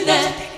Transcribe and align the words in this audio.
satélite. 0.00 0.53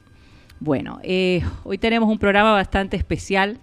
Bueno, 0.60 1.00
eh, 1.02 1.42
hoy 1.64 1.78
tenemos 1.78 2.10
un 2.10 2.18
programa 2.18 2.52
bastante 2.52 2.98
especial. 2.98 3.58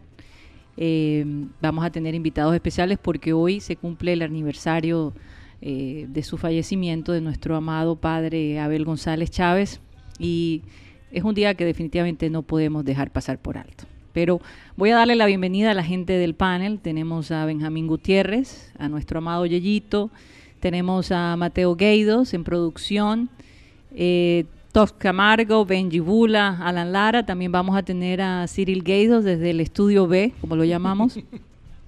Eh, 0.78 1.24
vamos 1.62 1.86
a 1.86 1.92
tener 1.92 2.16
invitados 2.16 2.56
especiales 2.56 2.98
porque 2.98 3.32
hoy 3.32 3.60
se 3.60 3.76
cumple 3.76 4.14
el 4.14 4.24
aniversario 4.24 5.14
eh, 5.62 6.08
de 6.10 6.24
su 6.24 6.40
fallecimiento 6.40 7.12
de 7.12 7.22
nuestro 7.22 7.56
amado 7.56 7.98
padre 7.98 8.60
Abel 8.60 8.84
González 8.84 9.30
Chávez 9.30 9.80
y 10.18 10.64
es 11.12 11.24
un 11.24 11.36
día 11.36 11.54
que 11.54 11.66
definitivamente 11.66 12.32
no 12.32 12.42
podemos 12.42 12.84
dejar 12.84 13.12
pasar 13.12 13.38
por 13.38 13.60
alto. 13.60 13.84
Pero 14.14 14.42
voy 14.76 14.92
a 14.92 14.96
darle 14.96 15.16
la 15.16 15.26
bienvenida 15.26 15.72
a 15.72 15.74
la 15.74 15.84
gente 15.84 16.14
del 16.14 16.34
panel. 16.34 16.80
Tenemos 16.80 17.32
a 17.32 17.46
Benjamín 17.46 17.88
Gutiérrez, 17.88 18.72
a 18.78 18.90
nuestro 18.90 19.20
amado 19.20 19.46
Yeyito, 19.46 20.10
tenemos 20.60 21.12
a 21.12 21.38
Mateo 21.38 21.76
Gueidos 21.76 22.34
en 22.34 22.44
producción, 22.44 23.30
eh, 23.96 24.46
Tos 24.74 24.92
Camargo, 24.92 25.66
Benji 25.66 26.00
Bula, 26.00 26.60
Alan 26.62 26.92
Lara. 26.92 27.26
También 27.26 27.52
vamos 27.52 27.78
a 27.78 27.84
tener 27.84 28.22
a 28.22 28.46
Cyril 28.48 28.84
Gueidos 28.84 29.24
desde 29.24 29.52
el 29.52 29.62
estudio 29.62 30.06
B, 30.08 30.34
como 30.42 30.56
lo 30.56 30.66
llamamos. 30.66 31.18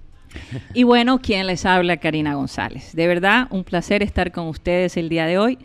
y 0.74 0.82
bueno, 0.84 1.20
quien 1.20 1.46
les 1.46 1.66
habla, 1.66 1.98
Karina 1.98 2.34
González. 2.34 2.94
De 2.94 3.06
verdad, 3.06 3.46
un 3.50 3.62
placer 3.62 4.02
estar 4.02 4.32
con 4.32 4.48
ustedes 4.48 4.96
el 4.96 5.10
día 5.10 5.26
de 5.26 5.38
hoy. 5.38 5.58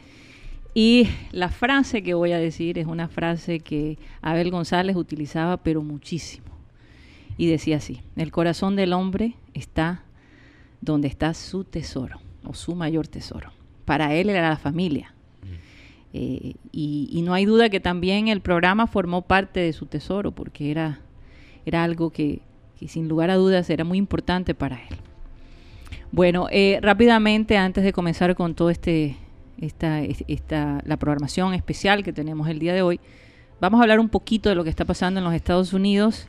Y 0.74 1.08
la 1.32 1.50
frase 1.50 2.04
que 2.04 2.14
voy 2.14 2.34
a 2.34 2.40
decir 2.40 2.78
es 2.78 2.86
una 2.86 3.08
frase 3.08 3.62
que 3.62 3.98
Abel 4.22 4.52
González 4.52 4.96
utilizaba, 4.96 5.58
pero 5.58 5.82
muchísimo. 5.82 6.47
Y 7.38 7.48
decía 7.48 7.78
así, 7.78 8.02
el 8.16 8.32
corazón 8.32 8.76
del 8.76 8.94
hombre 8.94 9.36
está 9.54 10.04
donde 10.82 11.08
está 11.08 11.34
su 11.34 11.64
tesoro, 11.64 12.20
o 12.44 12.54
su 12.54 12.76
mayor 12.76 13.08
tesoro. 13.08 13.52
Para 13.86 14.14
él 14.16 14.30
era 14.30 14.50
la 14.50 14.58
familia. 14.58 15.14
Eh, 16.14 16.56
y, 16.72 17.10
y 17.12 17.22
no 17.22 17.34
hay 17.34 17.46
duda 17.46 17.70
que 17.70 17.80
también 17.80 18.28
el 18.28 18.42
programa 18.42 18.88
formó 18.88 19.22
parte 19.24 19.60
de 19.60 19.74
su 19.74 19.86
tesoro, 19.86 20.32
porque 20.32 20.72
era, 20.72 21.02
era 21.66 21.84
algo 21.84 22.10
que, 22.12 22.42
que 22.80 22.88
sin 22.88 23.08
lugar 23.08 23.30
a 23.30 23.36
dudas 23.36 23.70
era 23.70 23.84
muy 23.84 23.98
importante 23.98 24.54
para 24.56 24.78
él. 24.78 24.98
Bueno, 26.12 26.48
eh, 26.52 26.80
rápidamente, 26.82 27.58
antes 27.58 27.84
de 27.84 27.92
comenzar 27.92 28.36
con 28.36 28.56
todo 28.56 28.70
este, 28.70 29.18
esta, 29.60 30.02
esta, 30.02 30.82
la 30.86 30.98
programación 30.98 31.54
especial 31.54 32.04
que 32.04 32.14
tenemos 32.14 32.48
el 32.48 32.60
día 32.60 32.74
de 32.74 32.82
hoy, 32.82 33.00
vamos 33.60 33.80
a 33.80 33.84
hablar 33.84 34.00
un 34.00 34.10
poquito 34.10 34.50
de 34.50 34.56
lo 34.56 34.64
que 34.64 34.70
está 34.70 34.86
pasando 34.86 35.20
en 35.20 35.26
los 35.26 35.34
Estados 35.34 35.74
Unidos. 35.74 36.28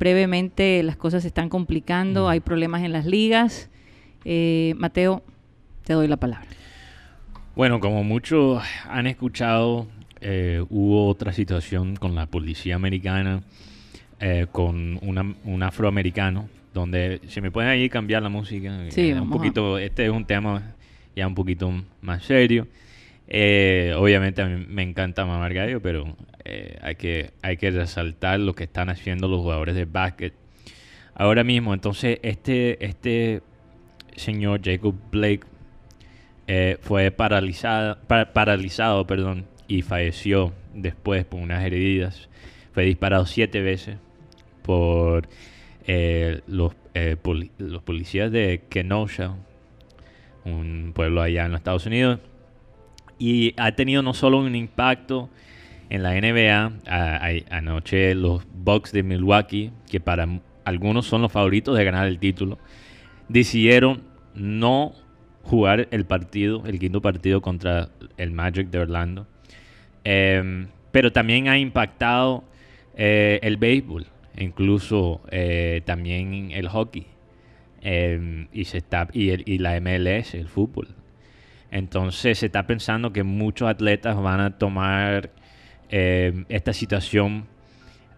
Brevemente, 0.00 0.82
las 0.82 0.96
cosas 0.96 1.22
se 1.22 1.28
están 1.28 1.48
complicando, 1.48 2.28
hay 2.28 2.40
problemas 2.40 2.82
en 2.82 2.92
las 2.92 3.06
ligas. 3.06 3.70
Eh, 4.26 4.74
Mateo, 4.76 5.22
te 5.84 5.94
doy 5.94 6.06
la 6.06 6.18
palabra. 6.18 6.46
Bueno, 7.54 7.80
como 7.80 8.04
muchos 8.04 8.62
han 8.90 9.06
escuchado, 9.06 9.86
eh, 10.20 10.62
hubo 10.68 11.08
otra 11.08 11.32
situación 11.32 11.96
con 11.96 12.14
la 12.14 12.26
policía 12.26 12.74
americana, 12.76 13.42
eh, 14.20 14.46
con 14.52 14.98
una, 15.00 15.34
un 15.44 15.62
afroamericano, 15.62 16.50
donde 16.74 17.22
se 17.28 17.40
me 17.40 17.50
puede 17.50 17.68
ahí 17.70 17.88
cambiar 17.88 18.22
la 18.22 18.28
música. 18.28 18.78
Sí, 18.90 19.08
Eh, 19.08 19.14
un 19.18 19.28
a- 19.28 19.30
poquito, 19.32 19.78
este 19.78 20.04
es 20.04 20.10
un 20.10 20.26
tema 20.26 20.74
ya 21.14 21.26
un 21.26 21.34
poquito 21.34 21.72
más 22.02 22.22
serio. 22.22 22.66
Eh, 23.28 23.92
obviamente 23.96 24.40
a 24.42 24.46
mí 24.46 24.64
me 24.68 24.82
encanta 24.82 25.26
mamar 25.26 25.52
gallo, 25.52 25.80
pero 25.82 26.16
eh, 26.44 26.78
hay, 26.80 26.94
que, 26.94 27.30
hay 27.42 27.56
que 27.56 27.70
resaltar 27.72 28.38
lo 28.40 28.54
que 28.54 28.64
están 28.64 28.88
haciendo 28.88 29.26
los 29.28 29.40
jugadores 29.40 29.74
de 29.74 29.84
básquet 29.84 30.32
ahora 31.14 31.42
mismo. 31.44 31.74
Entonces, 31.74 32.18
este, 32.22 32.84
este 32.84 33.42
señor 34.14 34.60
Jacob 34.64 34.94
Blake 35.10 35.40
eh, 36.46 36.78
fue 36.80 37.10
paralizada, 37.10 38.00
pa- 38.02 38.32
paralizado 38.32 39.06
perdón, 39.06 39.46
y 39.66 39.82
falleció 39.82 40.52
después 40.74 41.24
por 41.24 41.40
unas 41.40 41.64
heridas. 41.64 42.28
Fue 42.72 42.84
disparado 42.84 43.26
siete 43.26 43.60
veces 43.60 43.96
por 44.62 45.28
los 47.58 47.82
policías 47.82 48.30
de 48.30 48.62
Kenosha, 48.68 49.34
un 50.44 50.92
pueblo 50.94 51.22
allá 51.22 51.46
en 51.46 51.52
los 51.52 51.58
Estados 51.60 51.86
Unidos. 51.86 52.20
Y 53.18 53.54
ha 53.56 53.72
tenido 53.72 54.02
no 54.02 54.14
solo 54.14 54.38
un 54.38 54.54
impacto 54.54 55.30
en 55.88 56.02
la 56.02 56.12
NBA, 56.14 56.72
anoche 57.50 58.14
los 58.14 58.44
Bucks 58.52 58.92
de 58.92 59.02
Milwaukee, 59.02 59.70
que 59.90 60.00
para 60.00 60.28
algunos 60.64 61.06
son 61.06 61.22
los 61.22 61.32
favoritos 61.32 61.76
de 61.76 61.84
ganar 61.84 62.06
el 62.08 62.18
título, 62.18 62.58
decidieron 63.28 64.02
no 64.34 64.92
jugar 65.42 65.88
el 65.92 66.04
partido, 66.04 66.64
el 66.66 66.78
quinto 66.78 67.00
partido 67.00 67.40
contra 67.40 67.88
el 68.16 68.32
Magic 68.32 68.68
de 68.68 68.80
Orlando. 68.80 69.26
Em, 70.04 70.68
pero 70.92 71.12
también 71.12 71.48
ha 71.48 71.58
impactado 71.58 72.44
eh, 72.96 73.38
el 73.42 73.56
béisbol, 73.56 74.06
incluso 74.38 75.20
eh, 75.30 75.82
también 75.84 76.50
el 76.52 76.68
hockey 76.68 77.06
em, 77.82 78.48
y 78.52 79.58
la 79.58 79.80
MLS, 79.80 80.34
el 80.34 80.48
fútbol. 80.48 80.88
Entonces 81.76 82.38
se 82.38 82.46
está 82.46 82.66
pensando 82.66 83.12
que 83.12 83.22
muchos 83.22 83.68
atletas 83.68 84.16
van 84.20 84.40
a 84.40 84.56
tomar 84.58 85.30
em, 85.90 86.46
esta 86.48 86.72
situación 86.72 87.44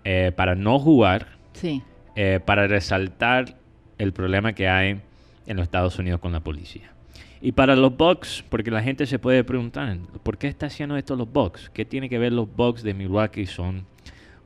eh, 0.05 0.31
para 0.37 0.55
no 0.55 0.79
jugar 0.79 1.27
Sí. 1.55 1.83
eh, 2.15 2.39
para 2.45 2.69
resaltar 2.69 3.57
el 3.99 4.13
problema 4.13 4.53
que 4.53 4.69
hay 4.69 5.01
en 5.49 5.57
los 5.57 5.65
Estados 5.65 5.99
Unidos 5.99 6.21
con 6.21 6.31
la 6.33 6.39
policía. 6.41 6.93
Y 7.41 7.51
para 7.53 7.75
los 7.75 7.97
Bucks, 7.97 8.45
porque 8.49 8.71
la 8.71 8.81
gente 8.83 9.07
se 9.07 9.19
puede 9.19 9.43
preguntar, 9.43 9.97
¿por 10.23 10.39
qué 10.39 10.47
está 10.47 10.67
haciendo 10.67 10.97
esto 10.97 11.17
los 11.17 11.31
Bucks? 11.33 11.69
¿Qué 11.71 11.85
tiene 11.85 12.09
que 12.09 12.19
ver 12.19 12.33
los 12.33 12.49
Bucks 12.55 12.83
de 12.85 12.95
Milwaukee? 12.95 13.47
Son 13.47 13.87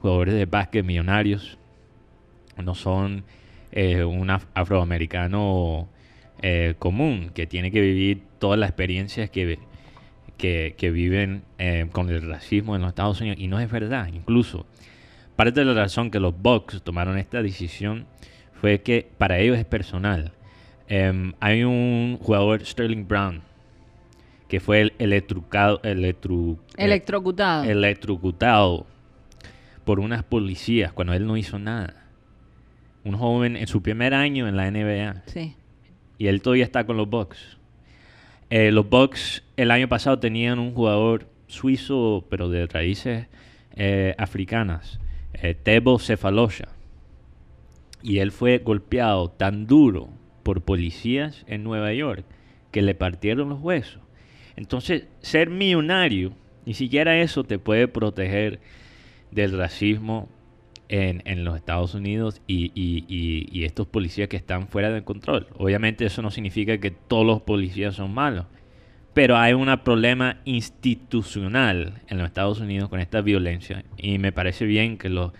jugadores 0.00 0.32
de 0.34 0.46
básquet 0.46 0.84
millonarios, 0.84 1.58
no 2.62 2.74
son 2.74 3.24
eh, 3.72 4.04
un 4.04 4.28
af- 4.28 4.46
afroamericano 4.54 5.88
eh, 6.42 6.74
común 6.78 7.30
que 7.34 7.46
tiene 7.46 7.70
que 7.70 7.80
vivir 7.80 8.22
todas 8.38 8.58
las 8.58 8.68
experiencias 8.68 9.30
que, 9.30 9.58
que, 10.36 10.74
que 10.76 10.90
viven 10.90 11.44
eh, 11.58 11.86
con 11.92 12.10
el 12.10 12.28
racismo 12.28 12.74
en 12.76 12.82
los 12.82 12.90
Estados 12.90 13.20
Unidos. 13.20 13.38
Y 13.40 13.48
no 13.48 13.60
es 13.60 13.70
verdad, 13.70 14.08
incluso 14.12 14.66
parte 15.36 15.60
de 15.60 15.66
la 15.66 15.74
razón 15.74 16.10
que 16.10 16.20
los 16.20 16.40
Bucks 16.40 16.82
tomaron 16.82 17.18
esta 17.18 17.42
decisión 17.42 18.06
fue 18.60 18.82
que 18.82 19.08
para 19.18 19.38
ellos 19.38 19.58
es 19.58 19.64
personal. 19.64 20.32
Em, 20.88 21.32
hay 21.40 21.64
un 21.64 22.18
jugador, 22.20 22.64
Sterling 22.64 23.08
Brown, 23.08 23.42
que 24.48 24.60
fue 24.60 24.92
electrocutado, 24.98 25.80
electro, 25.82 26.58
electrocutado. 26.76 27.64
electrocutado 27.64 28.86
por 29.84 29.98
unas 29.98 30.22
policías 30.22 30.92
cuando 30.92 31.14
él 31.14 31.26
no 31.26 31.36
hizo 31.36 31.58
nada. 31.58 32.06
Un 33.04 33.16
joven 33.16 33.56
en 33.56 33.66
su 33.66 33.82
primer 33.82 34.14
año 34.14 34.46
en 34.46 34.56
la 34.56 34.70
NBA. 34.70 35.22
Sí. 35.26 35.56
Y 36.22 36.28
él 36.28 36.40
todavía 36.40 36.62
está 36.62 36.86
con 36.86 36.96
los 36.96 37.10
Bucks. 37.10 37.58
Eh, 38.48 38.70
los 38.70 38.88
Bucks 38.88 39.42
el 39.56 39.72
año 39.72 39.88
pasado 39.88 40.20
tenían 40.20 40.60
un 40.60 40.72
jugador 40.72 41.26
suizo, 41.48 42.24
pero 42.30 42.48
de 42.48 42.68
raíces 42.68 43.26
eh, 43.74 44.14
africanas, 44.18 45.00
eh, 45.32 45.56
Tebo 45.60 45.98
Cefalosha. 45.98 46.68
Y 48.04 48.18
él 48.18 48.30
fue 48.30 48.58
golpeado 48.58 49.30
tan 49.30 49.66
duro 49.66 50.10
por 50.44 50.62
policías 50.62 51.44
en 51.48 51.64
Nueva 51.64 51.92
York 51.92 52.24
que 52.70 52.82
le 52.82 52.94
partieron 52.94 53.48
los 53.48 53.60
huesos. 53.60 54.00
Entonces, 54.54 55.08
ser 55.22 55.50
millonario, 55.50 56.34
ni 56.66 56.74
siquiera 56.74 57.20
eso 57.20 57.42
te 57.42 57.58
puede 57.58 57.88
proteger 57.88 58.60
del 59.32 59.58
racismo 59.58 60.28
en, 60.92 61.22
en 61.24 61.42
los 61.44 61.56
Estados 61.56 61.94
Unidos 61.94 62.42
y, 62.46 62.70
y- 62.74 63.04
y- 63.08 63.48
y 63.50 63.64
estos 63.64 63.86
policías 63.86 64.28
que 64.28 64.36
están 64.36 64.68
fuera 64.68 64.90
de 64.90 65.02
control. 65.02 65.46
Obviamente 65.56 66.04
eso 66.04 66.20
no 66.20 66.30
significa 66.30 66.76
que 66.78 66.90
todos 66.90 67.24
los 67.26 67.40
policías 67.40 67.94
son 67.94 68.12
malos, 68.12 68.44
pero 69.14 69.36
hay 69.38 69.54
un 69.54 69.74
problema 69.82 70.36
institucional 70.44 71.94
en 72.08 72.18
los 72.18 72.26
Estados 72.26 72.60
Unidos 72.60 72.88
con 72.88 73.00
esta 73.00 73.20
violencia 73.22 73.84
y 73.96 74.18
me 74.18 74.32
parece 74.32 74.64
bien 74.66 74.98
que 74.98 75.08
los 75.08 75.32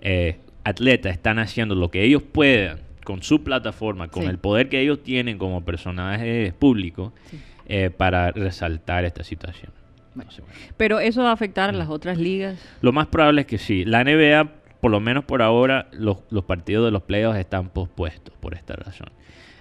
eh, 0.00 0.38
atletas 0.64 1.12
están 1.12 1.38
haciendo 1.38 1.74
lo 1.74 1.90
que 1.90 2.02
ellos 2.04 2.22
puedan 2.22 2.80
con 3.04 3.22
su 3.22 3.42
plataforma, 3.42 4.08
con 4.08 4.24
Sí. 4.24 4.28
el 4.28 4.38
poder 4.38 4.68
que 4.68 4.80
ellos 4.80 5.02
tienen 5.02 5.38
como 5.38 5.64
personajes 5.64 6.52
públicos 6.54 7.12
Sí. 7.30 7.38
eh, 7.68 7.90
para 7.90 8.32
resaltar 8.32 9.04
esta 9.04 9.22
situación. 9.24 9.72
Bueno. 10.14 10.30
Entonces, 10.30 10.44
bueno. 10.44 10.74
Pero 10.76 10.98
eso 11.00 11.22
va 11.22 11.30
a 11.30 11.32
afectar 11.32 11.70
a 11.70 11.72
las 11.72 11.88
otras 11.88 12.18
ligas. 12.18 12.58
Lo 12.82 12.92
más 12.92 13.06
probable 13.06 13.42
es 13.42 13.46
que 13.46 13.58
sí. 13.58 13.84
La 13.84 14.02
NBA, 14.04 14.50
por 14.80 14.90
lo 14.90 15.00
menos 15.00 15.24
por 15.24 15.42
ahora, 15.42 15.88
los, 15.92 16.18
los 16.30 16.44
partidos 16.44 16.84
de 16.84 16.90
los 16.90 17.02
playoffs 17.02 17.38
están 17.38 17.70
pospuestos 17.70 18.34
por 18.40 18.54
esta 18.54 18.74
razón. 18.74 19.08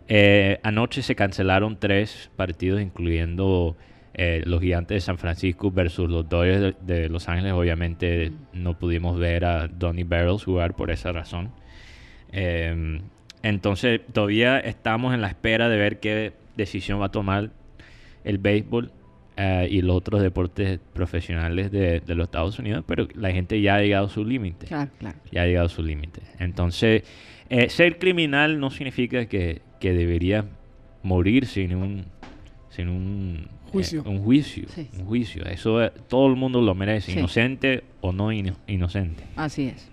Eh, 0.07 0.59
anoche 0.63 1.01
se 1.01 1.15
cancelaron 1.15 1.79
tres 1.79 2.29
partidos, 2.35 2.81
incluyendo 2.81 3.75
eh, 4.13 4.41
los 4.45 4.61
Gigantes 4.61 4.95
de 4.95 5.01
San 5.01 5.17
Francisco 5.17 5.71
versus 5.71 6.09
los 6.09 6.29
Dodgers 6.29 6.75
de, 6.85 7.01
de 7.01 7.09
Los 7.09 7.27
Ángeles. 7.29 7.53
Obviamente 7.53 8.31
no 8.53 8.77
pudimos 8.77 9.19
ver 9.19 9.45
a 9.45 9.67
Donnie 9.67 10.03
Barrels 10.03 10.43
jugar 10.43 10.75
por 10.75 10.91
esa 10.91 11.11
razón. 11.11 11.51
Eh, 12.31 13.01
entonces 13.43 14.01
todavía 14.13 14.59
estamos 14.59 15.13
en 15.13 15.21
la 15.21 15.27
espera 15.27 15.69
de 15.69 15.77
ver 15.77 15.99
qué 15.99 16.33
decisión 16.55 17.01
va 17.01 17.05
a 17.05 17.11
tomar 17.11 17.51
el 18.23 18.37
béisbol 18.39 18.91
eh, 19.37 19.67
y 19.69 19.81
los 19.81 19.95
otros 19.95 20.21
deportes 20.21 20.79
profesionales 20.93 21.71
de, 21.71 21.99
de 22.01 22.15
los 22.15 22.25
Estados 22.25 22.57
Unidos, 22.59 22.83
pero 22.87 23.07
la 23.13 23.31
gente 23.31 23.61
ya 23.61 23.75
ha 23.75 23.81
llegado 23.81 24.07
a 24.07 24.09
su 24.09 24.25
límite. 24.25 24.65
Claro, 24.65 24.89
claro. 24.99 25.17
Ya 25.31 25.43
ha 25.43 25.45
llegado 25.45 25.67
a 25.67 25.69
su 25.69 25.83
límite. 25.83 26.21
Entonces, 26.39 27.03
eh, 27.49 27.69
ser 27.69 27.99
criminal 27.99 28.59
no 28.59 28.71
significa 28.71 29.27
que, 29.27 29.61
que 29.79 29.93
debería 29.93 30.45
morir 31.03 31.45
sin 31.45 31.75
un 31.75 32.05
sin 32.69 32.89
un 32.89 33.47
eh, 33.47 33.71
Juicio. 33.71 34.03
un 34.05 34.19
juicio, 34.23 34.67
Sí. 34.69 34.87
un 34.99 35.05
juicio. 35.05 35.45
Eso 35.45 35.83
eh, 35.83 35.91
todo 36.07 36.27
el 36.27 36.35
mundo 36.35 36.61
lo 36.61 36.73
merece, 36.75 37.11
Sí. 37.11 37.19
inocente 37.19 37.83
o 38.01 38.11
no 38.11 38.31
ino- 38.31 38.55
inocente. 38.67 39.23
Así 39.35 39.67
es. 39.67 39.89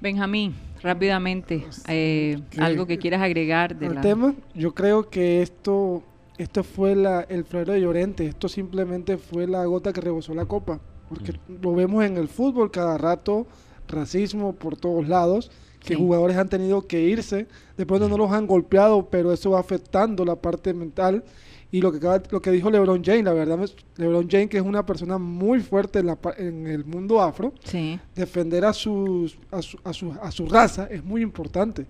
Benjamín, 0.00 0.54
rápidamente, 0.82 1.64
eh, 1.88 2.38
Que- 2.50 2.60
algo 2.60 2.86
que 2.86 2.98
quieras 2.98 3.20
agregar 3.22 3.76
de 3.78 3.86
El 3.86 3.94
la... 3.96 4.00
tema, 4.00 4.34
yo 4.54 4.74
creo 4.74 5.10
que 5.10 5.42
esto, 5.42 6.02
esto 6.42 6.64
fue 6.64 6.94
la, 6.96 7.20
el 7.28 7.44
florero 7.44 7.72
de 7.74 7.80
Llorente, 7.82 8.26
esto 8.26 8.48
simplemente 8.48 9.16
fue 9.18 9.46
la 9.46 9.64
gota 9.66 9.92
que 9.92 10.00
rebosó 10.00 10.34
la 10.34 10.46
copa, 10.46 10.80
porque 11.08 11.34
lo 11.62 11.74
vemos 11.74 12.04
en 12.04 12.16
el 12.16 12.28
fútbol 12.28 12.70
cada 12.70 12.96
rato, 12.98 13.46
racismo 13.88 14.54
por 14.54 14.76
todos 14.76 15.08
lados, 15.08 15.50
que 15.80 15.94
Sí. 15.94 16.00
jugadores 16.00 16.36
han 16.36 16.48
tenido 16.48 16.86
que 16.86 17.00
irse, 17.02 17.46
de 17.76 17.86
pronto 17.86 18.08
no 18.08 18.18
los 18.18 18.30
han 18.32 18.46
golpeado, 18.46 19.08
pero 19.08 19.32
eso 19.32 19.50
va 19.50 19.60
afectando 19.60 20.24
la 20.24 20.36
parte 20.36 20.74
mental. 20.74 21.24
Y 21.72 21.80
lo 21.80 21.92
que, 21.92 21.98
acaba- 21.98 22.22
lo 22.30 22.42
que 22.42 22.50
dijo 22.50 22.68
LeBron 22.70 23.02
James, 23.04 23.24
la 23.24 23.32
verdad, 23.32 23.58
LeBron 23.96 24.28
James, 24.28 24.48
que 24.48 24.56
es 24.56 24.62
una 24.62 24.84
persona 24.84 25.18
muy 25.18 25.60
fuerte 25.60 26.00
en, 26.00 26.06
la, 26.06 26.18
en 26.36 26.66
el 26.66 26.84
mundo 26.84 27.20
afro, 27.22 27.52
Sí, 27.64 27.98
defender 28.14 28.64
a, 28.64 28.72
sus, 28.72 29.38
a, 29.52 29.62
su, 29.62 29.78
a, 29.84 29.92
su, 29.92 30.12
a 30.20 30.30
su 30.32 30.46
raza 30.46 30.88
es 30.90 31.02
muy 31.04 31.22
importante. 31.22 31.86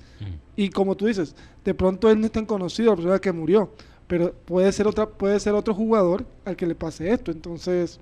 Y 0.55 0.69
como 0.69 0.95
tú 0.97 1.07
dices, 1.07 1.35
de 1.65 1.73
pronto 1.75 2.11
él 2.11 2.21
no 2.21 2.27
es 2.27 2.33
tan 2.33 2.45
conocido, 2.47 2.91
la 2.91 2.97
persona 2.97 3.19
que 3.19 3.33
murió, 3.33 3.71
pero 4.11 4.33
puede 4.45 4.71
ser 4.73 4.87
otra 4.89 5.07
puede 5.07 5.39
ser 5.41 5.55
otro 5.55 5.73
jugador 5.73 6.27
al 6.45 6.57
que 6.57 6.67
le 6.67 6.75
pase 6.75 7.11
esto. 7.13 7.31
Entonces, 7.31 8.01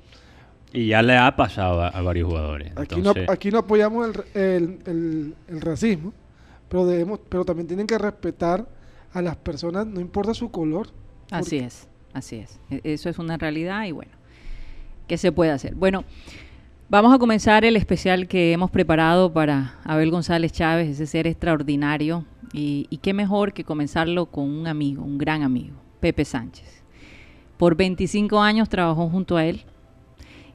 Y 0.73 0.87
ya 0.89 1.03
le 1.03 1.17
ha 1.19 1.37
pasado 1.37 1.83
a, 1.83 1.89
a 1.89 2.01
varios 2.03 2.27
jugadores. 2.29 2.73
aquí 2.77 2.95
Entonces, 2.97 3.27
no 3.27 3.33
aquí 3.33 3.51
no 3.51 3.59
apoyamos 3.59 4.09
el, 4.35 4.43
el- 4.43 4.79
el- 4.87 5.35
el 5.49 5.61
racismo, 5.61 6.13
pero 6.71 6.87
debemos 6.87 7.21
pero 7.29 7.45
también 7.45 7.67
tienen 7.69 7.87
que 7.87 7.99
respetar 7.99 8.67
a 9.13 9.21
las 9.23 9.37
personas, 9.37 9.87
no 9.87 10.01
importa 10.01 10.33
su 10.35 10.51
color. 10.51 10.89
así 11.31 11.59
es, 11.59 11.87
así 12.15 12.37
es. 12.37 12.59
E- 12.71 12.81
Eso 12.85 13.09
es 13.11 13.19
una 13.19 13.37
realidad 13.37 13.85
y 13.85 13.93
bueno, 13.93 14.13
¿qué 15.07 15.19
se 15.19 15.31
puede 15.31 15.51
hacer? 15.51 15.75
Bueno, 15.75 16.05
vamos 16.89 17.15
a 17.15 17.19
comenzar 17.19 17.65
el 17.67 17.77
especial 17.77 18.29
que 18.29 18.53
hemos 18.53 18.71
preparado 18.71 19.31
para 19.33 19.75
Abel 19.85 20.11
González 20.11 20.53
Chávez, 20.53 20.89
ese 20.89 21.07
ser 21.07 21.27
extraordinario. 21.27 22.25
Y, 22.55 22.87
y 22.89 22.97
qué 22.99 23.13
mejor 23.13 23.53
que 23.53 23.63
comenzarlo 23.63 24.25
con 24.25 24.45
un 24.49 24.67
amigo, 24.67 25.05
un 25.05 25.19
gran 25.19 25.43
amigo, 25.43 25.77
Pepe 26.01 26.25
Sánchez. 26.25 26.83
Por 27.57 27.77
25 27.77 28.41
años 28.41 28.69
trabajó 28.69 29.09
junto 29.09 29.37
a 29.37 29.45
él. 29.45 29.63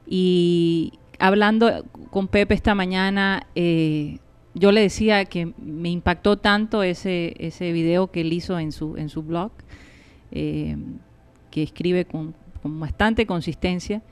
Y 0.06 0.92
hablando 1.18 1.84
con 2.10 2.28
Pepe 2.28 2.54
esta 2.54 2.74
mañana, 2.74 3.46
eh, 3.54 4.18
yo 4.54 4.72
le 4.72 4.82
decía 4.82 5.24
que 5.24 5.52
me 5.58 5.90
impactó 5.90 6.38
tanto 6.38 6.82
ese, 6.82 7.34
ese 7.38 7.72
video 7.72 8.10
que 8.10 8.20
él 8.20 8.32
hizo 8.32 8.58
en 8.58 8.72
su, 8.72 8.96
en 8.96 9.08
su 9.08 9.22
blog, 9.22 9.50
eh, 10.30 10.76
que 11.50 11.62
escribe 11.62 12.04
con, 12.04 12.34
con 12.62 12.78
bastante 12.80 13.26
consistencia, 13.26 14.02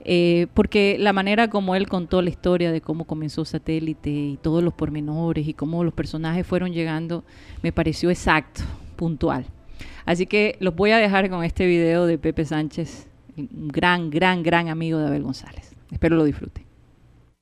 eh, 0.00 0.46
porque 0.54 0.96
la 1.00 1.12
manera 1.12 1.48
como 1.48 1.74
él 1.74 1.88
contó 1.88 2.22
la 2.22 2.30
historia 2.30 2.70
de 2.70 2.80
cómo 2.80 3.06
comenzó 3.06 3.44
Satélite 3.44 4.10
y 4.10 4.38
todos 4.40 4.62
los 4.62 4.74
pormenores 4.74 5.48
y 5.48 5.54
cómo 5.54 5.82
los 5.82 5.94
personajes 5.94 6.46
fueron 6.46 6.72
llegando, 6.72 7.24
me 7.62 7.72
pareció 7.72 8.10
exacto, 8.10 8.62
puntual. 8.96 9.46
Así 10.06 10.26
que 10.26 10.56
los 10.60 10.74
voy 10.74 10.92
a 10.92 10.98
dejar 10.98 11.28
con 11.28 11.44
este 11.44 11.66
video 11.66 12.06
de 12.06 12.16
Pepe 12.18 12.44
Sánchez, 12.44 13.08
un 13.36 13.68
gran, 13.68 14.08
gran, 14.08 14.42
gran 14.42 14.68
amigo 14.68 14.98
de 14.98 15.08
Abel 15.08 15.22
González. 15.22 15.72
Espero 15.90 16.16
lo 16.16 16.24
disfruten. 16.24 16.64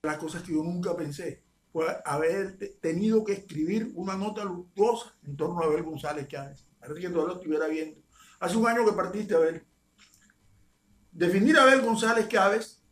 las 0.03 0.19
cosas 0.19 0.43
que 0.43 0.53
yo 0.53 0.63
nunca 0.63 0.95
pensé 0.97 1.43
fue 1.73 1.87
haber 2.05 2.57
te- 2.59 2.69
tenido 2.81 3.25
que 3.25 3.33
escribir 3.35 3.93
una 3.95 4.17
nota 4.17 4.45
luctuosa 4.45 5.15
en 5.27 5.37
torno 5.37 5.61
a 5.61 5.67
Abel 5.67 5.83
González 5.83 6.27
Chávez. 6.29 6.67
Parece 6.79 7.01
que 7.01 7.09
todavía 7.09 7.35
lo 7.35 7.41
estuviera 7.41 7.69
viendo. 7.69 8.01
Hace 8.41 8.57
un 8.57 8.67
año 8.67 8.85
que 8.85 8.93
partiste, 8.93 9.35
Abel. 9.35 9.63
Definir 11.13 11.57
a 11.59 11.63
Abel 11.63 11.81
González 11.83 12.29
Chávez 12.29 12.83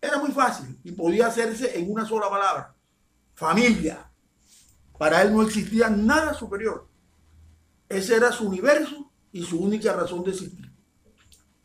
era 0.00 0.18
muy 0.18 0.30
fácil 0.30 0.78
y 0.84 0.92
podía 0.92 1.26
hacerse 1.26 1.78
en 1.78 1.90
una 1.90 2.04
sola 2.06 2.28
palabra. 2.30 2.74
Familia. 3.34 4.10
Para 4.98 5.22
él 5.22 5.32
no 5.32 5.42
existía 5.42 5.88
nada 5.90 6.32
superior. 6.34 6.88
Ese 7.90 8.14
era 8.14 8.30
su 8.30 8.46
universo 8.46 9.10
y 9.32 9.42
su 9.42 9.58
única 9.60 9.92
razón 9.92 10.22
de 10.22 10.30
existir. 10.30 10.72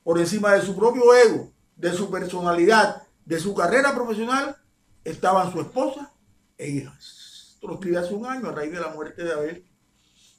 Por 0.04 0.20
encima 0.20 0.54
de 0.54 0.62
su 0.64 0.76
propio 0.76 1.14
ego, 1.14 1.54
de 1.76 1.94
su 1.94 2.10
personalidad, 2.10 3.04
de 3.24 3.40
su 3.40 3.54
carrera 3.54 3.94
profesional, 3.94 4.58
estaban 5.04 5.52
su 5.52 5.62
esposa 5.62 6.12
e 6.58 6.68
hijas. 6.68 7.52
Esto 7.54 7.68
lo 7.68 7.76
escribí 7.76 7.96
hace 7.96 8.16
un 8.16 8.26
año 8.26 8.50
a 8.50 8.54
raíz 8.54 8.72
de 8.72 8.80
la 8.80 8.90
muerte 8.90 9.24
de 9.24 9.34
Abel. 9.34 9.66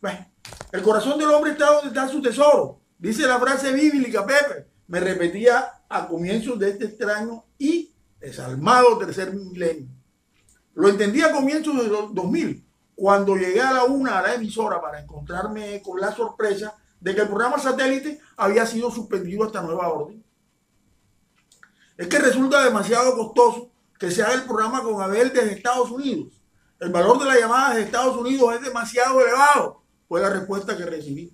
Bueno, 0.03 0.27
el 0.73 0.83
corazón 0.83 1.21
del 1.21 1.31
hombre 1.31 1.53
está 1.53 1.71
donde 1.71 1.89
está 1.89 2.09
su 2.09 2.21
tesoro. 2.21 2.81
Dice 2.99 3.25
la 3.27 3.39
frase 3.39 3.73
bíblica, 3.73 4.27
Pepe. 4.27 4.67
Me 4.89 4.99
repetía 4.99 5.83
a 5.89 6.09
comienzos 6.09 6.59
de 6.59 6.71
este 6.71 6.87
extraño 6.87 7.45
y 7.59 7.95
desalmado 8.19 8.99
tercer 8.99 9.33
milenio. 9.33 9.89
Lo 10.75 10.89
entendí 10.89 11.23
a 11.23 11.33
comienzos 11.33 11.81
de 11.81 11.89
los 11.89 12.13
2000, 12.13 12.66
cuando 12.97 13.37
llegué 13.37 13.61
a 13.61 13.73
la 13.73 13.85
una 13.85 14.19
a 14.19 14.23
la 14.23 14.35
emisora 14.35 14.81
para 14.81 15.01
encontrarme 15.01 15.83
con 15.83 16.01
la 16.01 16.13
sorpresa 16.13 16.75
de 16.99 17.15
que 17.15 17.21
el 17.21 17.29
programa 17.29 17.59
satélite 17.59 18.19
había 18.37 18.67
sido 18.67 18.91
suspendido 18.91 19.45
hasta 19.45 19.61
nueva 19.61 19.89
orden. 19.91 20.25
Es 21.99 22.09
que 22.09 22.19
resulta 22.19 22.65
demasiado 22.65 23.15
costoso 23.15 23.71
que 23.99 24.11
se 24.11 24.23
haga 24.23 24.35
el 24.35 24.45
programa 24.45 24.83
con 24.83 25.01
Abel 25.01 25.31
desde 25.33 25.53
Estados 25.53 25.91
Unidos. 25.91 26.43
El 26.81 26.91
valor 26.91 27.19
de 27.19 27.27
la 27.27 27.39
llamada 27.39 27.71
desde 27.71 27.85
Estados 27.85 28.17
Unidos 28.17 28.55
es 28.55 28.63
demasiado 28.63 29.21
elevado, 29.21 29.83
fue 30.09 30.21
la 30.21 30.31
respuesta 30.31 30.77
que 30.77 30.87
recibí. 30.87 31.33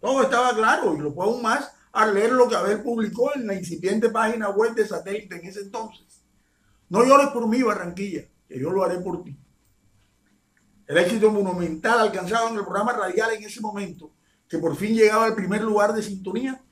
Todo 0.00 0.22
estaba 0.22 0.54
claro 0.54 0.94
y 0.94 0.98
lo 0.98 1.12
fue 1.12 1.24
aún 1.24 1.42
más 1.42 1.72
al 1.92 2.14
leer 2.14 2.32
lo 2.32 2.48
que 2.48 2.54
Abel 2.54 2.82
publicó 2.82 3.34
en 3.34 3.46
la 3.46 3.54
incipiente 3.54 4.08
página 4.10 4.50
web 4.50 4.74
de 4.74 4.86
satélite 4.86 5.36
en 5.36 5.46
ese 5.46 5.62
entonces. 5.62 6.22
No 6.88 7.04
llores 7.04 7.28
por 7.28 7.48
mí, 7.48 7.60
Barranquilla, 7.60 8.24
que 8.48 8.60
yo 8.60 8.70
lo 8.70 8.84
haré 8.84 8.98
por 9.00 9.24
ti. 9.24 9.36
El 10.88 10.96
éxito 10.96 11.30
monumental 11.30 12.00
alcanzado 12.00 12.48
en 12.48 12.56
el 12.56 12.62
programa 12.62 12.94
radial 12.94 13.32
en 13.32 13.44
ese 13.44 13.60
momento, 13.60 14.10
que 14.48 14.56
por 14.56 14.74
fin 14.74 14.94
llegaba 14.94 15.26
al 15.26 15.34
primer 15.34 15.62
lugar 15.62 15.92
de 15.92 16.02
sintonía, 16.02 16.64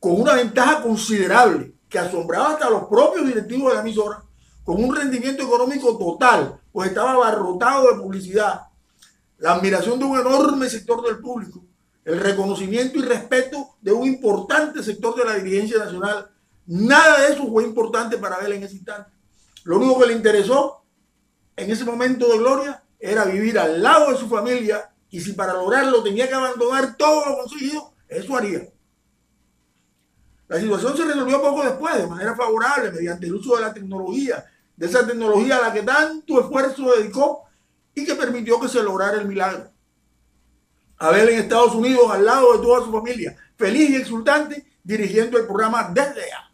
con 0.00 0.18
una 0.18 0.32
ventaja 0.32 0.82
considerable 0.82 1.74
que 1.90 1.98
asombraba 1.98 2.52
hasta 2.52 2.68
a 2.68 2.70
los 2.70 2.84
propios 2.84 3.26
directivos 3.26 3.68
de 3.68 3.74
la 3.74 3.82
emisora, 3.82 4.22
con 4.64 4.82
un 4.82 4.96
rendimiento 4.96 5.42
económico 5.42 5.98
total, 5.98 6.58
pues 6.72 6.88
estaba 6.88 7.12
abarrotado 7.12 7.92
de 7.92 8.00
publicidad, 8.00 8.62
la 9.36 9.52
admiración 9.52 9.98
de 9.98 10.06
un 10.06 10.18
enorme 10.18 10.70
sector 10.70 11.04
del 11.04 11.18
público, 11.18 11.62
el 12.06 12.20
reconocimiento 12.20 12.98
y 12.98 13.02
respeto 13.02 13.76
de 13.82 13.92
un 13.92 14.06
importante 14.06 14.82
sector 14.82 15.14
de 15.14 15.26
la 15.26 15.34
dirigencia 15.34 15.76
nacional. 15.76 16.30
Nada 16.64 17.20
de 17.20 17.34
eso 17.34 17.46
fue 17.46 17.64
importante 17.64 18.16
para 18.16 18.36
él 18.46 18.52
en 18.52 18.62
ese 18.62 18.76
instante. 18.76 19.10
Lo 19.64 19.76
único 19.76 20.00
que 20.00 20.06
le 20.06 20.14
interesó 20.14 20.82
en 21.56 21.70
ese 21.70 21.84
momento 21.84 22.26
de 22.26 22.38
gloria 22.38 22.82
era 22.98 23.24
vivir 23.24 23.58
al 23.58 23.82
lado 23.82 24.12
de 24.12 24.18
su 24.18 24.28
familia 24.28 24.90
y 25.10 25.20
si 25.20 25.32
para 25.32 25.54
lograrlo 25.54 26.02
tenía 26.02 26.28
que 26.28 26.34
abandonar 26.34 26.96
todo 26.96 27.26
lo 27.26 27.38
conseguido, 27.38 27.94
eso 28.08 28.36
haría. 28.36 28.68
La 30.48 30.58
situación 30.58 30.96
se 30.96 31.04
resolvió 31.04 31.40
poco 31.40 31.62
después, 31.62 31.96
de 31.96 32.06
manera 32.06 32.34
favorable, 32.34 32.90
mediante 32.90 33.26
el 33.26 33.34
uso 33.34 33.56
de 33.56 33.62
la 33.62 33.72
tecnología, 33.72 34.44
de 34.76 34.86
esa 34.86 35.06
tecnología 35.06 35.58
a 35.58 35.68
la 35.68 35.72
que 35.72 35.82
tanto 35.82 36.40
esfuerzo 36.40 36.94
dedicó 36.96 37.44
y 37.94 38.04
que 38.04 38.14
permitió 38.14 38.58
que 38.60 38.68
se 38.68 38.82
lograra 38.82 39.20
el 39.20 39.28
milagro. 39.28 39.70
Abel 40.96 41.28
en 41.28 41.40
Estados 41.40 41.74
Unidos, 41.74 42.10
al 42.10 42.24
lado 42.24 42.54
de 42.54 42.62
toda 42.62 42.84
su 42.84 42.90
familia, 42.90 43.36
feliz 43.56 43.90
y 43.90 43.96
exultante, 43.96 44.66
dirigiendo 44.82 45.38
el 45.38 45.46
programa 45.46 45.90
desde 45.92 46.24
allá. 46.24 46.50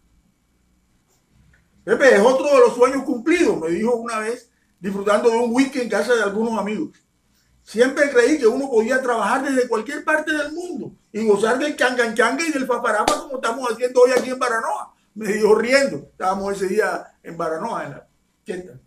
Pepe, 1.85 2.17
es 2.17 2.21
otro 2.21 2.47
de 2.47 2.61
los 2.61 2.75
sueños 2.75 3.05
cumplidos, 3.05 3.61
me 3.61 3.69
dijo 3.69 3.95
una 3.95 4.19
vez, 4.19 4.51
disfrutando 4.85 5.31
de 5.31 5.39
un 5.39 5.51
weekend 5.51 5.85
en 5.85 5.89
casa 5.89 6.15
de 6.15 6.23
algunos 6.23 6.59
amigos. 6.59 6.91
Siempre 7.63 8.11
creí 8.11 8.39
que 8.39 8.47
uno 8.47 8.69
podía 8.69 9.01
trabajar 9.01 9.43
desde 9.43 9.67
cualquier 9.67 10.05
parte 10.05 10.31
del 10.31 10.53
mundo 10.53 10.95
y 11.11 11.27
gozar 11.27 11.59
del 11.59 11.75
changanchanga 11.75 12.47
y 12.47 12.53
del 12.53 12.67
fafarapa 12.67 13.19
como 13.21 13.37
estamos 13.37 13.73
haciendo 13.73 14.03
hoy 14.03 14.11
aquí 14.11 14.29
en 14.29 14.39
Baranoa. 14.39 14.95
Me 15.15 15.33
dijo 15.33 15.55
riendo. 15.55 16.09
Estábamos 16.11 16.53
ese 16.53 16.67
día 16.67 17.17
en 17.23 17.35
Baranoa, 17.35 17.85
en 17.87 17.91
la 17.93 18.07
fiesta. 18.45 18.79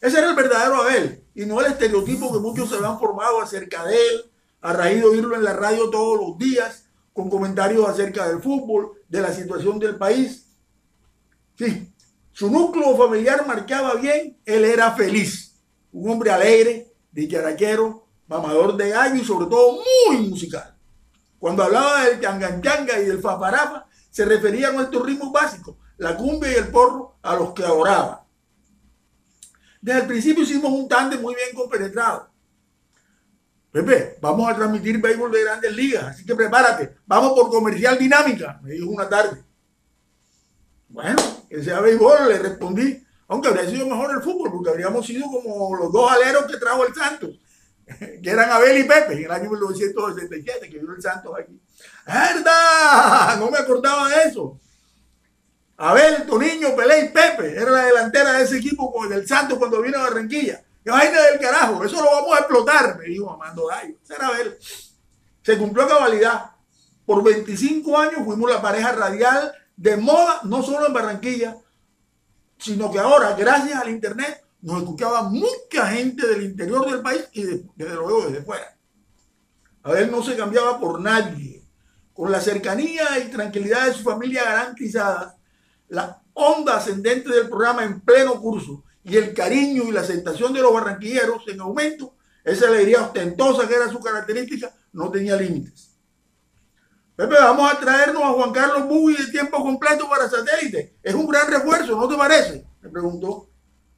Ese 0.00 0.18
era 0.20 0.30
el 0.30 0.36
verdadero 0.36 0.76
Abel 0.76 1.22
y 1.34 1.44
no 1.44 1.60
el 1.60 1.66
estereotipo 1.66 2.32
que 2.32 2.38
muchos 2.38 2.70
se 2.70 2.76
habían 2.76 2.98
formado 2.98 3.42
acerca 3.42 3.84
de 3.84 3.96
él, 3.96 4.32
a 4.62 4.72
raíz 4.72 5.00
de 5.00 5.04
oírlo 5.06 5.36
en 5.36 5.44
la 5.44 5.52
radio 5.52 5.90
todos 5.90 6.18
los 6.18 6.38
días, 6.38 6.86
con 7.12 7.28
comentarios 7.28 7.86
acerca 7.86 8.26
del 8.26 8.40
fútbol, 8.40 8.92
de 9.06 9.20
la 9.20 9.34
situación 9.34 9.78
del 9.78 9.96
país. 9.96 10.46
Sí, 11.58 11.89
su 12.40 12.50
núcleo 12.50 12.96
familiar 12.96 13.46
marcaba 13.46 13.96
bien, 13.96 14.40
él 14.46 14.64
era 14.64 14.92
feliz. 14.92 15.60
Un 15.92 16.10
hombre 16.10 16.30
alegre, 16.30 16.90
dicharaquero, 17.12 18.06
mamador 18.28 18.78
de 18.78 18.88
gallo 18.88 19.16
y 19.16 19.24
sobre 19.26 19.44
todo 19.44 19.78
muy 20.08 20.26
musical. 20.26 20.74
Cuando 21.38 21.64
hablaba 21.64 22.06
del 22.06 22.18
changanchanga 22.18 22.98
y 22.98 23.04
del 23.04 23.20
fafarafa, 23.20 23.84
se 24.10 24.24
refería 24.24 24.68
a 24.68 24.72
nuestros 24.72 25.04
ritmos 25.04 25.30
básicos, 25.30 25.76
la 25.98 26.16
cumbia 26.16 26.50
y 26.50 26.54
el 26.54 26.68
porro, 26.68 27.18
a 27.20 27.36
los 27.36 27.52
que 27.52 27.62
adoraba. 27.62 28.26
Desde 29.82 30.00
el 30.00 30.06
principio 30.06 30.42
hicimos 30.42 30.72
un 30.72 30.88
tándem 30.88 31.20
muy 31.20 31.34
bien 31.34 31.54
compenetrado. 31.54 32.30
Pepe, 33.70 34.16
vamos 34.22 34.50
a 34.50 34.56
transmitir 34.56 34.98
béisbol 34.98 35.30
de 35.30 35.44
grandes 35.44 35.76
ligas, 35.76 36.04
así 36.04 36.24
que 36.24 36.34
prepárate. 36.34 36.96
Vamos 37.04 37.34
por 37.34 37.50
comercial 37.50 37.98
dinámica, 37.98 38.58
me 38.62 38.70
dijo 38.70 38.88
una 38.88 39.10
tarde. 39.10 39.44
Bueno, 40.90 41.22
que 41.48 41.62
sea 41.62 41.80
béisbol, 41.80 42.28
le 42.28 42.38
respondí. 42.38 43.06
Aunque 43.28 43.48
habría 43.48 43.70
sido 43.70 43.86
mejor 43.86 44.10
el 44.10 44.22
fútbol, 44.22 44.50
porque 44.50 44.70
habríamos 44.70 45.06
sido 45.06 45.26
como 45.30 45.76
los 45.76 45.92
dos 45.92 46.10
aleros 46.10 46.46
que 46.46 46.56
trajo 46.56 46.84
el 46.84 46.92
Santos, 46.92 47.30
que 48.22 48.28
eran 48.28 48.50
Abel 48.50 48.78
y 48.78 48.84
Pepe, 48.84 49.12
en 49.12 49.24
el 49.24 49.30
año 49.30 49.50
1967, 49.50 50.68
que 50.68 50.78
vino 50.78 50.92
el 50.92 51.00
Santos 51.00 51.32
aquí. 51.38 51.60
¡Verdad! 52.04 53.38
No 53.38 53.50
me 53.52 53.58
acordaba 53.58 54.08
de 54.08 54.24
eso. 54.24 54.58
Abel, 55.76 56.26
Toniño, 56.26 56.74
Pelé 56.74 57.04
y 57.04 57.08
Pepe, 57.10 57.56
era 57.56 57.70
la 57.70 57.86
delantera 57.86 58.32
de 58.32 58.44
ese 58.44 58.58
equipo 58.58 58.92
con 58.92 59.12
el 59.12 59.26
Santos 59.26 59.58
cuando 59.58 59.80
vino 59.80 59.98
a 59.98 60.02
Barranquilla. 60.02 60.60
¡Qué 60.82 60.90
vaina 60.90 61.22
del 61.22 61.38
carajo! 61.38 61.84
Eso 61.84 62.02
lo 62.02 62.10
vamos 62.10 62.34
a 62.34 62.40
explotar, 62.40 62.98
me 62.98 63.04
dijo 63.04 63.30
Amando. 63.30 63.70
Ese 63.70 64.14
era 64.14 64.26
Abel. 64.26 64.58
Se 65.42 65.56
cumplió 65.56 65.86
cabalidad. 65.86 66.50
Por 67.06 67.22
25 67.22 67.96
años 67.96 68.22
fuimos 68.24 68.50
la 68.50 68.60
pareja 68.60 68.92
radial 68.92 69.54
de 69.80 69.96
moda, 69.96 70.40
no 70.44 70.62
solo 70.62 70.86
en 70.86 70.92
Barranquilla, 70.92 71.56
sino 72.58 72.92
que 72.92 72.98
ahora, 72.98 73.34
gracias 73.34 73.80
al 73.80 73.88
Internet, 73.88 74.44
nos 74.60 74.82
escuchaba 74.82 75.22
mucha 75.22 75.86
gente 75.86 76.26
del 76.26 76.42
interior 76.42 76.90
del 76.90 77.00
país 77.00 77.26
y 77.32 77.44
desde 77.44 77.94
luego 77.94 78.26
desde 78.26 78.42
fuera. 78.42 78.76
A 79.82 79.92
él 79.92 80.10
no 80.10 80.22
se 80.22 80.36
cambiaba 80.36 80.78
por 80.78 81.00
nadie. 81.00 81.64
Con 82.12 82.30
la 82.30 82.42
cercanía 82.42 83.18
y 83.20 83.30
tranquilidad 83.30 83.86
de 83.86 83.94
su 83.94 84.02
familia 84.02 84.44
garantizadas, 84.44 85.36
la 85.88 86.20
onda 86.34 86.76
ascendente 86.76 87.30
del 87.30 87.48
programa 87.48 87.82
en 87.82 88.00
pleno 88.02 88.38
curso 88.38 88.84
y 89.02 89.16
el 89.16 89.32
cariño 89.32 89.84
y 89.84 89.92
la 89.92 90.02
aceptación 90.02 90.52
de 90.52 90.60
los 90.60 90.74
barranquilleros 90.74 91.48
en 91.48 91.58
aumento, 91.58 92.16
esa 92.44 92.68
alegría 92.68 93.00
ostentosa 93.00 93.66
que 93.66 93.76
era 93.76 93.88
su 93.88 93.98
característica, 93.98 94.74
no 94.92 95.10
tenía 95.10 95.36
límites. 95.36 95.89
Vamos 97.28 97.70
a 97.70 97.78
traernos 97.78 98.22
a 98.22 98.32
Juan 98.32 98.50
Carlos 98.50 98.88
Bugui 98.88 99.14
de 99.14 99.26
tiempo 99.26 99.62
completo 99.62 100.08
para 100.08 100.28
satélite. 100.28 100.96
Es 101.02 101.14
un 101.14 101.26
gran 101.26 101.50
refuerzo, 101.50 101.94
¿no 101.96 102.08
te 102.08 102.16
parece? 102.16 102.66
Me 102.80 102.88
preguntó. 102.88 103.48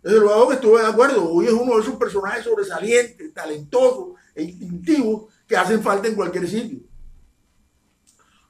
Desde 0.03 0.19
luego 0.19 0.49
que 0.49 0.55
estuve 0.57 0.81
de 0.81 0.89
acuerdo. 0.89 1.23
Bugui 1.23 1.47
es 1.47 1.53
uno 1.53 1.77
de 1.77 1.83
esos 1.83 1.95
personajes 1.95 2.43
sobresalientes, 2.43 3.33
talentosos 3.33 4.19
e 4.35 4.43
instintivos 4.43 5.33
que 5.47 5.57
hacen 5.57 5.81
falta 5.83 6.09
en 6.09 6.17
cualquier 6.17 6.49
sitio. 6.49 6.81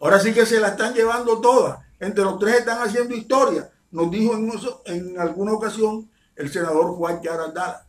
Ahora 0.00 0.18
sí 0.18 0.32
que 0.32 0.46
se 0.46 0.58
la 0.58 0.68
están 0.68 0.94
llevando 0.94 1.40
todas. 1.40 1.78
Entre 2.00 2.24
los 2.24 2.38
tres 2.38 2.60
están 2.60 2.80
haciendo 2.80 3.14
historia. 3.14 3.70
Nos 3.90 4.10
dijo 4.10 4.34
en, 4.34 4.50
en 4.86 5.20
alguna 5.20 5.52
ocasión 5.52 6.10
el 6.34 6.50
senador 6.50 6.94
Juan 6.96 7.20
Yarandala. 7.20 7.86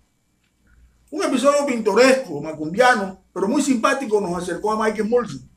Un 1.11 1.23
episodio 1.23 1.65
pintoresco, 1.65 2.41
macumbiano, 2.41 3.23
pero 3.33 3.47
muy 3.47 3.61
simpático 3.61 4.19
nos 4.19 4.43
acercó 4.43 4.73
a 4.73 4.83
Michael 4.83 5.07
Molson 5.07 5.52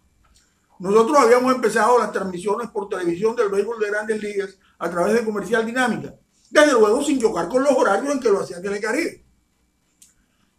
nosotros 0.79 1.19
habíamos 1.19 1.55
empezado 1.55 1.99
las 1.99 2.13
transmisiones 2.13 2.69
por 2.71 2.89
televisión 2.89 3.35
del 3.35 3.49
béisbol 3.49 3.81
de 3.81 3.91
grandes 3.91 4.23
ligas 4.23 4.59
a 4.79 4.91
través 4.91 5.15
de 5.15 5.25
comercial 5.25 5.65
dinámica. 5.65 6.15
Desde 6.51 6.73
luego 6.73 7.03
sin 7.03 7.21
chocar 7.21 7.49
con 7.49 7.63
los 7.63 7.73
horarios 7.73 8.13
en 8.13 8.21
que 8.21 8.29
lo 8.29 8.41
hacía 8.41 8.61
Telecaribe. 8.61 9.25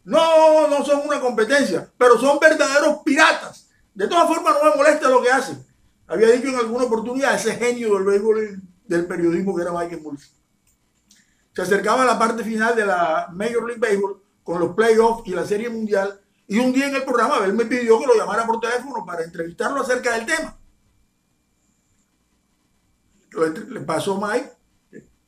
No, 0.03 0.67
no 0.67 0.85
son 0.85 1.01
una 1.05 1.19
competencia, 1.19 1.91
pero 1.97 2.17
son 2.17 2.39
verdaderos 2.39 2.99
piratas. 3.03 3.69
De 3.93 4.07
todas 4.07 4.27
formas, 4.27 4.55
no 4.61 4.69
me 4.69 4.75
molesta 4.77 5.09
lo 5.09 5.21
que 5.21 5.29
hacen. 5.29 5.65
Había 6.07 6.29
dicho 6.29 6.47
en 6.47 6.55
alguna 6.55 6.85
oportunidad 6.85 7.35
ese 7.35 7.55
genio 7.55 7.93
del 7.95 8.05
béisbol 8.05 8.61
del 8.85 9.05
periodismo 9.05 9.55
que 9.55 9.63
era 9.63 9.71
Michael 9.71 10.01
Mulch. 10.01 10.31
Se 11.53 11.61
acercaba 11.61 12.03
a 12.03 12.05
la 12.05 12.19
parte 12.19 12.43
final 12.43 12.75
de 12.75 12.85
la 12.85 13.27
Major 13.33 13.65
League 13.67 13.81
Baseball 13.81 14.21
con 14.43 14.59
los 14.59 14.75
playoffs 14.75 15.27
y 15.27 15.31
la 15.31 15.45
Serie 15.45 15.69
Mundial 15.69 16.21
y 16.47 16.59
un 16.59 16.71
día 16.71 16.87
en 16.87 16.95
el 16.95 17.03
programa, 17.03 17.43
él 17.43 17.53
me 17.53 17.65
pidió 17.65 17.99
que 17.99 18.07
lo 18.07 18.15
llamara 18.15 18.45
por 18.45 18.61
teléfono 18.61 19.05
para 19.05 19.23
entrevistarlo 19.23 19.81
acerca 19.81 20.13
del 20.13 20.25
tema. 20.25 20.57
Le 23.69 23.81
pasó 23.81 24.19
Mike. 24.19 24.51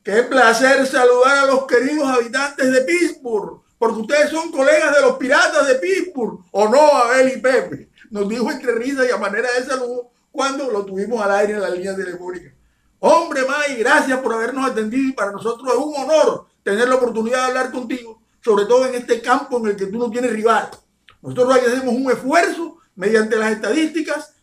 Qué 0.02 0.24
placer 0.24 0.88
saludar 0.88 1.40
a 1.40 1.46
los 1.46 1.68
queridos 1.68 2.08
habitantes 2.08 2.72
de 2.72 2.82
Pittsburgh, 2.82 3.62
porque 3.78 4.00
ustedes 4.00 4.30
son 4.30 4.50
colegas 4.50 4.96
de 4.96 5.02
los 5.02 5.18
piratas 5.18 5.68
de 5.68 5.76
Pittsburgh, 5.76 6.40
¿o 6.52 6.70
no, 6.70 6.80
Abel 6.80 7.34
y 7.38 7.42
Pepe? 7.42 7.90
Nos 8.10 8.28
dijo 8.28 8.50
entre 8.50 8.74
risa 8.76 9.06
y 9.06 9.12
a 9.12 9.18
manera 9.18 9.50
de 9.52 9.66
saludo 9.66 10.12
cuando 10.32 10.72
lo 10.72 10.86
tuvimos 10.86 11.22
al 11.22 11.32
aire 11.32 11.54
en 11.54 11.62
la 11.62 11.70
línea 11.70 11.96
telefónica. 11.96 12.54
Hombre, 13.00 13.42
Mike, 13.42 13.80
gracias 13.80 14.20
por 14.20 14.34
habernos 14.34 14.72
atendido 14.72 15.10
y 15.10 15.14
para 15.14 15.32
nosotros 15.32 15.70
es 15.74 15.80
un 15.80 15.96
honor 15.96 16.48
tener 16.64 16.88
la 16.88 16.96
oportunidad 16.96 17.40
de 17.40 17.46
hablar 17.46 17.72
contigo, 17.72 18.22
sobre 18.42 18.66
todo 18.66 18.86
en 18.86 18.96
este 18.96 19.22
campo 19.22 19.58
en 19.58 19.68
el 19.68 19.76
que 19.76 19.88
tú 19.88 19.98
no 19.98 20.10
tienes 20.10 20.32
rival. 20.32 20.70
Nosotros 21.22 21.56
hacemos 21.56 21.94
un 21.94 22.12
esfuerzo 22.12 22.78
mediante 22.96 23.36
las 23.36 23.52
estadísticas 23.52 24.34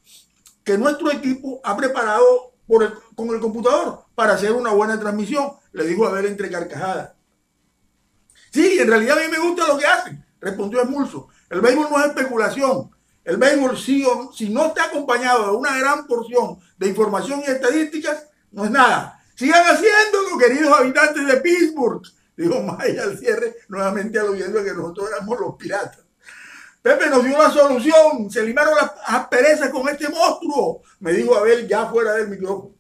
que 0.65 0.77
nuestro 0.77 1.11
equipo 1.11 1.61
ha 1.63 1.77
preparado 1.77 2.53
con 2.67 3.35
el 3.35 3.41
computador 3.41 4.05
para 4.15 4.35
hacer 4.35 4.53
una 4.53 4.73
buena 4.73 4.99
transmisión. 4.99 5.53
Le 5.73 5.85
dijo 5.87 6.07
a 6.07 6.13
ver 6.13 6.27
entre 6.27 6.51
carcajadas. 6.51 7.13
Sí, 8.51 8.79
en 8.79 8.89
realidad 8.89 9.19
a 9.19 9.23
mí 9.23 9.29
me 9.31 9.39
gusta 9.39 9.69
lo 9.69 9.79
que 9.79 9.87
hacen, 9.87 10.25
respondió 10.41 10.81
Emulso. 10.81 11.29
El 11.51 11.61
béisbol 11.61 11.89
no 11.91 12.01
es 12.01 12.07
especulación. 12.07 12.91
El 13.23 13.37
béisbol, 13.37 13.77
si, 13.77 14.07
si 14.35 14.49
no 14.49 14.67
está 14.67 14.85
acompañado 14.85 15.51
de 15.51 15.57
una 15.57 15.79
gran 15.79 16.07
porción 16.07 16.59
de 16.79 16.89
información 16.89 17.43
y 17.47 17.51
estadísticas, 17.51 18.29
no 18.53 18.65
es 18.65 18.71
nada. 18.71 19.23
Sigan 19.35 19.67
haciéndolo, 19.67 20.39
queridos 20.39 20.73
habitantes 20.73 21.27
de 21.27 21.37
Pittsburgh, 21.39 22.03
dijo 22.37 22.63
Maya 22.63 23.03
al 23.03 23.19
cierre, 23.19 23.57
nuevamente 23.69 24.19
aludiendo 24.19 24.61
a 24.61 24.65
que 24.65 24.73
nosotros 24.73 25.11
éramos 25.11 25.39
los 25.39 25.57
piratas. 25.57 26.06
Pepe 26.87 27.11
nos 27.11 27.25
dio 27.25 27.37
la 27.37 27.51
solución, 27.51 28.31
se 28.31 28.45
limaron 28.45 28.77
las 28.77 28.93
asperezas 29.09 29.71
con 29.71 29.89
este 29.89 30.09
monstruo, 30.09 30.83
me 31.01 31.13
dijo 31.15 31.37
Abel 31.37 31.67
ya 31.67 31.87
fuera 31.87 32.13
del 32.13 32.29
micrófono. 32.29 32.77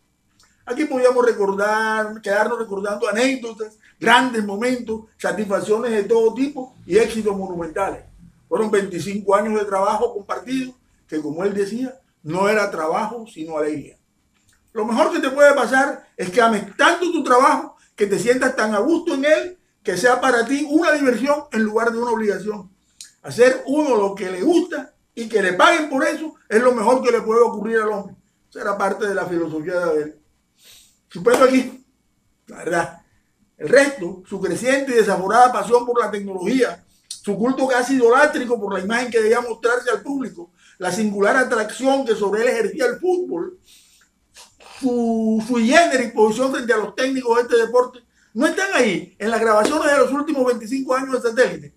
Aquí 0.64 0.84
podíamos 0.84 1.26
recordar, 1.26 2.22
quedarnos 2.22 2.56
recordando 2.56 3.08
anécdotas, 3.08 3.76
grandes 3.98 4.44
momentos, 4.44 5.06
satisfacciones 5.18 5.90
de 5.90 6.04
todo 6.04 6.32
tipo 6.34 6.76
y 6.86 6.98
éxitos 6.98 7.36
monumentales. 7.36 8.04
Fueron 8.48 8.70
25 8.70 9.34
años 9.34 9.58
de 9.58 9.66
trabajo 9.66 10.14
compartido, 10.14 10.72
que 11.08 11.20
como 11.20 11.42
él 11.42 11.52
decía, 11.52 11.98
no 12.22 12.48
era 12.48 12.70
trabajo 12.70 13.26
sino 13.26 13.58
alegría. 13.58 13.96
Lo 14.72 14.84
mejor 14.84 15.12
que 15.12 15.18
te 15.18 15.30
puede 15.30 15.52
pasar 15.52 16.06
es 16.16 16.30
que 16.30 16.40
ames 16.40 16.76
tanto 16.76 17.10
tu 17.10 17.24
trabajo, 17.24 17.74
que 17.96 18.06
te 18.06 18.20
sientas 18.20 18.54
tan 18.54 18.72
a 18.72 18.78
gusto 18.78 19.14
en 19.14 19.24
él, 19.24 19.58
que 19.82 19.96
sea 19.96 20.20
para 20.20 20.46
ti 20.46 20.64
una 20.70 20.92
diversión 20.92 21.46
en 21.50 21.64
lugar 21.64 21.90
de 21.90 21.98
una 21.98 22.12
obligación. 22.12 22.75
Hacer 23.26 23.64
uno 23.66 23.96
lo 23.96 24.14
que 24.14 24.30
le 24.30 24.40
gusta 24.40 24.94
y 25.12 25.28
que 25.28 25.42
le 25.42 25.54
paguen 25.54 25.90
por 25.90 26.06
eso 26.06 26.36
es 26.48 26.62
lo 26.62 26.72
mejor 26.72 27.02
que 27.02 27.10
le 27.10 27.22
puede 27.22 27.40
ocurrir 27.40 27.78
al 27.78 27.88
hombre. 27.88 28.14
Esa 28.48 28.60
era 28.60 28.78
parte 28.78 29.04
de 29.04 29.16
la 29.16 29.26
filosofía 29.26 29.80
de 29.80 29.82
Abel. 29.82 30.20
Supuesto 31.08 31.42
aquí, 31.42 31.84
la 32.46 32.58
verdad. 32.58 33.02
El 33.56 33.68
resto, 33.68 34.22
su 34.28 34.40
creciente 34.40 34.92
y 34.92 34.94
desaforada 34.94 35.52
pasión 35.52 35.84
por 35.84 36.00
la 36.00 36.08
tecnología, 36.08 36.84
su 37.08 37.36
culto 37.36 37.66
casi 37.66 37.94
idolátrico 37.96 38.60
por 38.60 38.72
la 38.72 38.78
imagen 38.78 39.10
que 39.10 39.20
debía 39.20 39.40
mostrarse 39.40 39.90
al 39.90 40.02
público, 40.02 40.52
la 40.78 40.92
singular 40.92 41.36
atracción 41.36 42.06
que 42.06 42.14
sobre 42.14 42.42
él 42.42 42.48
ejercía 42.48 42.86
el 42.86 43.00
fútbol, 43.00 43.58
su, 44.78 45.44
su 45.48 45.58
y 45.58 45.74
posición 46.14 46.52
frente 46.52 46.72
a 46.72 46.76
los 46.76 46.94
técnicos 46.94 47.38
de 47.38 47.42
este 47.42 47.56
deporte, 47.56 48.04
no 48.34 48.46
están 48.46 48.68
ahí 48.74 49.16
en 49.18 49.32
las 49.32 49.40
grabaciones 49.40 49.90
de 49.90 49.98
los 49.98 50.12
últimos 50.12 50.46
25 50.46 50.94
años 50.94 51.20
de 51.20 51.28
satélite. 51.28 51.75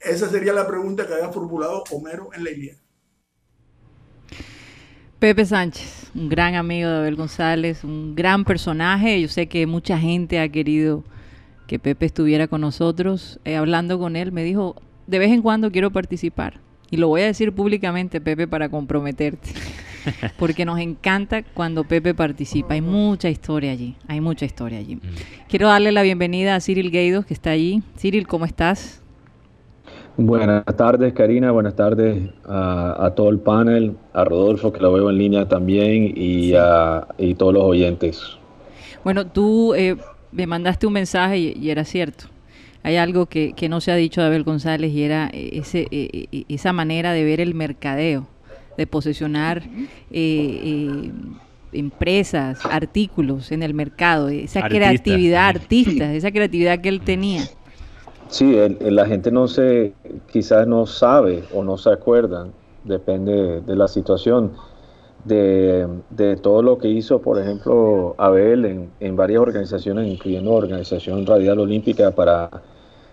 Esa 0.00 0.28
sería 0.28 0.52
la 0.52 0.66
pregunta 0.66 1.06
que 1.06 1.14
había 1.14 1.28
formulado 1.30 1.84
Homero 1.90 2.30
en 2.34 2.44
la 2.44 2.50
Ilíada. 2.50 2.78
Pepe 5.18 5.44
Sánchez, 5.44 6.12
un 6.14 6.28
gran 6.28 6.54
amigo 6.54 6.88
de 6.88 6.98
Abel 6.98 7.16
González, 7.16 7.82
un 7.82 8.14
gran 8.14 8.44
personaje. 8.44 9.20
Yo 9.20 9.26
sé 9.26 9.48
que 9.48 9.66
mucha 9.66 9.98
gente 9.98 10.38
ha 10.38 10.48
querido 10.48 11.02
que 11.66 11.80
Pepe 11.80 12.06
estuviera 12.06 12.46
con 12.46 12.60
nosotros. 12.60 13.40
Eh, 13.44 13.56
hablando 13.56 13.98
con 13.98 14.14
él, 14.14 14.30
me 14.30 14.44
dijo, 14.44 14.76
de 15.08 15.18
vez 15.18 15.32
en 15.32 15.42
cuando 15.42 15.72
quiero 15.72 15.90
participar. 15.90 16.60
Y 16.90 16.98
lo 16.98 17.08
voy 17.08 17.22
a 17.22 17.26
decir 17.26 17.52
públicamente, 17.52 18.20
Pepe, 18.20 18.46
para 18.46 18.68
comprometerte. 18.68 19.50
Porque 20.38 20.64
nos 20.64 20.78
encanta 20.78 21.42
cuando 21.42 21.82
Pepe 21.82 22.14
participa. 22.14 22.74
Hay 22.74 22.80
mucha 22.80 23.28
historia 23.28 23.72
allí. 23.72 23.96
Hay 24.06 24.20
mucha 24.20 24.46
historia 24.46 24.78
allí. 24.78 24.96
Mm. 24.96 25.00
Quiero 25.48 25.66
darle 25.66 25.90
la 25.90 26.02
bienvenida 26.02 26.54
a 26.54 26.60
Cyril 26.60 26.92
Gaidos, 26.92 27.26
que 27.26 27.34
está 27.34 27.50
allí. 27.50 27.82
Cyril, 27.98 28.28
¿cómo 28.28 28.44
estás? 28.44 29.02
Buenas 30.18 30.64
tardes, 30.76 31.12
Karina. 31.12 31.52
Buenas 31.52 31.76
tardes 31.76 32.30
a, 32.44 33.12
todo 33.14 33.30
el 33.30 33.38
panel, 33.38 33.94
a 34.12 34.24
Rodolfo, 34.24 34.72
que 34.72 34.80
lo 34.80 34.92
veo 34.92 35.10
en 35.10 35.16
línea 35.16 35.46
también, 35.46 36.12
y 36.16 36.54
a 36.54 37.06
todos 37.36 37.54
los 37.54 37.62
oyentes. 37.62 38.20
Bueno, 39.04 39.28
tú 39.28 39.74
eh, 39.74 39.96
me 40.32 40.48
mandaste 40.48 40.88
un 40.88 40.94
mensaje 40.94 41.38
y, 41.38 41.70
era 41.70 41.84
cierto. 41.84 42.24
Hay 42.82 42.96
algo 42.96 43.26
que, 43.26 43.54
no 43.70 43.80
se 43.80 43.92
ha 43.92 43.94
dicho 43.94 44.20
de 44.20 44.26
Abel 44.26 44.42
González 44.42 44.92
y 44.92 45.04
era 45.04 45.30
eh, 45.32 45.50
ese, 45.52 45.86
eh, 45.92 46.44
esa 46.48 46.72
manera 46.72 47.12
de 47.12 47.22
ver 47.22 47.40
el 47.40 47.54
mercadeo, 47.54 48.26
de 48.76 48.88
posesionar 48.88 49.62
empresas, 51.70 52.66
artículos 52.66 53.52
en 53.52 53.62
el 53.62 53.72
mercado, 53.72 54.30
esa 54.30 54.68
creatividad, 54.68 55.46
artistas, 55.46 56.12
esa 56.12 56.32
creatividad 56.32 56.80
que 56.80 56.88
él 56.88 57.02
tenía. 57.02 57.44
Sí, 58.28 58.54
la 58.80 59.06
gente 59.06 59.30
no 59.30 59.48
se, 59.48 59.94
quizás 60.30 60.66
no 60.66 60.84
sabe 60.84 61.44
o 61.54 61.64
no 61.64 61.78
se 61.78 61.90
acuerda, 61.90 62.46
depende 62.84 63.62
de 63.62 63.76
la 63.76 63.88
situación, 63.88 64.52
de, 65.24 66.38
todo 66.42 66.62
lo 66.62 66.78
que 66.78 66.88
hizo, 66.88 67.20
por 67.20 67.38
ejemplo, 67.38 68.14
Abel 68.18 68.90
en, 69.00 69.16
varias 69.16 69.40
organizaciones, 69.40 70.08
incluyendo 70.08 70.52
Organización 70.52 71.26
Radial 71.26 71.58
Olímpica 71.58 72.10
para, 72.10 72.50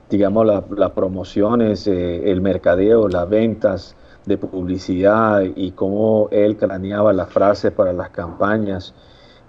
digamos, 0.09 0.45
las 0.45 0.91
promociones, 0.91 1.87
eh, 1.87 2.31
el 2.31 2.41
mercadeo, 2.41 3.07
las 3.07 3.29
ventas 3.29 3.95
de 4.25 4.37
publicidad 4.37 5.43
y 5.55 5.71
cómo 5.71 6.27
él 6.31 6.57
craneaba 6.57 7.13
las 7.13 7.29
frases 7.29 7.71
para 7.71 7.93
las 7.93 8.09
campañas 8.09 8.93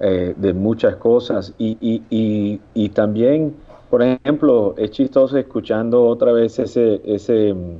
eh, 0.00 0.34
de 0.36 0.52
muchas 0.52 0.96
cosas. 0.96 1.52
Y, 1.58 1.76
y, 2.10 2.60
y 2.74 2.88
también 2.90 3.54
por 3.90 4.02
ejemplo, 4.02 4.74
es 4.76 4.90
chistoso 4.90 5.36
escuchando 5.38 6.04
otra 6.04 6.32
vez 6.32 6.58
ese, 6.58 7.00
ese 7.04 7.54
mm, 7.54 7.78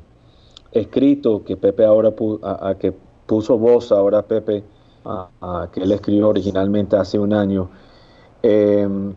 escrito 0.72 1.42
que 1.44 1.56
Pepe 1.56 1.84
ahora 1.84 2.12
a, 2.42 2.74
que 2.78 2.92
puso 3.26 3.58
voz 3.58 3.90
ahora 3.90 4.22
Pepe, 4.22 4.62
a, 5.04 5.68
que 5.72 5.80
él 5.80 5.92
escribió 5.92 6.28
originalmente 6.28 6.96
hace 6.96 7.18
un 7.18 7.32
año. 7.32 7.68
Em, 8.42 9.14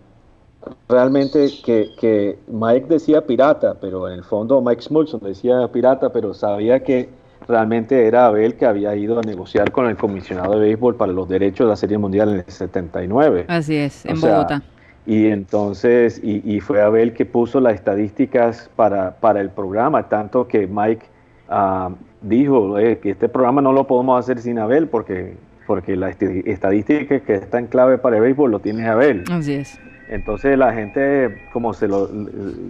realmente 0.87 1.49
que, 1.63 1.91
que, 1.99 2.39
Mike 2.47 2.87
decía 2.87 3.25
pirata, 3.25 3.75
pero 3.79 4.07
en 4.07 4.15
el 4.15 4.23
fondo 4.23 4.61
Mike 4.61 4.81
Smulson 4.81 5.19
decía 5.21 5.67
pirata, 5.71 6.11
pero 6.11 6.33
sabía 6.33 6.83
que 6.83 7.09
realmente 7.47 8.07
era 8.07 8.27
Abel 8.27 8.55
que 8.55 8.65
había 8.65 8.95
ido 8.95 9.19
a 9.19 9.21
negociar 9.21 9.71
con 9.71 9.87
el 9.87 9.95
comisionado 9.95 10.53
de 10.53 10.59
béisbol 10.59 10.95
para 10.95 11.11
los 11.11 11.27
derechos 11.27 11.65
de 11.65 11.69
la 11.69 11.75
Serie 11.75 11.97
Mundial 11.97 12.29
en 12.29 12.35
el 12.37 12.45
79. 12.51 13.45
Así 13.47 13.75
es, 13.75 14.05
en 14.05 14.19
Bogotá. 14.19 14.63
Y 15.09 15.25
entonces, 15.25 16.21
y, 16.23 16.59
fue 16.59 16.83
Abel 16.83 17.13
que 17.13 17.25
puso 17.25 17.59
las 17.59 17.73
estadísticas 17.73 18.69
para, 18.75 19.15
para 19.15 19.41
el 19.41 19.49
programa, 19.49 20.07
tanto 20.07 20.47
que 20.47 20.67
Mike 20.67 21.03
ah, 21.49 21.89
dijo 22.21 22.77
eh, 22.77 22.99
que 22.99 23.09
este 23.09 23.27
programa 23.27 23.59
no 23.59 23.73
lo 23.73 23.87
podemos 23.87 24.19
hacer 24.19 24.37
sin 24.37 24.59
Abel 24.59 24.87
porque, 24.87 25.33
porque 25.65 25.95
la 25.95 26.11
estadística 26.11 27.21
que 27.21 27.33
está 27.33 27.57
en 27.57 27.65
clave 27.65 27.97
para 27.97 28.17
el 28.17 28.21
béisbol 28.21 28.51
lo 28.51 28.59
tiene 28.59 28.87
Abel. 28.87 29.23
Así 29.31 29.53
es. 29.53 29.79
Entonces 30.09 30.55
la 30.59 30.73
gente, 30.73 31.41
como 31.53 31.73
se 31.73 31.87
lo, 31.87 32.07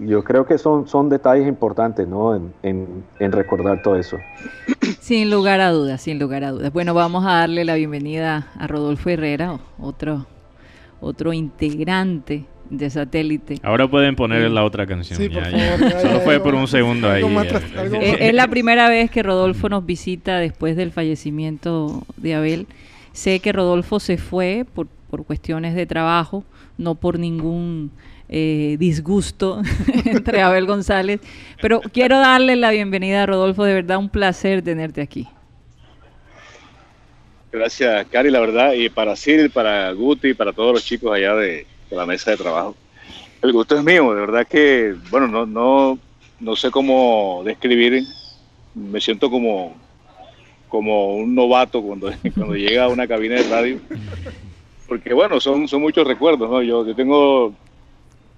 yo 0.06 0.24
creo 0.24 0.46
que 0.46 0.58
son, 0.58 0.88
son 0.88 1.10
detalles 1.10 1.46
importantes, 1.46 2.08
¿no? 2.08 2.38
En, 2.38 2.54
en, 2.64 3.04
en, 3.20 3.34
recordar 3.34 3.82
todo 3.82 3.98
eso. 3.98 4.16
Sin 5.02 5.30
lugar 5.30 5.60
a 5.60 5.72
dudas, 5.72 6.00
sin 6.02 6.20
lugar 6.20 6.46
a 6.46 6.52
dudas. 6.52 6.72
Bueno, 6.72 6.94
vamos 6.94 7.26
a 7.26 7.40
darle 7.40 7.66
la 7.66 7.76
bienvenida 7.76 8.48
a 8.58 8.68
Rodolfo 8.68 9.10
Herrera, 9.10 9.60
otro 9.78 10.26
otro 11.02 11.34
integrante 11.34 12.46
de 12.70 12.90
satélite. 12.90 13.56
Ahora 13.64 13.90
pueden 13.90 14.16
poner 14.16 14.50
la 14.52 14.64
otra 14.64 14.86
canción. 14.86 15.18
Solo 15.18 16.20
fue 16.22 16.40
por 16.40 16.56
un 16.56 16.68
segundo 16.68 17.10
ahí. 17.10 17.24
Eh, 17.24 18.18
es 18.20 18.34
la 18.34 18.48
primera 18.48 18.90
vez 18.90 19.10
que 19.10 19.24
Rodolfo 19.24 19.70
nos 19.70 19.86
visita 19.86 20.38
después 20.38 20.76
del 20.76 20.92
fallecimiento 20.92 22.04
de 22.18 22.36
Abel. 22.36 22.68
Sé 23.12 23.40
que 23.40 23.52
Rodolfo 23.52 24.00
se 24.00 24.18
fue 24.18 24.66
por, 24.74 24.88
por 25.10 25.26
cuestiones 25.26 25.76
de 25.76 25.86
trabajo, 25.86 26.44
no 26.78 26.96
por 26.96 27.18
ningún 27.18 27.92
eh, 28.30 28.78
disgusto 28.80 29.62
entre 30.06 30.42
Abel 30.42 30.68
González. 30.68 31.20
Pero 31.62 31.82
quiero 31.82 32.20
darle 32.20 32.56
la 32.56 32.70
bienvenida 32.70 33.24
a 33.24 33.26
Rodolfo, 33.26 33.64
de 33.64 33.74
verdad 33.74 33.98
un 33.98 34.10
placer 34.10 34.62
tenerte 34.62 35.02
aquí. 35.02 35.28
Gracias, 37.52 38.08
Cari, 38.08 38.30
la 38.30 38.40
verdad, 38.40 38.74
y 38.74 38.90
para 38.90 39.16
Cyril, 39.16 39.50
para 39.50 39.92
Guti, 39.92 40.36
para 40.36 40.54
todos 40.54 40.74
los 40.74 40.86
chicos 40.86 41.12
allá 41.12 41.36
de, 41.36 41.66
la 41.90 42.06
mesa 42.06 42.32
de 42.32 42.38
trabajo. 42.38 42.76
El 43.42 43.54
gusto 43.54 43.76
es 43.76 43.84
mío, 43.84 44.14
de 44.14 44.22
verdad 44.22 44.48
que, 44.48 44.96
bueno, 45.10 45.28
no, 45.28 45.46
no, 45.48 45.98
no 46.40 46.56
sé 46.56 46.70
cómo 46.70 47.42
describir, 47.44 48.04
me 48.76 49.02
siento 49.02 49.32
como, 49.32 49.76
como 50.68 51.16
un 51.16 51.34
novato 51.34 51.82
cuando, 51.82 52.12
cuando 52.36 52.56
llega 52.56 52.84
a 52.84 52.90
una 52.90 53.08
cabina 53.08 53.36
de 53.36 53.50
radio, 53.50 53.80
porque 54.88 55.14
bueno, 55.14 55.40
son, 55.40 55.68
son 55.68 55.82
muchos 55.82 56.06
recuerdos, 56.06 56.50
¿no? 56.50 56.62
Yo, 56.62 56.86
yo 56.86 56.96
tengo 56.96 57.54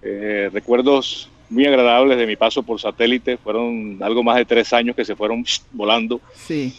eh, 0.02 0.50
recuerdos 0.54 1.30
muy 1.50 1.65
agradables 1.65 2.17
de 2.17 2.26
mi 2.26 2.38
paso 2.38 2.63
por 2.63 2.80
satélite, 2.80 3.38
fueron 3.38 3.97
algo 4.02 4.24
más 4.24 4.38
de 4.38 4.45
tres 4.45 4.71
años 4.71 4.95
que 4.95 5.04
se 5.04 5.17
fueron 5.17 5.43
volando. 5.74 6.21
Sí. 6.34 6.74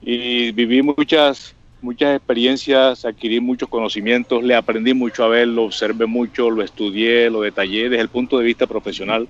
Y 0.00 0.52
viví 0.52 0.82
muchas 0.82 1.53
muchas 1.84 2.16
experiencias, 2.16 3.04
adquirí 3.04 3.40
muchos 3.40 3.68
conocimientos, 3.68 4.42
le 4.42 4.54
aprendí 4.54 4.94
mucho 4.94 5.22
a 5.22 5.28
ver, 5.28 5.48
lo 5.48 5.64
observé 5.64 6.06
mucho, 6.06 6.50
lo 6.50 6.62
estudié, 6.62 7.28
lo 7.28 7.42
detallé 7.42 7.90
desde 7.90 8.00
el 8.00 8.08
punto 8.08 8.38
de 8.38 8.44
vista 8.44 8.66
profesional. 8.66 9.28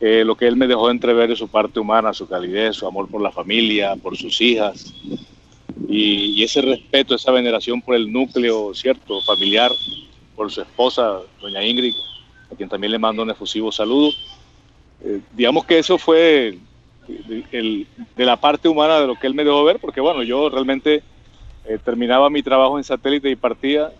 Eh, 0.00 0.24
lo 0.24 0.36
que 0.36 0.46
él 0.46 0.56
me 0.56 0.66
dejó 0.66 0.90
entrever 0.90 1.28
de 1.28 1.36
su 1.36 1.48
parte 1.48 1.80
humana, 1.80 2.12
su 2.12 2.28
calidez, 2.28 2.76
su 2.76 2.86
amor 2.86 3.08
por 3.08 3.20
la 3.20 3.32
familia, 3.32 3.96
por 3.96 4.16
sus 4.16 4.40
hijas, 4.40 4.94
y, 5.88 6.42
ese 6.42 6.62
respeto, 6.62 7.14
esa 7.14 7.32
veneración 7.32 7.82
por 7.82 7.96
el 7.96 8.10
núcleo, 8.12 8.72
¿cierto?, 8.74 9.20
familiar, 9.22 9.72
por 10.36 10.50
su 10.52 10.60
esposa, 10.60 11.18
doña 11.40 11.64
Ingrid, 11.64 11.94
a 12.52 12.54
quien 12.54 12.68
también 12.68 12.92
le 12.92 12.98
mando 12.98 13.22
un 13.22 13.30
efusivo 13.30 13.72
saludo. 13.72 14.12
Eh, 15.02 15.20
digamos 15.32 15.64
que 15.64 15.78
eso 15.78 15.98
fue 15.98 16.58
el, 17.50 17.86
de 18.16 18.24
la 18.24 18.36
parte 18.36 18.68
humana 18.68 19.00
de 19.00 19.06
lo 19.06 19.16
que 19.16 19.26
él 19.26 19.34
me 19.34 19.44
dejó 19.44 19.64
ver, 19.64 19.78
porque 19.80 20.00
bueno, 20.00 20.22
yo 20.22 20.48
realmente 20.48 21.02
eh, 21.68 21.78
terminaba 21.84 22.30
mi 22.30 22.42
trabajo 22.42 22.78
en 22.78 22.84
satélite 22.84 23.30
y 23.30 23.36
partía. 23.36 23.92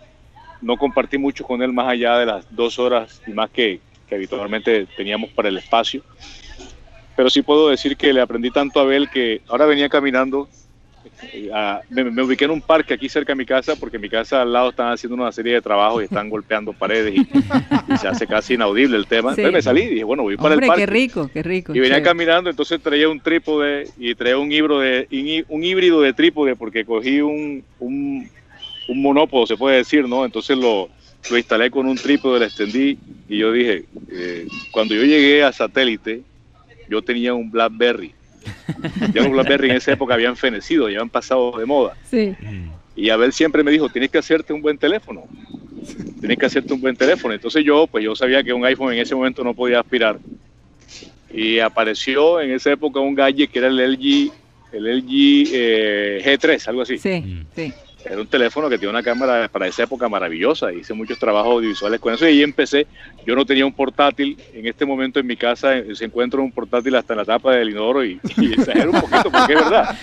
No 0.61 0.77
compartí 0.77 1.17
mucho 1.17 1.43
con 1.43 1.61
él 1.61 1.71
más 1.73 1.87
allá 1.87 2.17
de 2.17 2.25
las 2.25 2.55
dos 2.55 2.79
horas 2.79 3.21
y 3.27 3.31
más 3.31 3.49
que, 3.49 3.79
que 4.07 4.15
habitualmente 4.15 4.87
teníamos 4.97 5.29
para 5.31 5.49
el 5.49 5.57
espacio. 5.57 6.03
Pero 7.15 7.29
sí 7.29 7.41
puedo 7.41 7.69
decir 7.69 7.97
que 7.97 8.13
le 8.13 8.21
aprendí 8.21 8.51
tanto 8.51 8.79
a 8.79 8.83
Abel 8.83 9.09
que 9.09 9.41
ahora 9.47 9.65
venía 9.65 9.89
caminando 9.89 10.47
me, 11.89 12.23
ubiqué 12.23 12.45
en 12.45 12.51
un 12.51 12.61
parque 12.61 12.93
aquí 12.93 13.09
cerca 13.09 13.33
de 13.33 13.37
mi 13.37 13.45
casa 13.45 13.75
porque 13.75 13.97
en 13.97 14.01
mi 14.01 14.09
casa 14.09 14.41
al 14.41 14.53
lado 14.53 14.69
están 14.69 14.91
haciendo 14.91 15.15
una 15.15 15.31
serie 15.31 15.53
de 15.53 15.61
trabajos 15.61 16.01
y 16.01 16.05
están 16.05 16.29
golpeando 16.31 16.73
paredes 16.73 17.15
y, 17.15 17.97
se 17.97 18.07
hace 18.07 18.27
casi 18.27 18.55
inaudible 18.55 18.97
el 18.97 19.07
tema. 19.07 19.31
Entonces 19.31 19.53
me 19.53 19.61
salí 19.61 19.81
y 19.81 19.89
dije, 19.89 20.03
bueno, 20.03 20.23
voy 20.23 20.37
para 20.37 20.55
el 20.55 20.61
parque. 20.61 20.81
qué 20.81 20.85
rico, 20.85 21.29
qué 21.33 21.43
rico. 21.43 21.75
Y 21.75 21.79
venía 21.79 22.01
caminando, 22.01 22.49
entonces 22.49 22.81
traía 22.81 23.09
un 23.09 23.19
trípode 23.19 23.87
y 23.97 24.15
traía 24.15 24.37
un 24.37 24.51
híbrido 24.51 24.79
de, 24.79 25.45
un 25.49 25.63
híbrido 25.63 26.01
de 26.01 26.13
trípode 26.13 26.55
porque 26.55 26.85
cogí 26.85 27.21
un, 27.21 27.63
un, 27.79 28.29
un 28.87 29.01
monópodo, 29.01 29.45
se 29.47 29.57
puede 29.57 29.77
decir, 29.77 30.07
¿no? 30.07 30.25
Entonces 30.25 30.57
lo, 30.57 30.89
lo 31.29 31.37
instalé 31.37 31.69
con 31.71 31.87
un 31.87 31.97
trípode, 31.97 32.39
lo 32.39 32.45
extendí 32.45 32.97
y 33.27 33.37
yo 33.37 33.51
dije, 33.51 33.85
eh, 34.11 34.47
cuando 34.71 34.95
yo 34.95 35.03
llegué 35.03 35.43
a 35.43 35.51
satélite, 35.51 36.21
yo 36.89 37.01
tenía 37.01 37.33
un 37.33 37.51
BlackBerry. 37.51 38.13
Ya 39.13 39.21
los 39.23 39.31
BlackBerry 39.31 39.69
en 39.71 39.75
esa 39.77 39.91
época 39.93 40.13
habían 40.13 40.35
fenecido, 40.35 40.89
ya 40.89 41.01
han 41.01 41.09
pasado 41.09 41.57
de 41.57 41.65
moda. 41.65 41.93
Sí. 42.09 42.35
Y 42.95 43.09
Abel 43.09 43.31
siempre 43.33 43.63
me 43.63 43.71
dijo, 43.71 43.89
tienes 43.89 44.09
que 44.09 44.17
hacerte 44.17 44.53
un 44.53 44.61
buen 44.61 44.77
teléfono. 44.77 45.23
Tienes 46.19 46.37
que 46.37 46.45
hacerte 46.47 46.73
un 46.73 46.81
buen 46.81 46.95
teléfono. 46.95 47.33
Entonces 47.33 47.63
yo, 47.63 47.85
pues 47.87 48.03
yo 48.03 48.15
sabía 48.15 48.43
que 48.43 48.51
un 48.53 48.65
iPhone 48.65 48.93
en 48.93 48.99
ese 48.99 49.13
momento 49.15 49.43
no 49.43 49.53
podía 49.53 49.79
aspirar. 49.79 50.17
Y 51.31 51.59
apareció 51.59 52.39
en 52.41 52.51
esa 52.51 52.71
época 52.71 52.99
un 52.99 53.13
gadget 53.13 53.51
que 53.51 53.59
era 53.59 53.67
el 53.67 53.77
LG, 53.77 54.31
el 54.73 54.85
LG 54.97 55.09
eh, 55.53 56.21
G3, 56.25 56.67
algo 56.67 56.81
así. 56.81 56.97
Sí, 56.97 57.21
Mm. 57.21 57.45
sí. 57.55 57.73
Era 58.05 58.21
un 58.21 58.27
teléfono 58.27 58.69
que 58.69 58.77
tiene 58.77 58.91
una 58.91 59.03
cámara 59.03 59.49
para 59.49 59.67
esa 59.67 59.83
época 59.83 60.07
maravillosa. 60.07 60.71
Hice 60.71 60.93
muchos 60.93 61.19
trabajos 61.19 61.53
audiovisuales 61.53 61.99
con 61.99 62.13
eso 62.13 62.25
y 62.25 62.29
ahí 62.29 62.43
empecé. 62.43 62.87
Yo 63.25 63.35
no 63.35 63.45
tenía 63.45 63.65
un 63.65 63.73
portátil. 63.73 64.37
En 64.53 64.65
este 64.65 64.85
momento 64.85 65.19
en 65.19 65.27
mi 65.27 65.35
casa 65.35 65.77
eh, 65.77 65.95
se 65.95 66.05
encuentra 66.05 66.39
un 66.39 66.51
portátil 66.51 66.95
hasta 66.95 67.13
en 67.13 67.17
la 67.17 67.25
tapa 67.25 67.53
del 67.53 67.71
inodoro 67.71 68.05
y, 68.05 68.19
y 68.37 68.53
exagero 68.53 68.91
un 68.91 69.01
poquito 69.01 69.31
porque 69.31 69.53
es 69.53 69.59
verdad. 69.59 69.97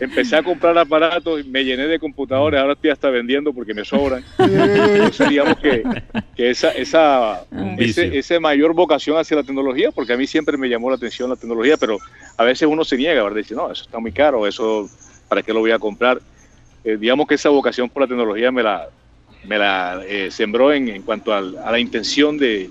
Empecé 0.00 0.36
a 0.36 0.42
comprar 0.42 0.76
aparatos, 0.76 1.46
me 1.46 1.64
llené 1.64 1.86
de 1.86 1.98
computadores, 1.98 2.60
ahora 2.60 2.74
estoy 2.74 2.90
hasta 2.90 3.10
vendiendo 3.10 3.52
porque 3.52 3.74
me 3.74 3.84
sobran. 3.84 4.24
Entonces 4.38 5.28
digamos 5.28 5.58
que, 5.58 5.82
que 6.36 6.50
esa, 6.50 6.70
esa, 6.72 7.44
ese, 7.78 8.40
mayor 8.40 8.74
vocación 8.74 9.16
hacia 9.18 9.36
la 9.36 9.42
tecnología, 9.42 9.90
porque 9.92 10.12
a 10.12 10.16
mí 10.16 10.26
siempre 10.26 10.56
me 10.56 10.68
llamó 10.68 10.90
la 10.90 10.96
atención 10.96 11.30
la 11.30 11.36
tecnología, 11.36 11.76
pero 11.76 11.98
a 12.36 12.44
veces 12.44 12.68
uno 12.68 12.84
se 12.84 12.96
niega, 12.96 13.22
¿verdad? 13.22 13.38
Dice, 13.38 13.54
no, 13.54 13.70
eso 13.70 13.84
está 13.84 13.98
muy 13.98 14.12
caro, 14.12 14.46
eso, 14.46 14.88
¿para 15.28 15.42
qué 15.42 15.52
lo 15.52 15.60
voy 15.60 15.70
a 15.70 15.78
comprar? 15.78 16.20
Eh, 16.86 16.96
digamos 16.98 17.26
que 17.26 17.34
esa 17.34 17.48
vocación 17.48 17.88
por 17.90 18.02
la 18.02 18.06
tecnología 18.06 18.52
me 18.52 18.62
la, 18.62 18.88
me 19.44 19.58
la 19.58 20.00
eh, 20.06 20.30
sembró 20.30 20.72
en, 20.72 20.88
en 20.88 21.02
cuanto 21.02 21.34
al- 21.34 21.58
a 21.58 21.72
la 21.72 21.80
intención 21.80 22.38
de, 22.38 22.70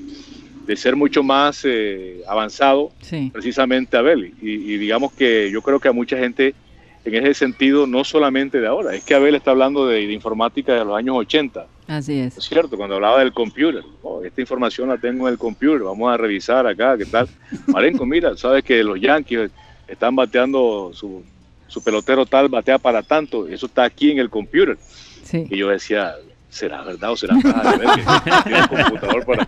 de 0.66 0.76
ser 0.78 0.96
mucho 0.96 1.22
más 1.22 1.62
eh, 1.66 2.22
avanzado 2.28 2.92
Sí. 3.02 3.30
precisamente 3.34 3.98
Abel. 3.98 4.34
Y, 4.42 4.52
y 4.74 4.78
digamos 4.78 5.12
que 5.14 5.52
yo 5.52 5.62
creo 5.62 5.82
que 5.82 5.90
a 5.90 5.92
mucha 5.92 6.18
gente 6.18 6.56
en 7.04 7.14
ese 7.24 7.34
sentido, 7.36 7.86
no 7.86 8.04
solamente 8.06 8.60
de 8.62 8.68
ahora, 8.68 8.96
es 8.96 9.04
que 9.04 9.14
Abel 9.14 9.36
está 9.36 9.52
hablando 9.52 9.86
de, 9.86 10.08
de 10.08 10.14
informática 10.14 10.74
de 10.74 10.86
los 10.86 10.98
años 10.98 11.18
80, 11.18 11.68
Así 11.86 12.16
¿no 12.20 12.24
es 12.28 12.38
es. 12.38 12.46
cierto? 12.46 12.78
Cuando 12.78 12.96
hablaba 12.96 13.20
del 13.20 13.32
computer, 13.34 13.84
oh, 14.02 14.24
esta 14.24 14.40
información 14.42 14.88
la 14.90 14.98
tengo 14.98 15.28
en 15.28 15.34
el 15.34 15.38
computer, 15.38 15.82
vamos 15.84 16.12
a 16.12 16.18
revisar 16.18 16.66
acá, 16.66 16.98
¿qué 16.98 17.06
tal? 17.06 17.28
Marenco, 17.68 18.06
mira, 18.08 18.36
sabes 18.38 18.64
que 18.64 18.82
los 18.84 19.00
Yankees 19.00 19.52
están 19.88 20.16
bateando 20.16 20.90
su, 20.94 21.24
su 21.68 21.82
pelotero 21.82 22.26
tal, 22.26 22.50
batea 22.50 22.78
para 22.78 23.02
tanto, 23.04 23.48
eso 23.48 23.66
está 23.66 23.84
aquí 23.84 24.12
en 24.12 24.20
el 24.20 24.30
computer. 24.30 24.78
Sí. 25.24 25.46
Y 25.50 25.58
yo 25.58 25.70
decía, 25.70 26.14
¿será 26.50 26.84
verdad 26.84 27.12
o 27.12 27.18
será 27.18 27.36
verdad? 27.36 28.68
Computador 28.70 29.26
para... 29.26 29.48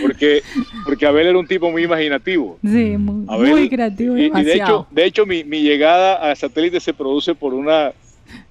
Porque, 0.00 0.42
porque 0.84 1.06
Abel 1.06 1.26
era 1.28 1.38
un 1.38 1.46
tipo 1.46 1.70
muy 1.70 1.82
imaginativo. 1.84 2.58
Sí, 2.62 2.96
muy, 2.96 3.24
Abel, 3.28 3.50
muy 3.50 3.68
creativo, 3.68 4.16
y, 4.16 4.26
y 4.34 4.42
de 4.44 4.54
hecho, 4.54 4.86
de 4.90 5.04
hecho 5.04 5.26
mi, 5.26 5.44
mi 5.44 5.62
llegada 5.62 6.30
a 6.30 6.34
satélite 6.36 6.78
se 6.80 6.92
produce 6.94 7.34
por 7.34 7.54
una... 7.54 7.92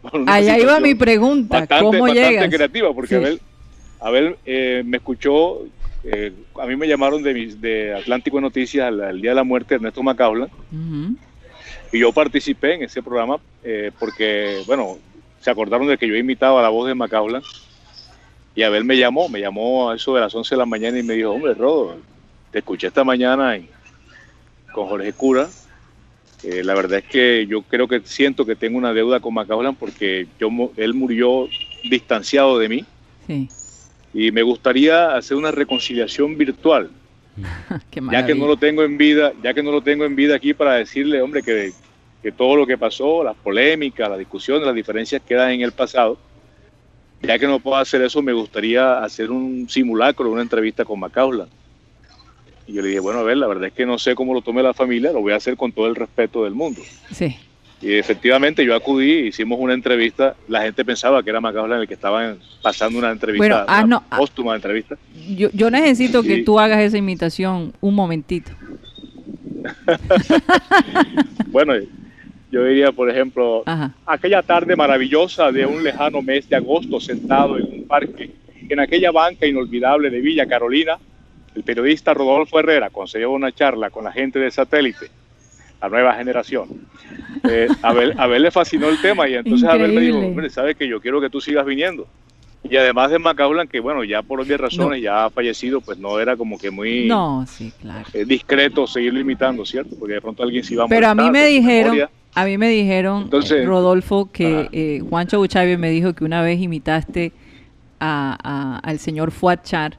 por 0.01 0.19
una 0.21 0.33
Allá 0.33 0.57
iba 0.59 0.79
mi 0.79 0.95
pregunta, 0.95 1.59
bastante, 1.59 1.83
¿cómo 1.85 1.99
bastante 2.03 2.29
llegas? 2.29 2.49
creativa, 2.49 2.93
porque 2.93 3.09
Sí. 3.09 3.15
Abel, 3.15 3.39
Abel 4.01 4.35
eh, 4.45 4.83
me 4.85 4.97
escuchó, 4.97 5.61
eh, 6.03 6.33
a 6.59 6.65
mí 6.65 6.75
me 6.75 6.87
llamaron 6.87 7.23
de, 7.23 7.33
mis- 7.33 7.61
de 7.61 7.93
Atlántico 7.93 8.41
Noticias 8.41 8.87
al, 8.87 9.01
al 9.01 9.21
día 9.21 9.31
de 9.31 9.35
la 9.35 9.43
muerte 9.43 9.69
de 9.69 9.75
Ernesto 9.77 10.03
Macaulay, 10.03 10.49
Ujú. 10.71 11.15
Y 11.95 11.99
yo 11.99 12.11
participé 12.11 12.75
en 12.75 12.83
ese 12.83 13.01
programa 13.01 13.37
eh, 13.63 13.91
porque, 13.99 14.61
bueno, 14.67 14.97
se 15.39 15.49
acordaron 15.49 15.87
de 15.87 15.97
que 15.97 16.07
yo 16.07 16.15
imitaba 16.15 16.61
la 16.61 16.69
voz 16.69 16.87
de 16.87 16.95
Macaulay, 16.95 17.41
y 18.55 18.63
Abel 18.63 18.83
me 18.85 18.97
llamó, 18.97 19.27
me 19.29 19.39
llamó 19.41 19.89
a 19.89 19.95
eso 19.95 20.15
de 20.15 20.21
las 20.21 20.33
11 20.33 20.55
de 20.55 20.59
la 20.59 20.65
mañana 20.65 20.97
y 20.97 21.03
me 21.03 21.13
dijo, 21.15 21.31
hombre, 21.31 21.53
Rodo, 21.53 21.97
te 22.51 22.59
escuché 22.59 22.87
esta 22.87 23.03
mañana 23.03 23.55
en- 23.55 23.67
con 24.73 24.87
Jorge 24.87 25.11
Cura. 25.13 25.49
Eh, 26.43 26.63
la 26.63 26.73
verdad 26.73 26.99
es 26.99 27.05
que 27.05 27.45
yo 27.47 27.61
creo 27.63 27.87
que 27.87 28.01
siento 28.05 28.45
que 28.45 28.55
tengo 28.55 28.77
una 28.77 28.93
deuda 28.93 29.19
con 29.19 29.33
Macaulay 29.33 29.73
porque 29.79 30.27
yo, 30.39 30.49
él 30.77 30.93
murió 30.93 31.47
distanciado 31.89 32.57
de 32.59 32.69
mí 32.69 32.85
Sí. 33.27 33.49
y 34.13 34.31
me 34.31 34.41
gustaría 34.43 35.15
hacer 35.15 35.35
una 35.37 35.51
reconciliación 35.51 36.37
virtual, 36.37 36.91
ya 38.11 38.25
que 38.25 38.35
no 38.35 38.47
lo 38.47 38.55
tengo 38.57 38.83
en 38.83 38.97
vida, 38.97 39.33
ya 39.43 39.53
que 39.53 39.63
no 39.63 39.71
lo 39.71 39.81
tengo 39.81 40.05
en 40.05 40.15
vida 40.15 40.35
aquí 40.35 40.53
para 40.53 40.75
decirle, 40.75 41.21
hombre, 41.21 41.41
que, 41.41 41.73
que 42.25 42.31
todo 42.31 42.55
lo 42.55 42.65
que 42.65 42.75
pasó, 42.75 43.23
las 43.23 43.35
polémicas, 43.35 44.09
las 44.09 44.17
discusiones, 44.17 44.65
las 44.65 44.73
diferencias 44.73 45.21
quedan 45.21 45.51
en 45.51 45.61
el 45.61 45.73
pasado. 45.73 46.17
Ya 47.21 47.37
que 47.37 47.45
no 47.45 47.59
puedo 47.59 47.77
hacer 47.77 48.01
eso, 48.01 48.19
me 48.23 48.33
gustaría 48.33 48.97
hacer 48.97 49.29
un 49.29 49.69
simulacro, 49.69 50.31
una 50.31 50.41
entrevista 50.41 50.83
con 50.83 50.99
Macaulay. 50.99 51.45
Y 52.65 52.73
yo 52.73 52.81
le 52.81 52.87
dije, 52.87 52.99
bueno, 52.99 53.19
a 53.19 53.21
ver, 53.21 53.37
la 53.37 53.45
verdad 53.45 53.67
es 53.67 53.73
que 53.73 53.85
no 53.85 53.99
sé 53.99 54.15
cómo 54.15 54.33
lo 54.33 54.41
tome 54.41 54.63
la 54.63 54.73
familia, 54.73 55.11
lo 55.11 55.21
voy 55.21 55.33
a 55.33 55.35
hacer 55.35 55.55
con 55.55 55.71
todo 55.71 55.85
el 55.85 55.93
respeto 55.93 56.45
del 56.45 56.55
mundo. 56.55 56.81
Sí. 57.11 57.37
Y 57.79 57.93
efectivamente 57.93 58.65
yo 58.65 58.73
acudí, 58.73 59.27
hicimos 59.27 59.59
una 59.59 59.75
entrevista, 59.75 60.35
la 60.47 60.63
gente 60.63 60.83
pensaba 60.83 61.21
que 61.21 61.29
era 61.29 61.39
Macaulay 61.39 61.81
el 61.81 61.87
que 61.87 61.93
estaba 61.93 62.35
pasando 62.63 62.97
una 62.97 63.11
entrevista, 63.11 63.37
Bueno, 63.37 63.65
ah, 63.67 63.83
una 63.83 63.87
no, 63.87 64.03
ah. 64.09 64.17
póstuma 64.17 64.55
entrevista. 64.55 64.97
Yo, 65.29 65.49
yo 65.53 65.69
necesito 65.69 66.23
que 66.23 66.41
tú 66.41 66.59
hagas 66.59 66.79
esa 66.79 66.97
imitación 66.97 67.71
un 67.81 67.93
momentito. 67.93 68.51
Bueno, 71.55 71.73
yo 72.55 72.63
diría, 72.63 72.91
por 72.93 73.09
ejemplo, 73.09 73.63
Ajá. 73.65 73.91
aquella 74.05 74.41
tarde 74.41 74.77
maravillosa 74.77 75.51
de 75.51 75.65
un 75.65 75.83
lejano 75.83 76.21
mes 76.21 76.47
de 76.47 76.55
agosto 76.55 77.01
sentado 77.01 77.57
en 77.57 77.63
un 77.81 77.85
parque, 77.85 78.31
en 78.69 78.79
aquella 78.79 79.11
banca 79.11 79.45
inolvidable 79.45 80.09
de 80.09 80.21
Villa 80.21 80.45
Carolina, 80.45 80.97
el 81.53 81.63
periodista 81.63 82.13
Rodolfo 82.13 82.57
Herrera 82.57 82.89
concedió 82.89 83.31
una 83.31 83.51
charla 83.51 83.89
con 83.89 84.05
la 84.05 84.11
gente 84.13 84.39
de 84.39 84.49
satélite, 84.51 85.07
la 85.81 85.89
nueva 85.89 86.13
generación. 86.13 86.69
Eh, 87.49 87.67
a, 87.83 87.89
Abel, 87.89 88.13
Abel 88.17 88.43
le 88.43 88.51
fascinó 88.51 88.87
el 88.87 89.01
tema 89.01 89.27
y 89.27 89.35
entonces 89.35 89.67
Abel 89.67 89.91
me 89.91 89.99
dijo, 89.99 90.15
Increíble. 90.17 90.27
hombre, 90.27 90.49
sabes 90.49 90.77
que 90.77 90.87
yo 90.87 91.01
quiero 91.01 91.19
que 91.19 91.29
tú 91.29 91.41
sigas 91.41 91.65
viniendo. 91.65 92.07
Y 92.67 92.77
además 92.77 93.11
de 93.11 93.19
Macaulay, 93.19 93.67
que 93.67 93.79
bueno, 93.79 94.03
ya 94.03 94.23
por 94.23 94.39
obvias 94.39 94.59
razones 94.59 94.99
ya 94.99 95.25
ha 95.25 95.29
fallecido, 95.29 95.81
pues 95.81 95.99
no 95.99 96.19
era 96.19 96.35
como 96.35 96.57
que 96.57 96.71
muy 96.71 97.05
No, 97.07 97.45
sí, 97.47 97.71
claro. 97.79 98.07
eh, 98.11 98.25
discreto 98.25 98.87
seguirlo 98.87 99.19
imitando, 99.19 99.63
¿cierto? 99.65 99.95
Porque 99.99 100.15
de 100.15 100.21
pronto 100.21 100.41
alguien 100.41 100.63
se 100.63 100.73
iba 100.73 100.85
a 100.85 100.87
Pero 100.87 101.07
a 101.07 101.13
mí 101.13 101.29
me 101.29 101.41
su 101.43 101.47
dijeron, 101.51 101.91
memoria. 101.91 102.09
A 102.35 102.45
mí 102.45 102.57
me 102.57 102.69
dijeron, 102.69 103.23
Entonces- 103.23 103.65
Rodolfo, 103.65 104.29
que 104.31 104.55
Ajá. 104.61 104.69
eh, 104.71 105.01
Juancho 105.09 105.37
Buchave 105.39 105.77
me 105.77 105.89
dijo 105.89 106.13
que 106.13 106.23
una 106.25 106.41
vez 106.41 106.59
imitaste 106.61 107.31
a, 107.99 108.37
a- 108.43 108.79
al 108.79 108.99
señor 108.99 109.31
Fuad 109.31 109.59
Char 109.63 109.97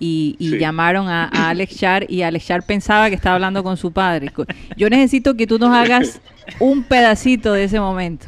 y, 0.00 0.36
y 0.38 0.50
Sí. 0.50 0.58
llamaron 0.58 1.08
a, 1.08 1.24
a 1.32 1.50
Alex 1.50 1.76
Char 1.76 2.06
y 2.10 2.22
Alex 2.22 2.46
Char 2.46 2.66
pensaba 2.66 3.08
que 3.08 3.14
estaba 3.16 3.36
hablando 3.36 3.62
con 3.62 3.76
su 3.76 3.92
padre. 3.92 4.32
Yo 4.76 4.90
necesito 4.90 5.36
que 5.36 5.46
tú 5.46 5.58
nos 5.58 5.70
hagas 5.70 6.20
un 6.58 6.82
pedacito 6.84 7.52
de 7.52 7.64
ese 7.64 7.78
momento. 7.78 8.26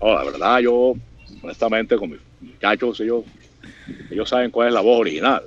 No, 0.00 0.14
la 0.14 0.24
verdad, 0.24 0.58
yo, 0.58 0.94
honestamente, 1.42 1.96
con 1.96 2.10
mis 2.10 2.18
muchachos, 2.40 3.00
ellos, 3.00 3.24
ellos 4.10 4.28
saben 4.28 4.50
cuál 4.50 4.68
es 4.68 4.74
la 4.74 4.80
voz 4.80 5.00
original. 5.00 5.42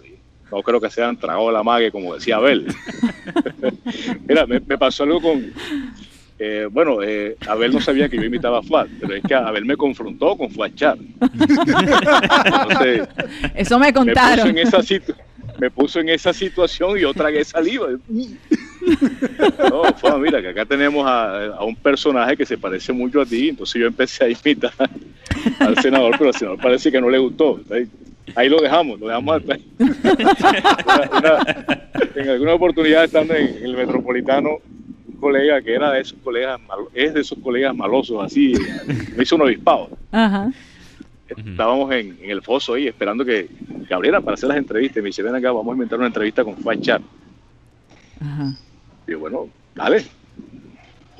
No 0.52 0.62
creo 0.64 0.80
que 0.80 0.90
sean 0.90 1.18
tragado 1.18 1.52
la 1.52 1.62
mague, 1.64 1.92
como 1.92 2.16
decía 2.16 2.38
Abel. 2.38 2.66
Mira, 4.28 4.46
me, 4.46 4.60
me 4.62 4.78
pasó 4.78 5.04
algo 5.04 5.22
con. 5.22 5.52
Eh, 6.40 6.68
bueno, 6.72 7.02
eh, 7.02 7.38
Abel 7.48 7.72
no 7.74 7.80
sabía 7.82 8.10
que 8.10 8.18
yo 8.18 8.24
imitaba 8.24 8.60
a 8.60 8.62
Fuad, 8.62 8.88
pero 9.00 9.16
es 9.16 9.24
que 9.24 9.34
Abel 9.36 9.66
me 9.66 9.78
confrontó 9.78 10.36
con 10.38 10.50
Fuad 10.52 10.72
Char. 10.76 10.98
Entonces, 11.22 13.08
Eso 13.56 13.80
me 13.80 13.86
me 13.88 13.94
puso, 13.94 14.06
contaron. 14.06 14.48
en 14.50 14.58
esa 14.60 14.80
situ- 14.82 15.16
me 15.60 15.72
puso 15.72 16.00
en 16.02 16.10
esa 16.10 16.34
situación 16.34 16.98
y 16.98 17.02
yo 17.02 17.14
tragué 17.14 17.44
saliva. 17.46 17.88
No, 19.70 19.84
Fuad, 19.98 20.18
mira, 20.20 20.42
que 20.42 20.50
acá 20.50 20.66
tenemos 20.66 21.08
a, 21.08 21.46
a 21.56 21.64
un 21.64 21.76
personaje 21.76 22.36
que 22.36 22.46
se 22.46 22.58
parece 22.58 22.92
mucho 22.94 23.22
a 23.22 23.26
ti, 23.26 23.50
entonces 23.50 23.80
yo 23.82 23.88
empecé 23.88 24.26
a 24.26 24.30
imitar 24.30 24.72
al 25.60 25.78
senador, 25.80 26.16
pero 26.18 26.30
al 26.30 26.36
senador 26.36 26.60
parece 26.62 26.92
que 26.92 27.00
no 27.02 27.10
le 27.10 27.18
gustó. 27.18 27.60
Ahí, 27.72 27.88
ahí 28.36 28.50
lo 28.50 28.60
dejamos, 28.62 29.00
lo 29.00 29.08
dejamos 29.08 29.38
hasta 29.38 29.54
ahí. 29.54 29.66
Una- 29.80 31.20
una- 31.20 31.66
en 32.16 32.30
alguna 32.30 32.54
oportunidad 32.54 33.06
estando 33.06 33.34
en 33.34 33.58
el 33.64 33.76
metropolitano, 33.76 34.58
colega 35.26 35.62
que 35.62 35.74
era 35.74 35.92
de 35.92 36.02
esos 36.02 36.18
colegas, 36.24 36.60
malo- 36.62 36.90
es 36.94 37.14
de 37.16 37.22
esos 37.22 37.40
colegas 37.40 37.76
malosos, 37.76 38.24
así, 38.24 38.54
me 39.16 39.24
hizo 39.24 39.36
un 39.36 39.42
obispado. 39.42 39.90
Ajá. 40.12 40.52
Estábamos 41.28 41.92
en, 41.92 42.16
en 42.22 42.30
el 42.30 42.44
foso 42.44 42.76
ahí 42.76 42.88
esperando 42.88 43.26
que, 43.26 43.48
que 43.88 43.94
abrieran 43.94 44.24
para 44.24 44.36
hacer 44.36 44.48
las 44.50 44.60
entrevistas. 44.60 45.02
Me 45.02 45.10
dice, 45.10 45.24
ven 45.24 45.34
acá, 45.34 45.52
vamos 45.52 45.72
a 45.72 45.74
inventar 45.74 45.98
una 45.98 46.08
entrevista 46.08 46.44
con 46.44 46.54
Juan 46.62 46.80
Chat. 46.80 47.02
Ajá. 48.22 48.54
Y 49.08 49.12
yo, 49.12 49.20
bueno, 49.20 49.50
dale. 49.74 50.06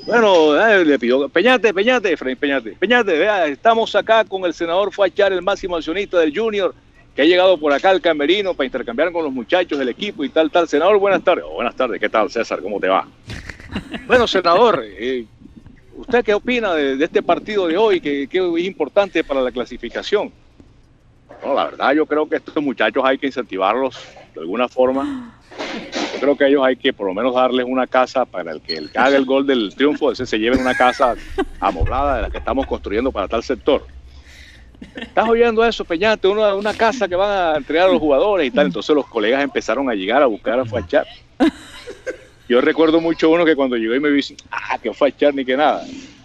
Bueno, 0.06 0.54
eh, 0.64 0.84
le 0.84 0.98
pidió, 1.00 1.28
Peñate, 1.28 1.74
Peñate, 1.74 2.12
Efraín 2.12 2.36
Peñate, 2.36 2.76
Peñate, 2.78 3.18
vea, 3.18 3.46
estamos 3.48 3.92
acá 3.96 4.24
con 4.24 4.44
el 4.44 4.54
senador 4.54 4.92
Fuachar, 4.92 5.32
el 5.32 5.42
máximo 5.42 5.74
accionista 5.74 6.20
del 6.20 6.32
Junior, 6.38 6.72
que 7.16 7.22
ha 7.22 7.24
llegado 7.24 7.58
por 7.58 7.72
acá 7.72 7.90
al 7.90 8.00
camerino 8.00 8.54
para 8.54 8.66
intercambiar 8.66 9.10
con 9.10 9.24
los 9.24 9.32
muchachos 9.32 9.76
del 9.76 9.88
equipo 9.88 10.22
y 10.22 10.28
tal, 10.28 10.48
tal. 10.52 10.68
Senador, 10.68 10.96
buenas 10.98 11.24
tardes. 11.24 11.44
Oh, 11.48 11.54
buenas 11.54 11.74
tardes, 11.74 11.98
¿qué 12.00 12.08
tal, 12.08 12.30
César? 12.30 12.60
¿Cómo 12.62 12.78
te 12.78 12.86
va? 12.86 13.08
Bueno, 14.06 14.26
senador, 14.26 14.84
eh, 14.84 15.24
¿usted 15.96 16.24
qué 16.24 16.34
opina 16.34 16.74
de, 16.74 17.02
este 17.02 17.22
partido 17.22 17.66
de 17.66 17.76
hoy 17.76 18.00
que, 18.00 18.24
es 18.24 18.64
importante 18.64 19.24
para 19.24 19.40
la 19.40 19.50
clasificación? 19.50 20.32
No, 21.44 21.54
la 21.54 21.66
verdad 21.66 21.92
yo 21.92 22.06
creo 22.06 22.28
que 22.28 22.36
estos 22.36 22.62
muchachos 22.62 23.02
hay 23.04 23.18
que 23.18 23.26
incentivarlos 23.26 23.98
de 24.34 24.40
alguna 24.40 24.68
forma. 24.68 25.34
Yo 26.14 26.20
creo 26.20 26.36
que 26.36 26.46
ellos 26.46 26.64
hay 26.64 26.76
que 26.76 26.92
por 26.92 27.06
lo 27.06 27.14
menos 27.14 27.34
darles 27.34 27.66
una 27.68 27.86
casa 27.86 28.24
para 28.24 28.52
el 28.52 28.60
que 28.60 28.74
el 28.74 28.90
que 28.90 28.98
haga 28.98 29.16
el 29.16 29.24
gol 29.24 29.46
del 29.46 29.74
triunfo, 29.74 30.12
ese 30.12 30.26
se 30.26 30.38
lleve 30.38 30.56
una 30.56 30.74
casa 30.74 31.14
amoblada 31.60 32.16
de 32.16 32.22
la 32.22 32.30
que 32.30 32.38
estamos 32.38 32.66
construyendo 32.66 33.12
para 33.12 33.28
tal 33.28 33.42
sector. 33.42 33.86
¿Estás 34.94 35.28
oyendo 35.28 35.64
eso, 35.64 35.84
Peñate? 35.84 36.28
Una, 36.28 36.54
una 36.54 36.74
casa 36.74 37.08
que 37.08 37.16
van 37.16 37.30
a 37.30 37.56
entregar 37.56 37.88
a 37.88 37.92
los 37.92 38.00
jugadores 38.00 38.46
y 38.46 38.50
tal. 38.50 38.66
Entonces 38.66 38.94
los 38.94 39.06
colegas 39.06 39.42
empezaron 39.42 39.88
a 39.88 39.94
llegar 39.94 40.22
a 40.22 40.26
buscar 40.26 40.58
a 40.58 40.64
Fachar. 40.64 41.06
Yo 42.48 42.60
recuerdo 42.60 43.00
mucho 43.00 43.30
uno 43.30 43.44
que 43.44 43.56
cuando 43.56 43.76
llegó 43.76 43.94
y 43.94 44.00
me 44.00 44.08
dice, 44.10 44.36
ah, 44.50 44.78
que 44.82 44.92
Fachar 44.92 45.34
ni 45.34 45.44
que 45.44 45.56
nada. 45.56 45.84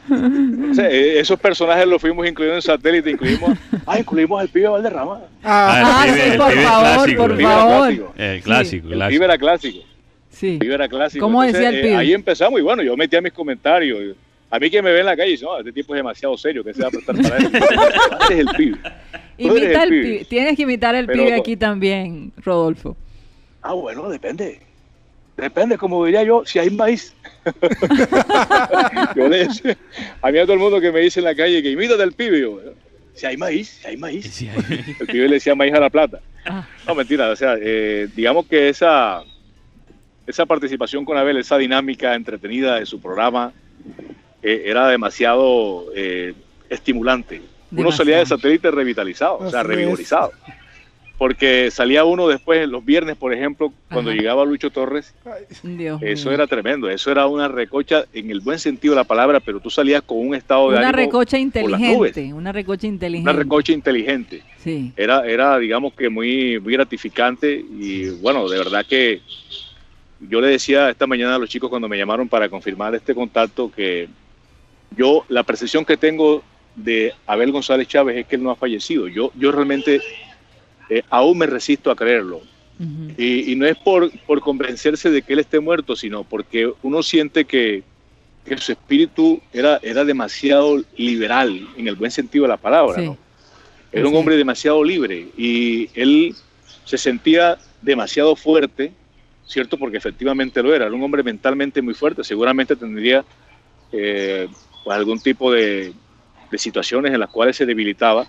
O 0.10 0.74
sea, 0.74 0.90
eh, 0.90 1.20
esos 1.20 1.40
personajes 1.40 1.88
los 1.88 2.02
fuimos 2.02 2.28
incluyendo 2.28 2.56
en 2.58 2.62
satélite, 2.62 3.12
incluimos, 3.12 3.58
ah, 3.86 4.00
incluimos 4.00 4.42
al 4.42 4.50
pibe 4.50 4.68
Valderrama. 4.68 5.22
Ah, 5.44 6.06
el 6.08 6.14
sí, 6.14 6.20
pibe- 6.20 6.32
el 6.34 6.38
por 6.38 6.52
pibe 6.52 6.64
favor, 6.64 6.84
clásico, 6.96 7.22
por 7.22 7.32
el 7.32 7.38
pibe 7.38 7.50
favor. 7.50 7.72
clásico. 7.88 8.14
El 8.18 8.42
clásico, 8.44 8.88
El 8.88 8.94
clásico. 8.94 9.10
pibe 9.16 9.26
era 9.26 9.38
clásico. 9.38 9.80
Sí. 10.30 10.48
El 10.54 10.60
pibe 10.60 10.74
era 10.76 10.88
clásico. 10.90 11.26
¿Cómo 11.26 11.44
Entonces, 11.44 11.62
decía 11.62 11.70
el 11.80 11.86
eh, 11.86 11.88
pibe? 11.90 11.96
ahí 12.02 12.14
empezamos 12.14 12.60
y 12.60 12.64
bueno, 12.64 12.82
yo 12.84 12.98
metía 12.98 13.22
mis 13.22 13.34
comentarios. 13.34 14.16
A 14.50 14.60
mí 14.60 14.70
que 14.70 14.82
me 14.82 14.92
ve 14.92 15.00
en 15.00 15.06
la 15.06 15.16
calle 15.16 15.30
y 15.30 15.32
dice, 15.34 15.46
no, 15.46 15.58
este 15.60 15.72
tipo 15.72 15.94
es 15.94 16.00
demasiado 16.00 16.38
serio, 16.38 16.64
que 16.64 16.74
se 16.74 16.82
va 16.82 16.88
a 16.90 16.92
prestar 16.92 17.16
para 17.22 17.38
él. 17.38 17.50
Este 18.22 18.34
es 18.34 18.40
el 18.40 18.48
pibe. 18.58 18.78
Imita 19.38 19.84
el 19.84 19.84
el 19.84 19.90
pibe. 19.90 20.02
pibe. 20.04 20.26
Tienes 20.26 20.56
que 20.58 20.64
imitar 20.64 20.96
el 20.96 21.06
Pero- 21.06 21.24
pibe 21.24 21.34
aquí 21.36 21.56
también, 21.56 22.34
Rodolfo. 22.44 22.98
Ah, 23.62 23.74
bueno, 23.74 24.10
depende. 24.10 24.60
Depende, 25.38 25.78
como 25.78 26.06
diría 26.06 26.24
yo, 26.24 26.44
si 26.46 26.60
hay 26.60 26.70
maíz. 26.70 27.14
yo 29.16 29.28
le 29.28 29.48
decía, 29.48 29.78
a 30.22 30.32
mí 30.32 30.38
a 30.38 30.44
todo 30.44 30.54
el 30.54 30.60
mundo 30.60 30.80
que 30.80 30.92
me 30.92 31.00
dice 31.00 31.20
en 31.20 31.26
la 31.26 31.36
calle 31.36 31.64
que 31.64 31.72
imita 31.72 31.98
del 31.98 32.12
pibe, 32.12 32.42
yo, 32.42 32.60
si 33.14 33.26
hay 33.26 33.38
maíz, 33.38 33.80
si 33.82 33.88
hay 33.88 33.98
maíz. 33.98 34.42
El 35.00 35.08
pibe 35.08 35.28
le 35.28 35.36
decía 35.36 35.56
maíz 35.56 35.74
a 35.74 35.80
la 35.80 35.90
plata. 35.90 36.20
Ah. 36.46 36.68
No, 36.88 36.96
mentira, 36.96 37.30
o 37.30 37.36
sea, 37.36 37.56
eh, 37.60 38.08
digamos 38.16 38.46
que 38.48 38.70
esa, 38.70 39.24
esa 40.28 40.46
participación 40.46 41.06
con 41.06 41.18
Abel, 41.18 41.38
esa 41.38 41.58
dinámica 41.58 42.16
entretenida 42.16 42.80
de 42.80 42.86
su 42.86 43.02
programa, 43.02 43.54
eh, 44.42 44.64
era 44.66 44.88
demasiado 44.88 45.86
eh, 45.96 46.34
estimulante. 46.70 47.42
Uno 47.72 47.92
salía 47.92 48.18
de 48.18 48.26
satélite 48.26 48.70
revitalizado, 48.70 49.38
o 49.38 49.50
sea, 49.50 49.62
es. 49.62 50.32
Porque 51.22 51.70
salía 51.70 52.04
uno 52.04 52.28
después, 52.28 52.68
los 52.68 52.84
viernes, 52.84 53.16
por 53.16 53.32
ejemplo, 53.32 53.72
cuando 53.92 54.10
Ajá. 54.10 54.20
llegaba 54.20 54.44
Lucho 54.44 54.72
Torres, 54.72 55.14
Dios 55.62 56.02
eso 56.02 56.30
mío. 56.30 56.34
era 56.34 56.48
tremendo, 56.48 56.90
eso 56.90 57.12
era 57.12 57.28
una 57.28 57.48
recocha 57.48 58.06
en 58.12 58.32
el 58.32 58.40
buen 58.40 58.58
sentido 58.58 58.96
de 58.96 59.02
la 59.02 59.04
palabra, 59.04 59.40
pero 59.40 59.60
tú 59.60 59.70
salías 59.70 60.02
con 60.02 60.18
un 60.18 60.34
estado 60.34 60.72
de 60.72 60.78
Una 60.80 60.90
ánimo 60.90 60.98
recocha 60.98 61.38
por 61.62 61.70
las 61.70 61.80
nubes. 61.80 62.10
inteligente, 62.18 62.34
una 62.34 62.52
recocha 62.52 62.88
inteligente. 62.88 63.30
una 63.30 63.40
recocha 63.40 63.72
inteligente 63.72 64.42
Sí. 64.64 64.94
era, 64.98 65.24
era 65.28 65.60
digamos 65.60 65.94
que 65.94 66.10
muy, 66.10 66.60
muy 66.60 66.74
gratificante 66.74 67.54
y 67.54 68.10
bueno, 68.20 68.50
de 68.50 68.58
verdad 68.58 68.84
que 68.84 69.22
yo 70.28 70.42
le 70.42 70.48
decía 70.48 70.90
esta 70.90 71.06
mañana 71.06 71.36
a 71.36 71.38
los 71.38 71.50
chicos 71.52 71.70
cuando 71.70 71.88
me 71.88 72.00
llamaron 72.00 72.28
para 72.28 72.50
confirmar 72.50 72.96
este 72.96 73.14
contacto 73.14 73.72
que 73.72 74.10
yo 74.98 75.24
la 75.30 75.44
percepción 75.44 75.86
que 75.86 75.98
tengo 75.98 76.42
de 76.76 77.14
Abel 77.28 77.52
González 77.52 77.88
Chávez 77.88 78.18
es 78.18 78.26
que 78.26 78.38
él 78.38 78.42
no 78.44 78.50
ha 78.50 78.56
fallecido. 78.56 79.08
Yo, 79.08 79.32
yo 79.36 79.52
realmente 79.52 80.02
eh, 80.92 81.04
aún 81.10 81.38
me 81.38 81.46
resisto 81.46 81.90
a 81.90 81.96
creerlo. 81.96 82.42
Y, 83.16 83.52
y 83.52 83.56
no 83.56 83.68
es 83.68 83.78
por, 83.78 84.12
por 84.22 84.42
convencerse 84.42 85.12
de 85.12 85.22
que 85.22 85.34
él 85.34 85.40
esté 85.40 85.60
muerto, 85.60 85.96
sino 85.96 86.24
porque 86.24 86.74
uno 86.82 87.04
siente 87.04 87.46
que, 87.46 87.84
que 88.44 88.58
su 88.58 88.72
espíritu 88.72 89.40
era, 89.54 89.80
era 89.84 90.04
demasiado 90.04 90.84
liberal, 90.98 91.68
en 91.78 91.88
el 91.88 91.96
buen 91.96 92.10
sentido 92.10 92.44
de 92.44 92.50
la 92.50 92.58
palabra. 92.58 92.96
Sí. 92.96 93.06
¿no? 93.06 93.18
Era 93.92 94.08
un 94.08 94.16
hombre 94.16 94.36
demasiado 94.36 94.84
libre 94.84 95.28
y 95.38 95.90
él 95.94 96.36
se 96.84 96.98
sentía 96.98 97.60
demasiado 97.84 98.36
fuerte, 98.36 98.92
¿cierto? 99.46 99.78
Porque 99.78 99.98
efectivamente 99.98 100.64
lo 100.64 100.74
era. 100.74 100.88
Era 100.88 100.96
un 100.96 101.04
hombre 101.04 101.22
mentalmente 101.22 101.84
muy 101.84 101.94
fuerte. 101.94 102.24
Seguramente 102.24 102.76
tendría 102.76 103.24
eh, 103.92 104.48
pues 104.84 104.98
algún 104.98 105.20
tipo 105.20 105.52
de, 105.52 105.94
de 106.50 106.58
situaciones 106.58 107.14
en 107.14 107.20
las 107.20 107.30
cuales 107.30 107.56
se 107.56 107.66
debilitaba, 107.66 108.28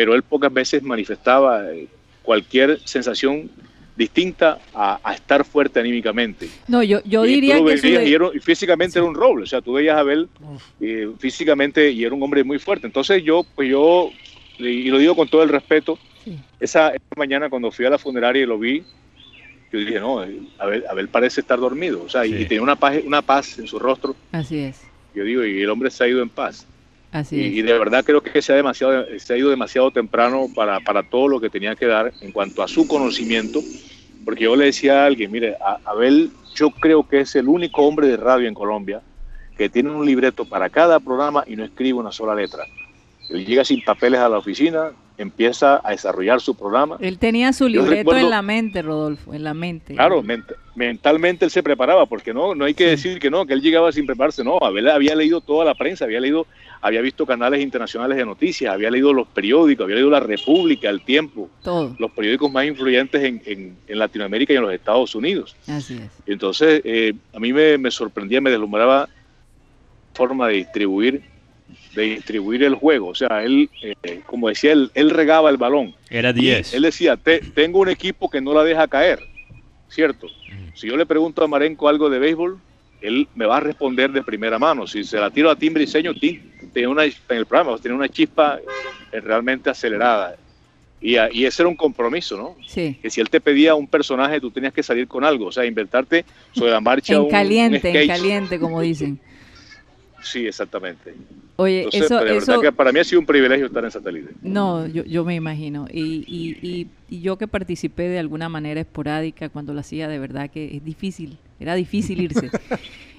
pero 0.00 0.14
él 0.14 0.22
pocas 0.22 0.50
veces 0.50 0.82
manifestaba 0.82 1.70
eh, 1.74 1.86
cualquier 2.22 2.80
sensación 2.86 3.50
distinta 3.94 4.58
a, 4.72 4.98
a 5.04 5.12
estar 5.12 5.44
fuerte 5.44 5.78
anímicamente. 5.78 6.48
No, 6.68 6.82
yo, 6.82 7.00
yo 7.04 7.22
Y 7.26 7.28
tú 7.28 7.34
diría 7.34 7.58
lo 7.58 7.66
que 7.66 7.74
veías 7.76 8.00
de- 8.02 8.08
y, 8.08 8.14
era- 8.14 8.30
y 8.32 8.38
físicamente 8.38 8.98
era 8.98 9.06
un 9.06 9.14
roble, 9.14 9.42
o 9.42 9.46
sea, 9.46 9.60
tú 9.60 9.74
veías 9.74 9.94
a 9.98 10.00
Abel 10.00 10.30
eh, 10.80 11.10
físicamente 11.18 11.90
y 11.90 12.02
era 12.02 12.14
un 12.14 12.22
hombre 12.22 12.42
muy 12.44 12.58
fuerte. 12.58 12.86
Entonces 12.86 13.22
yo, 13.22 13.44
pues 13.54 13.68
yo, 13.68 14.10
y 14.58 14.88
lo 14.88 14.96
digo 14.96 15.14
con 15.14 15.28
todo 15.28 15.42
el 15.42 15.50
respeto, 15.50 15.98
Sí. 16.24 16.34
esa, 16.58 16.88
esa 16.88 17.04
mañana 17.18 17.50
cuando 17.50 17.70
fui 17.70 17.84
a 17.84 17.90
la 17.90 17.98
funeraria 17.98 18.42
y 18.42 18.46
lo 18.46 18.58
vi, 18.58 18.82
yo 19.70 19.78
dije, 19.80 20.00
no, 20.00 20.20
Abel, 20.58 20.84
Abel 20.88 21.08
parece 21.08 21.42
estar 21.42 21.58
dormido, 21.60 22.02
o 22.04 22.08
sea, 22.08 22.24
y 22.24 22.38
Sí. 22.38 22.44
tenía 22.46 22.62
una 22.62 22.76
paz, 22.76 22.96
una 23.04 23.20
paz 23.20 23.58
en 23.58 23.66
su 23.66 23.78
rostro. 23.78 24.16
Así 24.32 24.56
es, 24.60 24.80
Yo 25.14 25.24
digo, 25.24 25.44
y 25.44 25.60
el 25.60 25.68
hombre 25.68 25.90
se 25.90 26.04
ha 26.04 26.08
ido 26.08 26.22
en 26.22 26.30
paz. 26.30 26.66
Así 27.12 27.36
Y, 27.40 27.62
de 27.62 27.78
verdad 27.78 28.04
creo 28.04 28.20
que 28.20 28.40
se 28.42 28.52
ha, 28.52 28.56
demasiado, 28.56 29.04
se 29.18 29.34
ha 29.34 29.36
ido 29.36 29.50
demasiado 29.50 29.90
temprano 29.90 30.48
para, 30.54 30.80
para 30.80 31.02
todo 31.02 31.28
lo 31.28 31.40
que 31.40 31.50
tenía 31.50 31.74
que 31.76 31.86
dar 31.86 32.12
en 32.20 32.32
cuanto 32.32 32.62
a 32.62 32.68
su 32.68 32.86
conocimiento. 32.86 33.60
Porque 34.24 34.44
yo 34.44 34.56
le 34.56 34.66
decía 34.66 35.02
a 35.02 35.06
alguien, 35.06 35.30
mire, 35.30 35.56
a- 35.60 35.78
Abel 35.84 36.30
yo 36.54 36.70
creo 36.70 37.06
que 37.08 37.20
es 37.20 37.34
el 37.36 37.48
único 37.48 37.82
hombre 37.82 38.06
de 38.08 38.16
radio 38.16 38.48
en 38.48 38.54
Colombia 38.54 39.02
que 39.56 39.68
tiene 39.68 39.90
un 39.90 40.04
libreto 40.06 40.44
para 40.44 40.70
cada 40.70 41.00
programa 41.00 41.44
y 41.46 41.56
no 41.56 41.64
escribe 41.64 41.98
una 41.98 42.12
sola 42.12 42.34
letra. 42.34 42.64
Él 43.28 43.44
llega 43.46 43.64
sin 43.64 43.82
papeles 43.82 44.20
a 44.20 44.28
la 44.28 44.38
oficina, 44.38 44.90
empieza 45.20 45.80
a 45.84 45.90
desarrollar 45.90 46.40
su 46.40 46.54
programa. 46.54 46.96
Él 47.00 47.18
tenía 47.18 47.52
su 47.52 47.68
libreto 47.68 47.90
recuerdo- 48.10 48.20
en 48.24 48.30
la 48.30 48.42
mente, 48.42 48.80
Rodolfo, 48.82 49.34
en 49.34 49.44
la 49.44 49.52
mente. 49.54 49.94
Claro, 49.94 50.22
ment- 50.22 50.54
mentalmente 50.74 51.44
él 51.44 51.50
se 51.50 51.62
preparaba, 51.62 52.06
porque 52.06 52.32
no, 52.32 52.54
no 52.54 52.64
hay 52.64 52.72
que 52.74 52.86
decir 52.86 53.18
que 53.18 53.30
no, 53.30 53.44
que 53.44 53.52
él 53.52 53.60
llegaba 53.60 53.92
sin 53.92 54.06
prepararse, 54.06 54.42
no, 54.42 54.56
Abel 54.62 54.88
había 54.88 55.14
leído 55.14 55.40
toda 55.42 55.64
la 55.66 55.74
prensa, 55.74 56.06
había 56.06 56.20
leído, 56.20 56.46
había 56.80 57.02
visto 57.02 57.26
canales 57.26 57.60
internacionales 57.60 58.16
de 58.16 58.24
noticias, 58.24 58.72
había 58.72 58.90
leído 58.90 59.12
los 59.12 59.28
periódicos, 59.28 59.84
había 59.84 59.96
leído 59.96 60.10
La 60.10 60.20
República, 60.20 60.88
El 60.88 61.02
Tiempo, 61.02 61.50
Todo, 61.62 61.94
los 61.98 62.10
periódicos 62.12 62.50
más 62.50 62.64
influyentes 62.64 63.22
en, 63.22 63.42
en- 63.44 63.76
en 63.86 63.98
Latinoamérica 63.98 64.54
y 64.54 64.56
en 64.56 64.62
los 64.62 64.72
Estados 64.72 65.14
Unidos. 65.14 65.54
así 65.66 65.94
es. 65.98 66.10
Entonces 66.26 66.80
eh, 66.84 67.12
a 67.34 67.38
mí 67.38 67.52
me, 67.52 67.76
me 67.76 67.90
sorprendía, 67.90 68.40
me 68.40 68.50
deslumbraba 68.50 69.08
forma 70.14 70.48
de 70.48 70.54
distribuir 70.54 71.22
de 71.94 72.02
distribuir 72.02 72.62
el 72.64 72.74
juego. 72.74 73.08
O 73.08 73.14
sea, 73.14 73.42
él, 73.42 73.68
eh, 73.82 74.20
como 74.26 74.48
decía, 74.48 74.72
él, 74.72 74.90
él 74.94 75.10
regaba 75.10 75.50
el 75.50 75.56
balón. 75.56 75.94
Era 76.08 76.30
Y 76.30 76.34
10. 76.34 76.74
Él 76.74 76.82
decía, 76.82 77.16
"Te- 77.16 77.40
tengo 77.40 77.80
un 77.80 77.88
equipo 77.88 78.30
que 78.30 78.40
no 78.40 78.54
la 78.54 78.62
deja 78.64 78.86
caer, 78.88 79.20
¿cierto? 79.88 80.28
Si 80.74 80.86
yo 80.86 80.96
le 80.96 81.04
pregunto 81.06 81.42
a 81.42 81.48
Marenco 81.48 81.88
algo 81.88 82.08
de 82.08 82.18
béisbol, 82.18 82.58
él 83.02 83.26
me 83.34 83.46
va 83.46 83.56
a 83.56 83.60
responder 83.60 84.12
de 84.12 84.22
primera 84.22 84.58
mano. 84.58 84.86
Si 84.86 85.04
se 85.04 85.18
la 85.18 85.30
tiro 85.30 85.50
a 85.50 85.56
Tim 85.56 85.72
Briseño, 85.74 86.14
Tim 86.14 86.40
tiene 86.72 86.88
una, 86.88 87.04
en 87.04 87.12
el 87.30 87.46
programa, 87.46 87.76
tiene 87.78 87.96
una 87.96 88.08
chispa 88.08 88.58
eh, 89.12 89.20
realmente 89.20 89.68
acelerada. 89.70 90.36
Y, 91.02 91.16
a- 91.16 91.30
y 91.32 91.46
ese 91.46 91.62
era 91.62 91.68
un 91.68 91.76
compromiso, 91.76 92.36
¿no? 92.36 92.56
Sí. 92.66 92.98
Que 93.00 93.08
si 93.10 93.20
él 93.22 93.30
te 93.30 93.40
pedía 93.40 93.74
un 93.74 93.86
personaje, 93.88 94.38
tú 94.40 94.50
tenías 94.50 94.72
que 94.72 94.82
salir 94.82 95.08
con 95.08 95.24
algo, 95.24 95.46
o 95.46 95.52
sea, 95.52 95.64
inventarte 95.64 96.24
sobre 96.52 96.70
la 96.72 96.80
marcha 96.80 97.14
En 97.14 97.20
un- 97.20 97.24
un 97.24 97.30
caliente, 97.30 98.02
en 98.02 98.06
caliente, 98.06 98.58
como 98.60 98.80
dicen. 98.80 99.18
Sí, 100.22 100.46
exactamente. 100.46 101.14
Oye, 101.56 101.78
Entonces, 101.84 102.02
eso, 102.02 102.20
de 102.24 102.36
eso, 102.36 102.46
verdad 102.52 102.62
que 102.62 102.72
para 102.72 102.92
mí 102.92 103.00
ha 103.00 103.04
sido 103.04 103.20
un 103.20 103.26
privilegio 103.26 103.66
estar 103.66 103.84
en 103.84 103.90
satélite. 103.90 104.30
No, 104.42 104.86
yo, 104.86 105.04
yo 105.04 105.24
me 105.24 105.34
imagino. 105.34 105.86
Y, 105.90 106.24
y, 106.26 106.58
y, 106.66 106.86
y 107.08 107.20
yo 107.20 107.36
que 107.36 107.48
participé 107.48 108.04
de 108.08 108.18
alguna 108.18 108.48
manera 108.48 108.80
esporádica 108.80 109.48
cuando 109.48 109.74
lo 109.74 109.80
hacía, 109.80 110.08
de 110.08 110.18
verdad 110.18 110.50
que 110.50 110.76
es 110.76 110.84
difícil, 110.84 111.38
era 111.58 111.74
difícil 111.74 112.20
irse. 112.20 112.50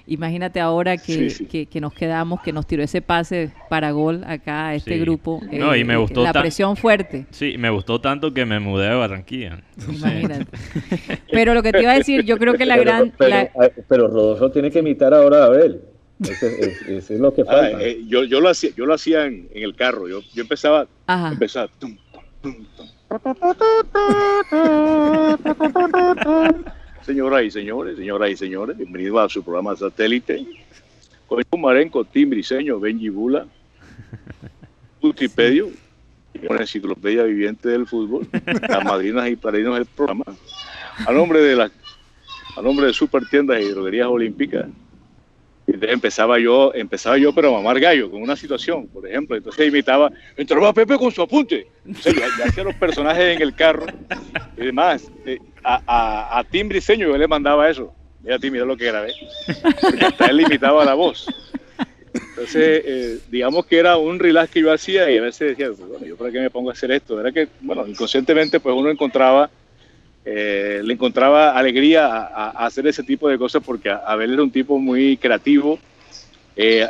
Imagínate 0.08 0.60
ahora 0.60 0.98
que, 0.98 1.14
Sí, 1.14 1.30
sí. 1.30 1.46
que, 1.46 1.68
que 1.68 1.80
nos 1.80 1.94
quedamos, 1.94 2.42
que 2.42 2.52
nos 2.52 2.66
tiró 2.66 2.82
ese 2.84 3.02
pase 3.02 3.52
para 3.70 3.92
gol 3.92 4.24
acá 4.26 4.70
a 4.70 4.76
este 4.76 4.96
Sí. 4.96 5.00
grupo. 5.00 5.42
No, 5.52 5.76
y 5.76 5.84
me 5.84 5.96
gustó 5.96 6.24
La 6.24 6.34
presión 6.34 6.76
fuerte, 6.76 7.28
Sí, 7.30 7.56
me 7.60 7.70
gustó 7.70 8.02
tanto 8.02 8.34
que 8.34 8.44
me 8.46 8.60
mudé 8.60 8.90
de 8.90 8.96
Barranquilla. 8.96 9.62
Imagínate. 9.88 10.48
Pero 11.32 11.54
lo 11.54 11.62
que 11.62 11.72
te 11.72 11.84
iba 11.84 11.92
a 11.92 11.96
decir, 11.98 12.24
yo 12.26 12.38
creo 12.38 12.56
que 12.56 12.66
la 12.66 12.76
pero, 12.78 12.86
gran... 12.92 13.14
pero, 13.18 13.30
la- 13.30 13.50
pero 13.88 14.08
Rodolfo 14.08 14.50
tiene 14.52 14.72
que 14.72 14.80
imitar 14.80 15.14
ahora 15.14 15.44
a 15.44 15.46
Abel. 15.46 15.82
Ese, 16.22 16.66
es- 16.66 16.82
ese 16.84 17.14
es 17.16 17.20
lo 17.20 17.34
que 17.34 17.42
Ah, 17.42 17.46
falta. 17.46 17.82
eh, 17.84 18.02
yo, 18.08 18.24
yo 18.24 18.40
lo 18.42 18.50
hacía, 18.50 18.72
yo 18.76 18.86
lo 18.86 18.94
hacía 18.94 19.26
en, 19.26 19.50
en 19.54 19.64
el 19.64 19.76
carro. 19.76 20.08
Yo, 20.08 20.22
yo 20.34 20.42
empezaba, 20.44 20.88
Ajá. 21.08 21.32
empezaba. 21.32 21.68
tum, 21.80 21.98
tum, 22.42 22.56
tum. 22.78 22.88
Señoras 27.06 27.44
y 27.44 27.52
señores, 27.52 27.98
señoras 27.98 28.30
y 28.30 28.38
señores, 28.38 28.78
bienvenidos 28.78 29.20
a 29.26 29.30
su 29.30 29.44
programa 29.44 29.76
satélite. 29.76 30.46
Con 31.28 31.42
un 31.52 31.62
Marenco, 31.62 32.04
Tim 32.06 32.30
Briseño, 32.30 32.80
Benji 32.80 33.10
Bula, 33.10 33.46
Wikipedia, 35.02 35.64
una 36.48 36.62
enciclopedia 36.62 37.24
viviente 37.24 37.68
del 37.70 37.88
fútbol, 37.88 38.28
las 38.70 38.84
madrinas 38.86 39.30
y 39.30 39.36
padrinos 39.36 39.76
del 39.76 39.86
programa. 39.88 40.26
A 41.08 41.12
nombre 41.12 41.42
de 41.42 41.56
la, 41.56 41.72
a 42.58 42.62
nombre 42.62 42.86
de 42.88 42.94
Supertiendas 42.94 43.60
y 43.62 43.70
Droguerías 43.70 44.08
Olímpicas, 44.08 44.68
Entonces 45.68 45.94
empezaba 45.94 46.40
yo, 46.40 46.72
empezaba 46.74 47.18
yo, 47.18 47.34
pero 47.34 47.50
a 47.50 47.62
mamar 47.62 47.80
gallo 47.80 48.12
con 48.12 48.22
una 48.22 48.36
situación, 48.36 48.88
por 48.88 49.08
ejemplo. 49.08 49.36
Entonces 49.38 49.68
imitaba, 49.68 50.12
entraba 50.36 50.74
Pepe 50.74 50.98
con 50.98 51.12
su 51.12 51.22
apunte. 51.22 51.68
Hacía 52.46 52.64
los 52.64 52.76
personajes 52.76 53.36
en 53.36 53.42
el 53.42 53.56
carro 53.56 53.86
y 54.58 54.66
demás. 54.66 55.10
Eh, 55.26 55.40
a, 55.64 55.82
a, 55.86 56.40
a 56.40 56.44
Tim 56.44 56.68
Briseño 56.68 57.08
yo 57.08 57.18
le 57.18 57.28
mandaba 57.28 57.70
eso. 57.70 57.94
Mira, 58.24 58.38
Tim, 58.38 58.54
mira 58.54 58.66
lo 58.66 58.78
que 58.78 58.86
grabé. 58.86 59.14
Porque 59.82 60.06
hasta 60.06 60.28
él 60.28 60.42
imitaba 60.42 60.86
la 60.86 60.94
voz. 60.94 61.26
Entonces, 62.14 62.84
eh, 62.86 63.20
digamos 63.30 63.66
que 63.66 63.78
era 63.78 63.98
un 63.98 64.20
relax 64.20 64.52
que 64.52 64.62
yo 64.62 64.72
hacía 64.72 65.10
y 65.10 65.18
a 65.18 65.22
veces 65.22 65.56
decía, 65.56 65.70
bueno, 65.70 66.06
¿yo 66.06 66.18
para 66.18 66.32
qué 66.32 66.40
me 66.40 66.50
pongo 66.50 66.70
a 66.70 66.74
hacer 66.74 66.92
esto? 66.92 67.20
Era 67.20 67.32
que, 67.32 67.48
bueno, 67.62 67.88
inconscientemente 67.88 68.60
pues 68.60 68.76
uno 68.76 68.90
encontraba, 68.90 69.50
eh, 70.26 70.82
le 70.84 70.94
encontraba 70.94 71.58
alegría 71.58 72.06
a, 72.08 72.50
a, 72.52 72.66
hacer 72.66 72.86
ese 72.88 73.04
tipo 73.04 73.28
de 73.28 73.38
cosas 73.38 73.64
porque 73.66 73.90
Abel 73.90 74.34
era 74.34 74.44
un 74.44 74.52
tipo 74.52 74.78
muy 74.78 75.18
creativo. 75.18 75.80
Eh, 76.56 76.86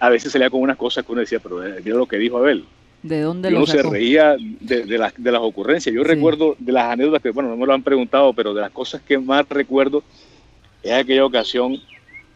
a 0.00 0.08
veces 0.08 0.32
salía 0.32 0.50
con 0.50 0.60
unas 0.60 0.76
cosas 0.76 1.04
que 1.04 1.12
uno 1.12 1.20
decía, 1.20 1.40
pero 1.40 1.58
mira 1.84 1.96
lo 1.96 2.06
que 2.06 2.16
dijo 2.18 2.38
Abel. 2.38 2.64
¿De 3.02 3.20
dónde 3.20 3.48
Y 3.48 3.52
lo 3.52 3.58
uno 3.58 3.66
se 3.66 3.82
reía 3.82 4.36
de, 4.38 4.84
de 4.84 4.98
las, 4.98 5.12
de 5.16 5.30
las 5.32 5.40
ocurrencias. 5.42 5.94
Yo 5.94 6.02
Sí. 6.02 6.08
recuerdo 6.08 6.56
de 6.58 6.72
las 6.72 6.84
anécdotas 6.92 7.22
que, 7.22 7.30
bueno, 7.30 7.50
no 7.50 7.56
me 7.56 7.66
lo 7.66 7.72
han 7.74 7.82
preguntado, 7.82 8.32
pero 8.32 8.54
de 8.54 8.60
las 8.62 8.70
cosas 8.70 9.00
que 9.02 9.18
más 9.18 9.48
recuerdo 9.48 10.02
es 10.82 10.92
aquella 10.92 11.24
ocasión 11.24 11.76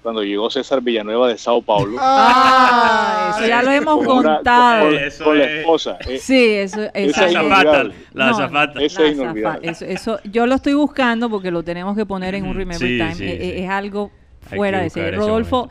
cuando 0.03 0.23
llegó 0.23 0.49
César 0.51 0.81
Villanueva 0.81 1.29
de 1.29 1.39
Sao 1.39 1.61
Paulo. 1.63 1.97
Ah, 2.01 3.35
eso 3.39 3.49
ya 3.49 3.63
lo 3.63 3.71
hemos 3.71 4.05
con 4.07 4.19
una- 4.19 4.37
contado. 4.37 4.87
con- 4.87 4.99
Eso 4.99 5.25
con 5.25 5.39
la 5.39 5.45
es- 5.45 5.51
esposa. 5.61 5.99
Eh, 6.09 6.19
Sí, 6.19 6.45
eso, 6.55 6.83
esa 6.83 6.91
es 6.95 7.09
es- 7.11 7.17
azafata, 7.19 7.61
inolvidable. 7.61 7.95
la 8.15 8.27
No, 8.27 8.33
azafata. 8.37 8.81
La 8.81 8.87
es 8.87 8.99
inolvidable. 8.99 9.71
Eso, 9.71 9.85
eso, 9.85 10.21
yo 10.25 10.47
lo 10.47 10.55
estoy 10.55 10.75
buscando 10.75 11.29
porque 11.31 11.51
lo 11.51 11.63
tenemos 11.63 11.97
que 11.97 12.07
poner 12.07 12.35
en 12.35 12.45
un 12.45 12.51
Ujú, 12.51 12.59
Remember 12.59 12.89
sí, 12.89 12.99
Time. 12.99 13.15
sí, 13.15 13.25
Eh, 13.25 13.35
eh, 13.41 13.53
sí. 13.57 13.63
Es 13.65 13.71
algo 13.71 14.11
fuera 14.43 14.81
de 14.81 14.91
serie. 14.91 15.13
Rodolfo, 15.13 15.69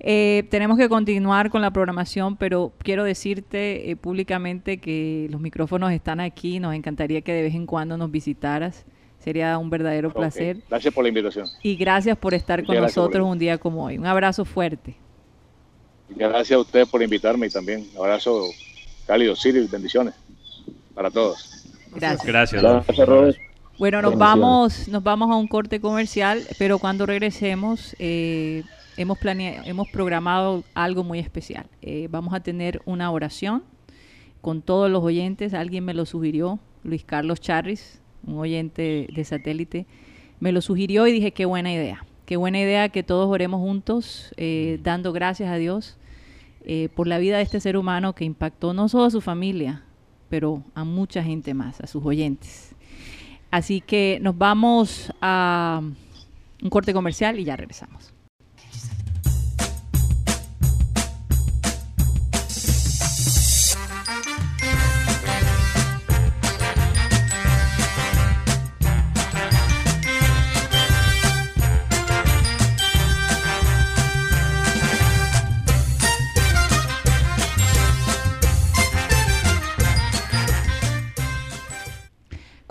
eh, 0.00 0.44
tenemos 0.50 0.78
que 0.78 0.88
continuar 0.88 1.50
con 1.50 1.60
la 1.62 1.70
programación, 1.70 2.36
pero 2.36 2.72
quiero 2.82 3.04
decirte 3.04 3.90
eh, 3.90 3.96
públicamente 3.96 4.78
que 4.78 5.28
los 5.30 5.40
micrófonos 5.40 5.92
están 5.92 6.20
aquí. 6.20 6.58
Nos 6.60 6.74
encantaría 6.74 7.20
que 7.22 7.32
de 7.32 7.42
vez 7.42 7.54
en 7.54 7.66
cuando 7.66 7.96
nos 7.96 8.10
visitaras. 8.10 8.84
Sería 9.22 9.56
un 9.58 9.70
verdadero 9.70 10.12
placer. 10.12 10.58
Gracias 10.68 10.92
por 10.92 11.04
la 11.04 11.08
invitación. 11.08 11.46
Y 11.62 11.76
gracias 11.76 12.18
por 12.18 12.34
estar 12.34 12.60
Muchas 12.60 12.74
con 12.74 12.82
nosotros 12.82 13.28
un 13.28 13.38
día 13.38 13.56
como 13.58 13.84
hoy. 13.84 13.98
Un 13.98 14.06
abrazo 14.06 14.44
fuerte. 14.44 14.96
Gracias 16.08 16.56
a 16.56 16.60
ustedes 16.60 16.88
por 16.88 17.02
invitarme 17.02 17.46
y 17.46 17.50
también 17.50 17.86
un 17.92 17.98
abrazo 17.98 18.42
cálido, 19.06 19.36
Siri, 19.36 19.66
bendiciones 19.68 20.14
para 20.94 21.10
todos. 21.10 21.64
Gracias. 21.94 22.26
Gracias. 22.26 22.62
Gracias, 22.62 22.62
Rodolfo. 22.62 23.04
Robert. 23.04 23.38
Bueno, 23.78 24.02
nos 24.02 24.18
vamos, 24.18 24.88
nos 24.88 25.02
vamos 25.02 25.30
a 25.30 25.36
un 25.36 25.48
corte 25.48 25.80
comercial, 25.80 26.42
pero 26.58 26.78
cuando 26.78 27.06
regresemos 27.06 27.96
eh, 27.98 28.62
hemos 28.96 29.18
planeado, 29.18 29.66
hemos 29.66 29.88
programado 29.88 30.62
algo 30.74 31.04
muy 31.04 31.18
especial. 31.18 31.66
Eh, 31.80 32.08
vamos 32.10 32.34
a 32.34 32.40
tener 32.40 32.82
una 32.84 33.10
oración 33.10 33.62
con 34.40 34.62
todos 34.62 34.90
los 34.90 35.02
oyentes. 35.02 35.54
Alguien 35.54 35.84
me 35.84 35.94
lo 35.94 36.06
sugirió, 36.06 36.58
Luis 36.84 37.04
Carlos 37.04 37.40
Charris, 37.40 38.01
un 38.26 38.38
oyente 38.38 39.08
de 39.12 39.24
satélite, 39.24 39.86
me 40.40 40.52
lo 40.52 40.60
sugirió 40.60 41.06
y 41.06 41.12
dije 41.12 41.32
qué 41.32 41.44
buena 41.44 41.72
idea, 41.72 42.04
qué 42.26 42.36
buena 42.36 42.60
idea 42.60 42.88
que 42.88 43.02
todos 43.02 43.28
oremos 43.28 43.60
juntos, 43.60 44.32
eh, 44.36 44.80
dando 44.82 45.12
gracias 45.12 45.50
a 45.50 45.56
Dios 45.56 45.96
eh, 46.64 46.88
por 46.94 47.06
la 47.06 47.18
vida 47.18 47.36
de 47.36 47.42
este 47.42 47.60
ser 47.60 47.76
humano 47.76 48.14
que 48.14 48.24
impactó 48.24 48.74
no 48.74 48.88
solo 48.88 49.04
a 49.04 49.10
su 49.10 49.20
familia, 49.20 49.82
pero 50.28 50.62
a 50.74 50.84
mucha 50.84 51.22
gente 51.22 51.54
más, 51.54 51.80
a 51.80 51.86
sus 51.86 52.04
oyentes. 52.04 52.74
Así 53.50 53.80
que 53.80 54.18
nos 54.22 54.38
vamos 54.38 55.12
a 55.20 55.82
un 56.62 56.70
corte 56.70 56.92
comercial 56.92 57.38
y 57.38 57.44
ya 57.44 57.56
regresamos. 57.56 58.11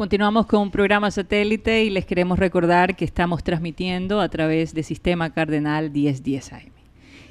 Continuamos 0.01 0.47
con 0.47 0.63
un 0.63 0.71
programa 0.71 1.11
satélite 1.11 1.83
y 1.83 1.91
les 1.91 2.07
queremos 2.07 2.39
recordar 2.39 2.95
que 2.95 3.05
estamos 3.05 3.43
transmitiendo 3.43 4.19
a 4.19 4.29
través 4.29 4.73
de 4.73 4.81
Sistema 4.81 5.29
Cardenal 5.29 5.91
1010 5.91 6.53
AM. 6.53 6.71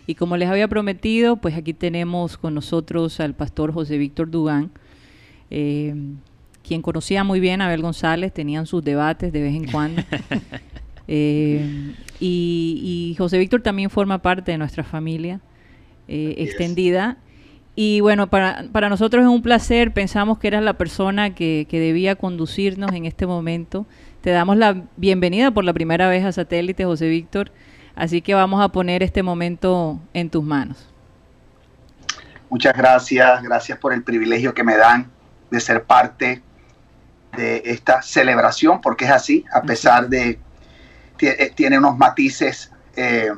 Y 0.07 0.15
como 0.15 0.37
les 0.37 0.49
había 0.49 0.69
prometido, 0.69 1.35
pues 1.35 1.57
aquí 1.57 1.75
tenemos 1.75 2.39
con 2.39 2.55
nosotros 2.55 3.19
al 3.19 3.35
pastor 3.35 3.73
José 3.73 3.99
Víctor 3.99 4.31
Dugán, 4.31 4.71
eh, 5.51 5.97
quien 6.63 6.81
conocía 6.81 7.25
muy 7.25 7.41
bien 7.41 7.61
a 7.61 7.67
Abel 7.67 7.83
González, 7.83 8.33
tenían 8.33 8.67
sus 8.67 8.85
debates 8.85 9.33
de 9.33 9.43
vez 9.43 9.57
en 9.57 9.67
cuando. 9.67 10.03
Eh, 11.13 11.93
y, 12.21 13.11
y 13.11 13.17
José 13.17 13.37
Víctor 13.39 13.63
también 13.63 13.91
forma 13.91 14.23
parte 14.23 14.53
de 14.53 14.59
nuestra 14.59 14.85
familia 14.85 15.41
eh, 16.07 16.37
es. 16.39 16.55
Y 17.75 18.01
bueno, 18.01 18.29
para, 18.29 18.65
para 18.73 18.89
nosotros 18.89 19.23
es 19.23 19.29
un 19.29 19.43
placer, 19.43 19.93
pensamos 19.93 20.39
que 20.39 20.49
eras 20.49 20.63
la 20.63 20.75
persona 20.75 21.35
que, 21.35 21.67
que 21.71 21.81
debía 21.81 22.17
conducirnos 22.17 22.93
en 22.93 23.07
este 23.07 23.27
momento. 23.27 23.87
Te 24.21 24.31
damos 24.31 24.57
la 24.57 24.83
bienvenida 24.97 25.51
por 25.51 25.65
la 25.65 25.73
primera 25.73 26.09
vez 26.09 26.25
a 26.25 26.33
Satélite, 26.33 26.85
José 26.85 27.09
Víctor, 27.09 27.53
así 27.95 28.21
que 28.21 28.35
vamos 28.35 28.63
a 28.63 28.69
poner 28.69 29.03
este 29.03 29.23
momento 29.23 29.99
en 30.13 30.29
tus 30.31 30.45
manos. 30.45 30.91
Muchas 32.51 32.77
gracias, 32.77 33.43
gracias 33.43 33.79
por 33.79 33.95
el 33.95 34.03
privilegio 34.03 34.53
que 34.53 34.65
me 34.65 34.77
dan 34.77 35.09
de 35.51 35.61
ser 35.61 35.85
parte 35.85 36.43
de 37.37 37.63
esta 37.65 38.03
celebración, 38.03 38.81
porque 38.81 39.05
es 39.05 39.13
así, 39.13 39.45
a 39.53 39.63
pesar 39.63 40.09
de, 40.09 40.39
eh, 41.21 41.53
tiene 41.55 41.79
unos 41.79 41.97
matices 41.97 42.73
eh, 42.97 43.31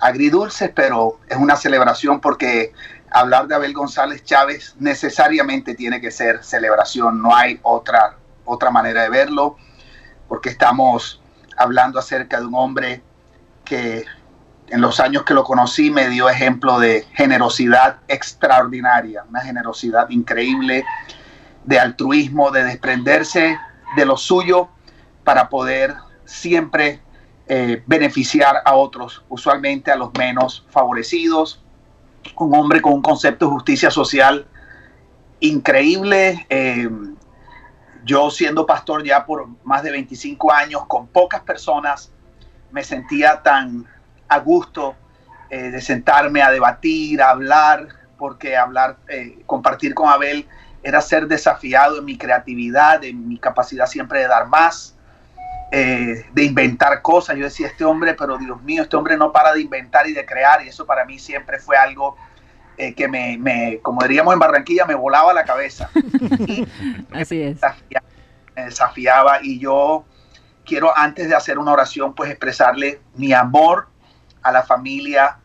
agridulces, 0.00 0.70
pero 0.74 1.20
es 1.28 1.36
una 1.36 1.56
celebración 1.56 2.20
porque 2.20 2.72
hablar 3.10 3.46
de 3.48 3.54
Abel 3.54 3.72
González 3.72 4.24
Chávez 4.24 4.74
necesariamente 4.78 5.74
tiene 5.74 6.00
que 6.00 6.10
ser 6.10 6.44
celebración, 6.44 7.20
no 7.20 7.34
hay 7.34 7.58
otra, 7.62 8.16
otra 8.44 8.70
manera 8.70 9.02
de 9.02 9.10
verlo, 9.10 9.56
porque 10.28 10.50
estamos 10.50 11.20
hablando 11.56 11.98
acerca 11.98 12.40
de 12.40 12.46
un 12.46 12.54
hombre 12.54 13.02
que 13.64 14.04
en 14.68 14.80
los 14.80 15.00
años 15.00 15.24
que 15.24 15.34
lo 15.34 15.44
conocí 15.44 15.90
me 15.90 16.08
dio 16.08 16.28
ejemplo 16.28 16.78
de 16.78 17.06
generosidad 17.14 17.98
extraordinaria, 18.08 19.24
una 19.28 19.40
generosidad 19.40 20.08
increíble, 20.10 20.84
de 21.64 21.78
altruismo, 21.78 22.50
de 22.50 22.64
desprenderse 22.64 23.58
de 23.96 24.06
lo 24.06 24.16
suyo 24.16 24.68
para 25.24 25.48
poder 25.48 25.94
siempre 26.24 27.00
eh, 27.46 27.82
beneficiar 27.86 28.62
a 28.64 28.74
otros, 28.74 29.24
usualmente 29.28 29.90
a 29.90 29.96
los 29.96 30.12
menos 30.16 30.64
favorecidos. 30.70 31.62
Un 32.36 32.54
hombre 32.54 32.80
con 32.80 32.94
un 32.94 33.02
concepto 33.02 33.46
de 33.46 33.52
justicia 33.52 33.90
social 33.90 34.46
increíble. 35.40 36.46
eh, 36.48 36.88
yo 38.04 38.30
siendo 38.30 38.66
pastor 38.66 39.04
ya 39.04 39.26
por 39.26 39.48
más 39.64 39.82
de 39.82 39.90
25 39.90 40.52
años, 40.52 40.86
con 40.86 41.06
pocas 41.06 41.42
personas, 41.42 42.10
me 42.70 42.82
sentía 42.82 43.42
tan 43.42 43.86
a 44.28 44.38
gusto 44.38 44.94
eh, 45.50 45.70
de 45.70 45.80
sentarme 45.80 46.42
a 46.42 46.50
debatir, 46.50 47.20
a 47.20 47.30
hablar, 47.30 47.88
porque 48.16 48.56
hablar, 48.56 48.98
eh, 49.08 49.42
compartir 49.46 49.94
con 49.94 50.08
Abel 50.08 50.46
era 50.82 51.00
ser 51.00 51.26
desafiado 51.26 51.98
en 51.98 52.04
mi 52.04 52.16
creatividad, 52.16 53.02
en 53.04 53.28
mi 53.28 53.38
capacidad 53.38 53.86
siempre 53.86 54.20
de 54.20 54.28
dar 54.28 54.46
más, 54.46 54.96
eh, 55.72 56.26
de 56.32 56.44
inventar 56.44 57.00
cosas. 57.02 57.36
Yo 57.36 57.44
decía, 57.44 57.68
este 57.68 57.84
hombre, 57.84 58.14
pero 58.14 58.36
Dios 58.38 58.60
mío, 58.62 58.82
este 58.82 58.96
hombre 58.96 59.16
no 59.16 59.30
para 59.32 59.52
de 59.52 59.60
inventar 59.60 60.06
y 60.08 60.12
de 60.12 60.26
crear, 60.26 60.64
y 60.64 60.68
eso 60.68 60.84
para 60.84 61.04
mí 61.04 61.18
siempre 61.18 61.58
fue 61.58 61.76
algo 61.76 62.16
eh, 62.76 62.94
que 62.94 63.08
me, 63.08 63.36
me, 63.38 63.78
como 63.82 64.02
diríamos 64.02 64.32
en 64.32 64.40
Barranquilla, 64.40 64.86
me 64.86 64.94
volaba 64.94 65.32
la 65.32 65.44
cabeza. 65.44 65.90
Y 66.46 66.66
Así 67.12 67.40
es. 67.42 67.60
me 68.56 68.64
desafiaba 68.64 69.40
y 69.42 69.58
yo 69.58 70.04
quiero 70.64 70.96
antes 70.96 71.28
de 71.28 71.34
hacer 71.34 71.58
una 71.58 71.72
oración 71.72 72.14
pues 72.14 72.30
expresarle 72.30 73.00
mi 73.14 73.32
amor 73.32 73.88
a 74.42 74.50
la 74.50 74.62
familia, 74.62 75.38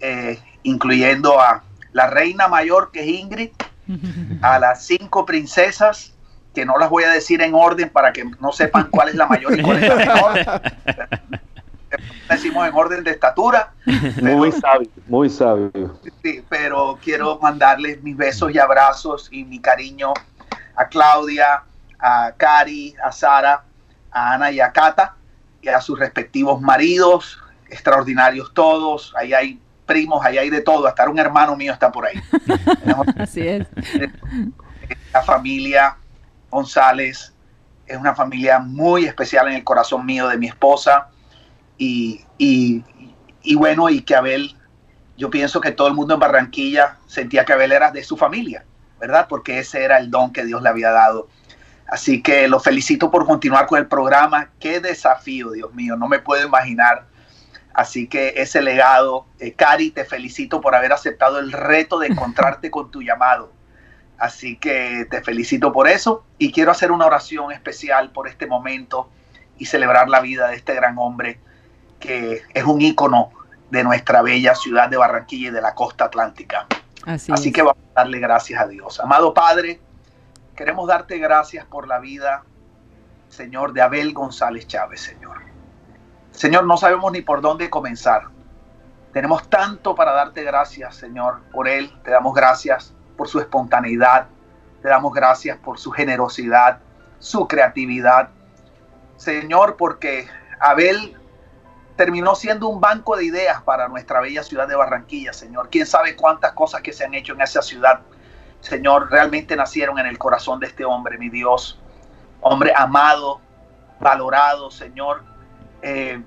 eh, 0.00 0.38
incluyendo 0.62 1.40
a 1.40 1.62
la 1.92 2.06
reina 2.08 2.48
mayor 2.48 2.90
que 2.90 3.00
es 3.00 3.06
Ingrid, 3.06 3.50
a 4.42 4.58
las 4.58 4.84
cinco 4.84 5.24
princesas, 5.24 6.14
que 6.54 6.64
no 6.64 6.78
las 6.78 6.90
voy 6.90 7.04
a 7.04 7.10
decir 7.10 7.42
en 7.42 7.54
orden 7.54 7.90
para 7.90 8.12
que 8.12 8.24
no 8.40 8.52
sepan 8.52 8.88
cuál 8.90 9.08
es 9.08 9.14
la 9.14 9.26
mayor 9.26 9.58
y 9.58 9.62
cuál 9.62 9.82
es 9.82 9.88
la 9.88 9.94
menor. 9.94 10.62
Decimos 12.28 12.68
en 12.68 12.74
orden 12.74 13.04
de 13.04 13.10
estatura, 13.10 13.72
Muy 14.22 14.52
sabio, 14.52 14.88
muy 15.08 15.28
sabio. 15.28 15.98
Sí, 16.22 16.44
pero 16.48 16.98
quiero 17.02 17.38
mandarles 17.40 18.02
mis 18.02 18.16
besos 18.16 18.52
y 18.52 18.58
abrazos 18.58 19.28
y 19.32 19.44
mi 19.44 19.60
cariño 19.60 20.12
a 20.76 20.86
Claudia, 20.86 21.62
a 21.98 22.32
Cari, 22.36 22.94
a 23.04 23.10
Sara, 23.10 23.64
a 24.10 24.34
Ana 24.34 24.50
y 24.50 24.60
a 24.60 24.72
Cata 24.72 25.16
y 25.60 25.68
a 25.68 25.80
sus 25.80 25.98
respectivos 25.98 26.60
maridos, 26.60 27.38
extraordinarios 27.68 28.54
todos, 28.54 29.12
ahí 29.16 29.34
hay 29.34 29.60
primos, 29.84 30.24
ahí 30.24 30.38
hay 30.38 30.50
de 30.50 30.60
todo, 30.60 30.86
hasta 30.86 31.08
un 31.08 31.18
hermano 31.18 31.56
mío 31.56 31.72
está 31.72 31.90
por 31.90 32.06
ahí. 32.06 32.20
Así 33.18 33.46
es. 33.46 33.66
La 35.12 35.22
familia 35.22 35.96
González 36.50 37.34
es 37.86 37.96
una 37.96 38.14
familia 38.14 38.58
muy 38.58 39.04
especial 39.04 39.48
en 39.48 39.54
el 39.54 39.64
corazón 39.64 40.06
mío 40.06 40.28
de 40.28 40.38
mi 40.38 40.46
esposa 40.46 41.08
y, 41.76 42.24
y, 42.38 43.54
bueno, 43.54 43.88
y 43.88 44.02
que 44.02 44.14
Abel, 44.14 44.54
yo 45.16 45.30
pienso 45.30 45.60
que 45.60 45.72
todo 45.72 45.88
el 45.88 45.94
mundo 45.94 46.14
en 46.14 46.20
Barranquilla 46.20 46.98
sentía 47.06 47.44
que 47.44 47.54
Abel 47.54 47.72
era 47.72 47.90
de 47.90 48.04
su 48.04 48.16
familia, 48.16 48.64
¿verdad? 49.00 49.26
Porque 49.28 49.58
ese 49.58 49.82
era 49.82 49.98
el 49.98 50.10
don 50.10 50.32
que 50.32 50.44
Dios 50.44 50.62
le 50.62 50.68
había 50.68 50.90
dado. 50.90 51.28
Así 51.86 52.22
que 52.22 52.46
lo 52.48 52.60
felicito 52.60 53.10
por 53.10 53.26
continuar 53.26 53.66
con 53.66 53.78
el 53.78 53.86
programa. 53.86 54.50
Qué 54.60 54.80
desafío, 54.80 55.50
Dios 55.50 55.74
mío, 55.74 55.96
no 55.96 56.06
me 56.06 56.20
puedo 56.20 56.46
imaginar. 56.46 57.06
Así 57.72 58.06
que 58.06 58.34
ese 58.36 58.62
legado, 58.62 59.26
eh, 59.38 59.54
Cari, 59.54 59.90
te 59.90 60.04
felicito 60.04 60.60
por 60.60 60.74
haber 60.74 60.92
aceptado 60.92 61.38
el 61.38 61.50
reto 61.50 61.98
de 61.98 62.08
encontrarte 62.08 62.70
con 62.70 62.90
tu 62.90 63.02
llamado. 63.02 63.52
Así 64.20 64.56
que 64.56 65.06
te 65.10 65.22
felicito 65.22 65.72
por 65.72 65.88
eso 65.88 66.24
y 66.36 66.52
quiero 66.52 66.70
hacer 66.70 66.92
una 66.92 67.06
oración 67.06 67.52
especial 67.52 68.10
por 68.10 68.28
este 68.28 68.46
momento 68.46 69.08
y 69.56 69.64
celebrar 69.64 70.10
la 70.10 70.20
vida 70.20 70.48
de 70.48 70.56
este 70.56 70.74
gran 70.74 70.98
hombre 70.98 71.40
que 71.98 72.42
es 72.52 72.64
un 72.64 72.82
ícono 72.82 73.30
de 73.70 73.82
nuestra 73.82 74.20
bella 74.20 74.54
ciudad 74.54 74.90
de 74.90 74.98
Barranquilla 74.98 75.48
y 75.48 75.52
de 75.52 75.62
la 75.62 75.74
costa 75.74 76.04
atlántica. 76.04 76.66
Así, 77.06 77.32
Así 77.32 77.50
que 77.50 77.62
vamos 77.62 77.82
a 77.94 78.02
darle 78.02 78.18
gracias 78.18 78.60
a 78.60 78.66
Dios. 78.66 79.00
Amado 79.00 79.32
Padre, 79.32 79.80
queremos 80.54 80.86
darte 80.86 81.16
gracias 81.16 81.64
por 81.64 81.88
la 81.88 81.98
vida, 81.98 82.44
Señor, 83.30 83.72
de 83.72 83.80
Abel 83.80 84.12
González 84.12 84.66
Chávez, 84.66 85.00
Señor. 85.00 85.38
Señor, 86.30 86.66
no 86.66 86.76
sabemos 86.76 87.10
ni 87.10 87.22
por 87.22 87.40
dónde 87.40 87.70
comenzar. 87.70 88.24
Tenemos 89.14 89.48
tanto 89.48 89.94
para 89.94 90.12
darte 90.12 90.42
gracias, 90.42 90.96
Señor, 90.96 91.40
por 91.52 91.68
él. 91.68 91.90
Te 92.04 92.10
damos 92.10 92.34
gracias 92.34 92.94
por 93.20 93.28
su 93.28 93.38
espontaneidad. 93.38 94.28
Te 94.80 94.88
damos 94.88 95.12
gracias 95.12 95.58
por 95.58 95.78
su 95.78 95.90
generosidad, 95.90 96.78
su 97.18 97.46
creatividad. 97.46 98.30
Señor, 99.18 99.76
porque 99.76 100.26
Abel 100.58 101.18
terminó 101.96 102.34
siendo 102.34 102.66
un 102.66 102.80
banco 102.80 103.18
de 103.18 103.24
ideas 103.24 103.60
para 103.60 103.88
nuestra 103.88 104.22
bella 104.22 104.42
ciudad 104.42 104.66
de 104.66 104.74
Barranquilla, 104.74 105.34
Señor. 105.34 105.68
Quién 105.70 105.84
sabe 105.84 106.16
cuántas 106.16 106.52
cosas 106.52 106.80
que 106.80 106.94
se 106.94 107.04
han 107.04 107.12
hecho 107.12 107.34
en 107.34 107.42
esa 107.42 107.60
ciudad, 107.60 108.00
Señor, 108.62 109.10
realmente 109.10 109.54
nacieron 109.54 109.98
en 109.98 110.06
el 110.06 110.16
corazón 110.16 110.58
de 110.58 110.68
este 110.68 110.86
hombre, 110.86 111.18
mi 111.18 111.28
Dios. 111.28 111.78
Hombre 112.40 112.72
amado, 112.74 113.42
valorado, 114.00 114.70
Señor. 114.70 115.24
Eh, 115.82 116.24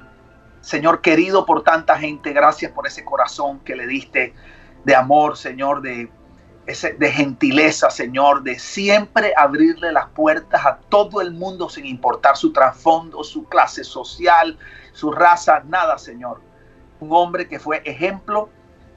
Señor 0.62 1.02
querido 1.02 1.48
por 1.48 1.64
tanta 1.64 1.98
gente, 1.98 2.34
gracias 2.34 2.72
por 2.72 2.86
ese 2.86 3.04
corazón 3.04 3.62
que 3.62 3.76
le 3.76 3.88
diste 3.88 4.36
de 4.84 4.96
amor, 4.96 5.38
Señor, 5.38 5.82
de, 5.82 6.12
de 6.66 7.12
gentileza, 7.12 7.90
Señor, 7.90 8.44
de 8.44 8.58
siempre 8.58 9.34
abrirle 9.36 9.92
las 9.92 10.08
puertas 10.08 10.66
a 10.66 10.78
todo 10.78 11.20
el 11.20 11.32
mundo 11.32 11.70
sin 11.70 11.86
importar 11.86 12.38
su 12.38 12.54
trasfondo, 12.54 13.24
su 13.24 13.44
clase 13.46 13.84
social, 13.84 14.58
su 14.94 15.12
raza, 15.12 15.62
nada, 15.66 15.98
Señor. 15.98 16.42
Un 17.02 17.10
hombre 17.12 17.50
que 17.50 17.60
fue 17.60 17.82
ejemplo 17.84 18.50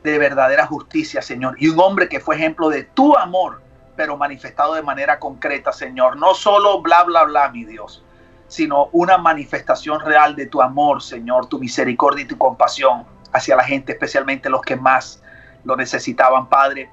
de 0.04 0.18
verdadera 0.18 0.66
justicia, 0.66 1.20
Señor, 1.20 1.56
y 1.58 1.68
un 1.68 1.80
hombre 1.80 2.08
que 2.08 2.20
fue 2.20 2.36
ejemplo 2.36 2.68
de 2.68 2.84
tu 2.84 3.16
amor, 3.16 3.60
pero 3.96 4.16
manifestado 4.16 4.74
de 4.74 4.82
manera 4.82 5.18
concreta, 5.18 5.72
Señor. 5.72 6.16
No 6.16 6.34
solo 6.34 6.80
bla, 6.82 7.02
bla, 7.02 7.24
bla, 7.24 7.48
mi 7.48 7.64
Dios, 7.64 8.04
sino 8.46 8.90
una 8.92 9.18
manifestación 9.18 10.00
real 10.00 10.36
de 10.36 10.46
tu 10.46 10.62
amor, 10.62 11.02
Señor, 11.02 11.46
tu 11.46 11.58
misericordia 11.58 12.22
y 12.22 12.28
tu 12.28 12.38
compasión 12.38 13.04
hacia 13.32 13.56
la 13.56 13.64
gente, 13.64 13.92
especialmente 13.92 14.48
los 14.48 14.62
que 14.62 14.76
más 14.76 15.20
lo 15.64 15.74
necesitaban, 15.74 16.48
Padre. 16.48 16.88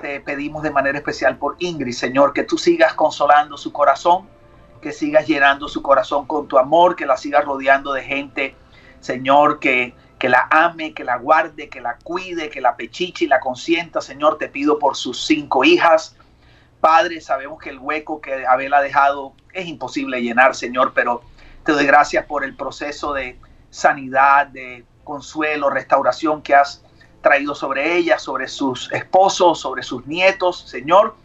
Te 0.00 0.20
pedimos 0.20 0.62
de 0.62 0.70
manera 0.70 0.98
especial 0.98 1.38
por 1.38 1.56
Ingrid, 1.58 1.94
Señor, 1.94 2.32
que 2.32 2.42
tú 2.42 2.58
sigas 2.58 2.94
consolando 2.94 3.56
su 3.56 3.72
corazón, 3.72 4.28
que 4.82 4.92
sigas 4.92 5.26
llenando 5.26 5.68
su 5.68 5.82
corazón 5.82 6.26
con 6.26 6.48
tu 6.48 6.58
amor, 6.58 6.96
que 6.96 7.06
la 7.06 7.16
sigas 7.16 7.44
rodeando 7.44 7.92
de 7.92 8.02
gente, 8.02 8.54
Señor, 9.00 9.58
que, 9.58 9.94
que 10.18 10.28
la 10.28 10.48
ame, 10.50 10.92
que 10.92 11.04
la 11.04 11.16
guarde, 11.16 11.68
que 11.68 11.80
la 11.80 11.96
cuide, 12.02 12.50
que 12.50 12.60
la 12.60 12.76
pechiche 12.76 13.24
y 13.24 13.28
la 13.28 13.40
consienta, 13.40 14.00
Señor. 14.00 14.38
Te 14.38 14.48
pido 14.48 14.78
por 14.78 14.96
sus 14.96 15.24
cinco 15.26 15.64
hijas. 15.64 16.16
Padre, 16.80 17.20
sabemos 17.20 17.58
que 17.58 17.70
el 17.70 17.78
hueco 17.78 18.20
que 18.20 18.46
Abel 18.46 18.74
ha 18.74 18.82
dejado 18.82 19.32
es 19.52 19.66
imposible 19.66 20.20
llenar, 20.20 20.54
Señor, 20.54 20.92
pero 20.94 21.22
te 21.64 21.72
doy 21.72 21.86
gracias 21.86 22.26
por 22.26 22.44
el 22.44 22.54
proceso 22.54 23.12
de 23.12 23.38
sanidad, 23.70 24.46
de 24.48 24.84
consuelo, 25.04 25.70
restauración 25.70 26.42
que 26.42 26.54
has 26.54 26.82
traído 27.26 27.56
sobre 27.56 27.96
ella, 27.96 28.20
sobre 28.20 28.46
sus 28.46 28.92
esposos, 28.92 29.58
sobre 29.58 29.82
sus 29.82 30.06
nietos, 30.06 30.60
Señor. 30.60 31.16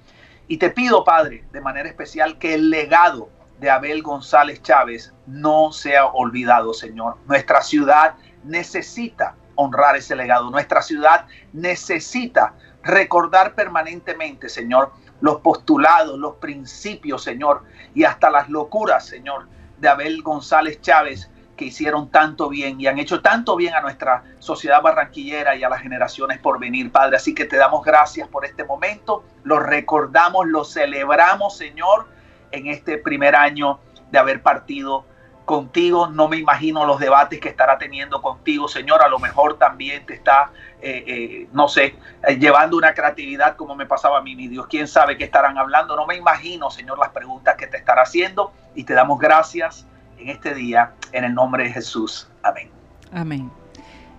Y 0.47 0.57
te 0.57 0.71
pido, 0.71 1.03
Padre, 1.03 1.43
de 1.51 1.61
manera 1.61 1.87
especial, 1.87 2.39
que 2.39 2.55
el 2.55 2.71
legado 2.71 3.29
de 3.59 3.69
Abel 3.69 4.01
González 4.01 4.63
Chávez 4.63 5.13
no 5.27 5.71
sea 5.71 6.07
olvidado, 6.07 6.73
Señor. 6.73 7.17
Nuestra 7.27 7.61
ciudad 7.61 8.15
necesita 8.43 9.35
honrar 9.53 9.95
ese 9.95 10.15
legado. 10.15 10.49
Nuestra 10.49 10.81
ciudad 10.81 11.27
necesita 11.53 12.55
recordar 12.81 13.53
permanentemente, 13.53 14.49
Señor, 14.49 14.91
los 15.19 15.41
postulados, 15.41 16.17
los 16.17 16.37
principios, 16.37 17.23
Señor, 17.23 17.61
y 17.93 18.05
hasta 18.05 18.31
las 18.31 18.49
locuras, 18.49 19.05
Señor, 19.05 19.47
de 19.77 19.87
Abel 19.87 20.23
González 20.23 20.81
Chávez, 20.81 21.29
que 21.61 21.67
hicieron 21.67 22.09
tanto 22.09 22.49
bien 22.49 22.81
y 22.81 22.87
han 22.87 22.97
hecho 22.97 23.21
tanto 23.21 23.55
bien 23.55 23.75
a 23.75 23.81
nuestra 23.81 24.23
sociedad 24.39 24.81
barranquillera 24.81 25.55
y 25.55 25.63
a 25.63 25.69
las 25.69 25.79
generaciones 25.79 26.39
por 26.39 26.59
venir, 26.59 26.91
Padre. 26.91 27.17
Así 27.17 27.35
que 27.35 27.45
te 27.45 27.55
damos 27.55 27.85
gracias 27.85 28.27
por 28.27 28.45
este 28.45 28.63
momento, 28.63 29.23
lo 29.43 29.59
recordamos, 29.59 30.47
lo 30.47 30.65
celebramos, 30.65 31.55
Señor, 31.55 32.07
en 32.49 32.65
este 32.65 32.97
primer 32.97 33.35
año 33.35 33.79
de 34.09 34.17
haber 34.17 34.41
partido 34.41 35.05
contigo. 35.45 36.07
No 36.07 36.27
me 36.27 36.37
imagino 36.37 36.83
los 36.83 36.99
debates 36.99 37.39
que 37.39 37.49
estará 37.49 37.77
teniendo 37.77 38.23
contigo, 38.23 38.67
Señor. 38.67 39.03
A 39.03 39.07
lo 39.07 39.19
mejor 39.19 39.59
también 39.59 40.03
te 40.07 40.15
está, 40.15 40.49
eh, 40.81 41.03
eh, 41.05 41.47
no 41.53 41.67
sé, 41.67 41.95
eh, 42.27 42.37
llevando 42.39 42.75
una 42.75 42.95
creatividad 42.95 43.55
como 43.55 43.75
me 43.75 43.85
pasaba 43.85 44.17
a 44.17 44.21
mí, 44.23 44.35
Dios. 44.47 44.65
¿Quién 44.65 44.87
sabe 44.87 45.15
qué 45.15 45.25
estarán 45.25 45.59
hablando? 45.59 45.95
No 45.95 46.07
me 46.07 46.15
imagino, 46.15 46.71
Señor, 46.71 46.97
las 46.97 47.09
preguntas 47.09 47.55
que 47.55 47.67
te 47.67 47.77
estará 47.77 48.01
haciendo. 48.01 48.51
Y 48.73 48.83
te 48.83 48.95
damos 48.95 49.19
gracias 49.19 49.85
en 50.21 50.29
este 50.29 50.53
día, 50.53 50.93
en 51.11 51.23
el 51.23 51.33
nombre 51.33 51.63
de 51.65 51.71
Jesús. 51.71 52.27
Amén. 52.43 52.69
Amén. 53.11 53.51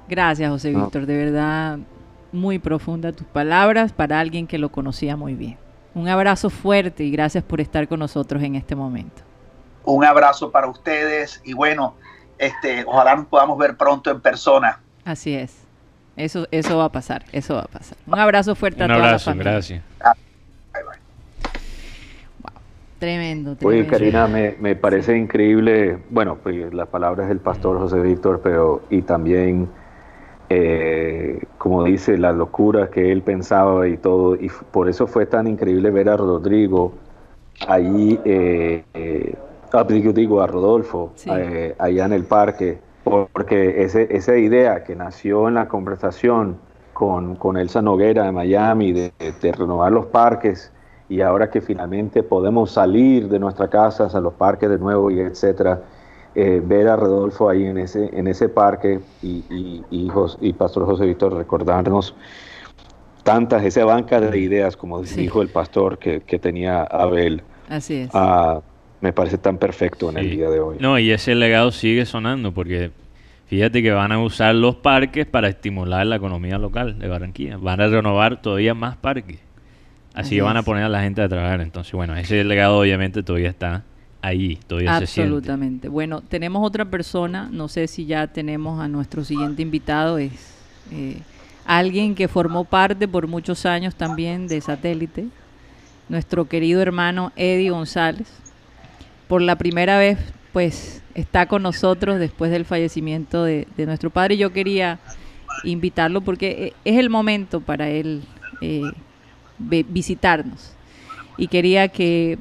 Gracias, 0.08 0.50
José 0.50 0.70
Víctor. 0.74 1.06
De 1.06 1.16
verdad, 1.16 1.78
muy 2.32 2.58
profunda 2.58 3.12
tus 3.12 3.26
palabras 3.26 3.92
para 3.92 4.20
alguien 4.20 4.46
que 4.46 4.58
lo 4.58 4.70
conocía 4.70 5.16
muy 5.16 5.34
bien. 5.34 5.56
Un 5.94 6.08
abrazo 6.08 6.50
fuerte 6.50 7.04
y 7.04 7.10
gracias 7.10 7.44
por 7.44 7.60
estar 7.60 7.86
con 7.88 7.98
nosotros 8.00 8.42
en 8.42 8.54
este 8.56 8.74
momento. 8.74 9.22
Un 9.84 10.04
abrazo 10.04 10.50
para 10.50 10.66
ustedes 10.68 11.40
y 11.44 11.52
bueno, 11.54 11.94
este, 12.38 12.84
ojalá 12.86 13.16
nos 13.16 13.26
podamos 13.26 13.58
ver 13.58 13.76
pronto 13.76 14.10
en 14.10 14.20
persona. 14.20 14.80
Así 15.04 15.34
es. 15.34 15.58
Eso, 16.16 16.46
eso 16.50 16.78
va 16.78 16.84
a 16.86 16.92
pasar, 16.92 17.24
eso 17.32 17.54
va 17.54 17.62
a 17.62 17.68
pasar. 17.68 17.96
Un 18.06 18.18
abrazo 18.18 18.54
fuerte 18.54 18.84
Un 18.84 18.90
a 18.90 18.94
toda 18.94 19.06
abrazo, 19.08 19.30
la 19.30 19.34
familia. 19.34 19.52
gracias. 19.52 19.82
Bye. 23.02 23.08
Tremendo, 23.08 23.50
Oye, 23.52 23.84
tremendo. 23.84 23.90
Karina, 23.90 24.26
me, 24.28 24.54
me 24.60 24.76
parece 24.76 25.16
increíble, 25.16 25.98
bueno, 26.10 26.36
pues 26.42 26.72
las 26.72 26.88
palabras 26.88 27.28
del 27.28 27.38
pastor 27.38 27.78
José 27.78 28.00
Víctor, 28.00 28.40
pero 28.42 28.82
y 28.90 29.02
también, 29.02 29.68
eh, 30.48 31.40
como 31.58 31.84
dice, 31.84 32.16
la 32.16 32.32
locura 32.32 32.90
que 32.90 33.10
él 33.10 33.22
pensaba 33.22 33.88
y 33.88 33.96
todo, 33.96 34.36
y 34.36 34.50
por 34.70 34.88
eso 34.88 35.06
fue 35.06 35.26
tan 35.26 35.46
increíble 35.48 35.90
ver 35.90 36.08
a 36.08 36.16
Rodrigo 36.16 36.92
ahí, 37.66 38.20
eh, 38.24 38.84
eh, 38.94 39.34
ah, 39.72 39.84
digo, 39.84 40.40
a 40.40 40.46
Rodolfo, 40.46 41.12
Sí. 41.16 41.30
eh, 41.32 41.74
allá 41.78 42.04
en 42.04 42.12
el 42.12 42.24
parque, 42.24 42.78
porque 43.32 43.82
ese, 43.82 44.08
esa 44.14 44.36
idea 44.36 44.84
que 44.84 44.94
nació 44.94 45.48
en 45.48 45.54
la 45.54 45.66
conversación 45.66 46.56
con, 46.92 47.34
con 47.34 47.56
Elsa 47.56 47.82
Noguera 47.82 48.24
de 48.24 48.32
Miami, 48.32 48.92
de, 48.92 49.12
de 49.18 49.52
renovar 49.52 49.90
los 49.90 50.06
parques, 50.06 50.70
y 51.08 51.20
ahora 51.20 51.50
que 51.50 51.60
finalmente 51.60 52.22
podemos 52.22 52.70
salir 52.70 53.28
de 53.28 53.38
nuestras 53.38 53.68
casas 53.70 54.14
a 54.14 54.20
los 54.20 54.32
parques 54.34 54.68
de 54.70 54.78
nuevo 54.78 55.10
y 55.10 55.20
etcétera, 55.20 55.82
eh, 56.34 56.62
ver 56.64 56.88
a 56.88 56.96
Rodolfo 56.96 57.48
ahí 57.50 57.64
en 57.66 57.76
ese, 57.78 58.08
en 58.16 58.26
ese 58.26 58.48
parque 58.48 59.00
y, 59.22 59.44
y, 59.50 59.84
y, 59.90 60.10
y 60.40 60.52
Pastor 60.54 60.86
José 60.86 61.04
Víctor 61.06 61.34
recordarnos 61.36 62.14
tantas, 63.22 63.62
esa 63.64 63.84
banca 63.84 64.20
de 64.20 64.38
ideas, 64.38 64.76
como 64.76 65.04
Sí. 65.04 65.20
dijo 65.20 65.42
el 65.42 65.48
pastor 65.48 65.98
que, 65.98 66.20
que 66.22 66.38
tenía 66.38 66.82
Abel, 66.82 67.42
Así 67.68 67.94
es. 67.96 68.10
ah, 68.14 68.60
me 69.00 69.12
parece 69.12 69.38
tan 69.38 69.58
perfecto 69.58 70.10
en 70.10 70.16
el 70.18 70.30
día 70.30 70.48
de 70.50 70.60
hoy. 70.60 70.76
No, 70.80 70.98
y 70.98 71.10
ese 71.10 71.34
legado 71.34 71.70
sigue 71.72 72.04
sonando 72.06 72.52
porque 72.52 72.90
fíjate 73.46 73.82
que 73.82 73.90
van 73.92 74.12
a 74.12 74.18
usar 74.22 74.54
los 74.54 74.76
parques 74.76 75.26
para 75.26 75.48
estimular 75.48 76.06
la 76.06 76.16
economía 76.16 76.56
local 76.58 76.98
de 76.98 77.08
Barranquilla. 77.08 77.58
Van 77.58 77.80
a 77.80 77.88
renovar 77.88 78.40
todavía 78.42 78.74
más 78.74 78.96
parques. 78.96 79.38
Así 80.14 80.20
Así 80.20 80.36
que 80.36 80.42
van 80.42 80.56
a 80.56 80.62
poner 80.62 80.84
a 80.84 80.88
la 80.88 81.02
gente 81.02 81.22
a 81.22 81.28
trabajar. 81.28 81.60
Entonces, 81.60 81.92
bueno, 81.92 82.16
ese 82.16 82.44
legado 82.44 82.78
obviamente 82.78 83.22
todavía 83.22 83.50
está 83.50 83.82
ahí 84.22 84.58
todavía 84.66 85.00
se 85.00 85.06
siente. 85.06 85.34
Absolutamente. 85.34 85.88
Bueno, 85.88 86.22
tenemos 86.22 86.64
otra 86.64 86.86
persona, 86.86 87.48
no 87.50 87.68
sé 87.68 87.88
si 87.88 88.06
ya 88.06 88.28
tenemos 88.28 88.80
a 88.80 88.88
nuestro 88.88 89.24
siguiente 89.24 89.62
invitado, 89.62 90.16
es 90.16 90.32
eh, 90.92 91.18
alguien 91.66 92.14
que 92.14 92.28
formó 92.28 92.64
parte 92.64 93.06
por 93.08 93.26
muchos 93.26 93.66
años 93.66 93.94
también 93.96 94.46
de 94.46 94.60
Satélite, 94.60 95.26
nuestro 96.08 96.46
querido 96.46 96.80
hermano 96.80 97.32
Eddie 97.36 97.70
González. 97.70 98.28
Por 99.28 99.42
la 99.42 99.56
primera 99.56 99.98
vez, 99.98 100.18
pues, 100.52 101.02
está 101.14 101.46
con 101.46 101.62
nosotros 101.62 102.18
después 102.18 102.50
del 102.50 102.64
fallecimiento 102.64 103.44
de, 103.44 103.66
de 103.76 103.86
nuestro 103.86 104.10
padre. 104.10 104.36
Yo 104.36 104.52
quería 104.52 105.00
invitarlo 105.64 106.20
porque 106.20 106.66
eh, 106.66 106.72
es 106.84 106.98
el 106.98 107.10
momento 107.10 107.60
para 107.60 107.88
él 107.88 108.22
eh, 108.60 108.82
visitarnos. 109.58 110.72
Y 111.36 111.48
quería 111.48 111.88
que 111.88 112.38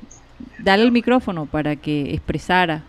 darle 0.60 0.86
el 0.86 0.92
micrófono 0.92 1.46
para 1.46 1.76
que 1.76 2.14
expresara 2.14 2.84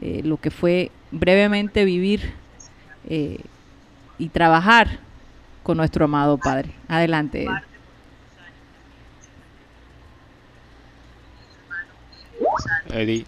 eh, 0.00 0.22
lo 0.24 0.36
que 0.36 0.50
fue 0.50 0.90
brevemente 1.10 1.84
vivir 1.84 2.32
eh, 3.08 3.38
y 4.18 4.28
trabajar 4.28 4.98
con 5.62 5.76
nuestro 5.76 6.04
amado 6.04 6.38
Padre. 6.38 6.70
Adelante. 6.88 7.46
Eddie. 12.92 13.26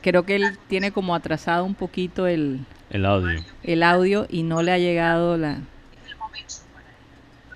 Creo 0.00 0.24
que 0.24 0.36
él 0.36 0.58
tiene 0.68 0.92
como 0.92 1.14
atrasado 1.14 1.64
un 1.64 1.74
poquito 1.74 2.26
el, 2.26 2.64
el 2.88 3.04
audio. 3.04 3.40
el 3.62 3.82
audio 3.82 4.26
y 4.28 4.42
no 4.42 4.62
le 4.62 4.72
ha 4.72 4.78
llegado 4.78 5.36
la... 5.36 5.58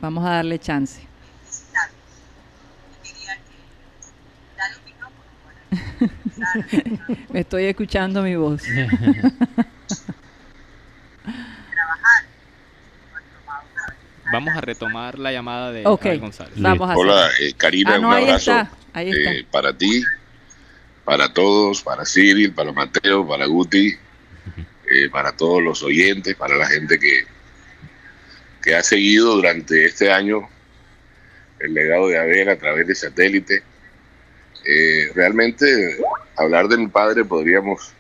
Vamos 0.05 0.23
a 0.27 0.33
darle 0.33 0.59
chance. 0.59 1.01
Me 7.33 7.41
estoy 7.41 7.65
escuchando 7.65 8.21
mi 8.23 8.37
voz. 8.37 8.63
Vamos 14.33 14.55
a 14.57 14.61
retomar 14.61 15.19
la 15.19 15.33
llamada 15.33 15.71
de 15.71 15.87
Ok. 15.87 16.07
Abel 16.07 16.21
González. 16.21 16.55
Vamos 16.57 16.91
a 16.91 16.97
Hola, 16.97 17.29
eh, 17.41 17.53
Karina, 17.57 17.95
Ah, 17.95 17.99
no, 17.99 18.09
un 18.09 18.15
ahí 18.15 18.25
abrazo 18.25 18.51
está, 18.51 18.71
ahí 18.93 19.11
está. 19.11 19.33
eh, 19.33 19.47
para 19.51 19.77
ti, 19.77 20.03
para 21.05 21.33
todos, 21.33 21.83
para 21.83 22.05
Cyril, 22.05 22.53
para 22.53 22.73
Mateo, 22.73 23.27
para 23.29 23.47
Guti, 23.47 23.89
eh, 24.91 25.09
para 25.11 25.37
todos 25.37 25.63
los 25.63 25.83
oyentes, 25.83 26.35
para 26.37 26.57
la 26.57 26.67
gente 26.67 26.99
que, 26.99 27.25
que 28.65 28.75
ha 28.75 28.83
seguido 28.83 29.35
durante 29.37 29.85
este 29.85 30.11
año 30.11 30.49
el 31.61 31.75
legado 31.75 32.09
de 32.09 32.19
Abel 32.19 32.49
a 32.49 32.57
través 32.59 32.87
de 32.87 32.95
satélite. 32.95 33.63
Eh, 34.65 35.11
realmente, 35.15 35.99
hablar 36.37 36.69
de 36.69 36.79
mi 36.79 36.87
padre 36.89 37.25
podríamos 37.25 37.93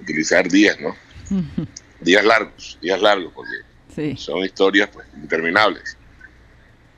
utilizar 0.00 0.48
días, 0.48 0.78
¿no? 0.80 0.96
Días 2.00 2.24
largos, 2.24 2.78
días 2.82 3.00
largos, 3.00 3.32
porque 3.34 3.50
Sí. 3.94 4.14
son 4.18 4.40
historias 4.44 4.90
pues 4.92 5.06
interminables. 5.16 5.96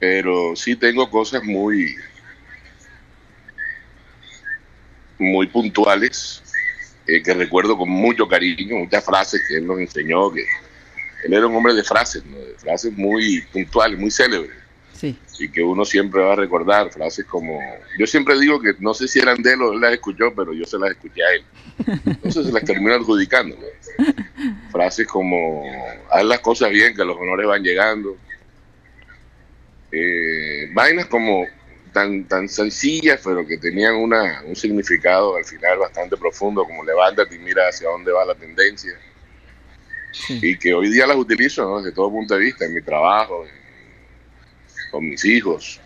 Pero 0.00 0.56
sí 0.56 0.74
tengo 0.74 1.08
cosas 1.08 1.44
muy 1.44 1.94
muy 5.18 5.46
puntuales 5.48 6.42
eh, 7.06 7.22
que 7.22 7.34
recuerdo 7.34 7.76
con 7.76 7.88
mucho 7.88 8.26
cariño, 8.26 8.76
muchas 8.76 9.04
frases 9.04 9.40
que 9.48 9.56
él 9.58 9.66
nos 9.66 9.78
enseñó, 9.78 10.32
que 10.32 10.44
él 11.24 11.32
era 11.34 11.46
un 11.46 11.54
hombre 11.56 11.74
de 11.74 11.82
frases, 11.84 12.24
¿no? 12.24 12.36
de 12.38 12.54
frases 12.58 12.92
muy 12.96 13.42
puntuales, 13.52 13.98
muy 13.98 14.10
célebres, 14.10 14.56
Sí. 14.92 15.16
y 15.38 15.48
que 15.48 15.62
uno 15.62 15.84
siempre 15.84 16.20
va 16.22 16.32
a 16.32 16.36
recordar, 16.36 16.90
frases 16.90 17.24
como, 17.26 17.60
yo 17.98 18.06
siempre 18.06 18.38
digo 18.38 18.60
que 18.60 18.74
no 18.80 18.94
sé 18.94 19.06
si 19.06 19.20
eran 19.20 19.40
de 19.42 19.52
él 19.52 19.62
o 19.62 19.72
él 19.72 19.80
las 19.80 19.92
escuchó, 19.92 20.34
pero 20.34 20.52
yo 20.52 20.64
se 20.64 20.78
las 20.78 20.90
escuché 20.90 21.22
a 21.22 21.34
él. 21.34 21.44
Entonces 22.04 22.46
se 22.46 22.52
las 22.52 22.64
termino 22.64 22.94
adjudicando. 22.94 23.56
¿no? 23.56 24.04
Frases 24.72 25.06
como, 25.06 25.64
haz 26.10 26.24
las 26.24 26.40
cosas 26.40 26.70
bien, 26.70 26.96
que 26.96 27.04
los 27.04 27.16
honores 27.16 27.46
van 27.46 27.62
llegando. 27.62 28.16
Eh, 29.92 30.68
vainas 30.72 31.06
como 31.06 31.46
tan, 31.92 32.24
tan 32.24 32.48
sencillas, 32.48 33.20
pero 33.24 33.46
que 33.46 33.56
tenían 33.58 33.94
una, 33.94 34.42
un 34.44 34.54
significado 34.54 35.36
al 35.36 35.44
final 35.44 35.78
bastante 35.78 36.16
profundo, 36.16 36.64
como 36.64 36.84
levántate 36.84 37.36
y 37.36 37.38
mira 37.38 37.68
hacia 37.68 37.88
dónde 37.88 38.12
va 38.12 38.24
la 38.24 38.34
tendencia. 38.34 38.92
Sí. 40.12 40.38
Y 40.42 40.58
que 40.58 40.74
hoy 40.74 40.88
día 40.90 41.06
las 41.06 41.16
utilizo 41.16 41.62
¿no? 41.64 41.78
desde 41.82 41.94
todo 41.94 42.10
punto 42.10 42.34
de 42.34 42.40
vista, 42.40 42.64
en 42.64 42.74
mi 42.74 42.82
trabajo, 42.82 43.44
en- 43.44 44.90
con 44.90 45.08
mis 45.08 45.24
hijos. 45.24 45.80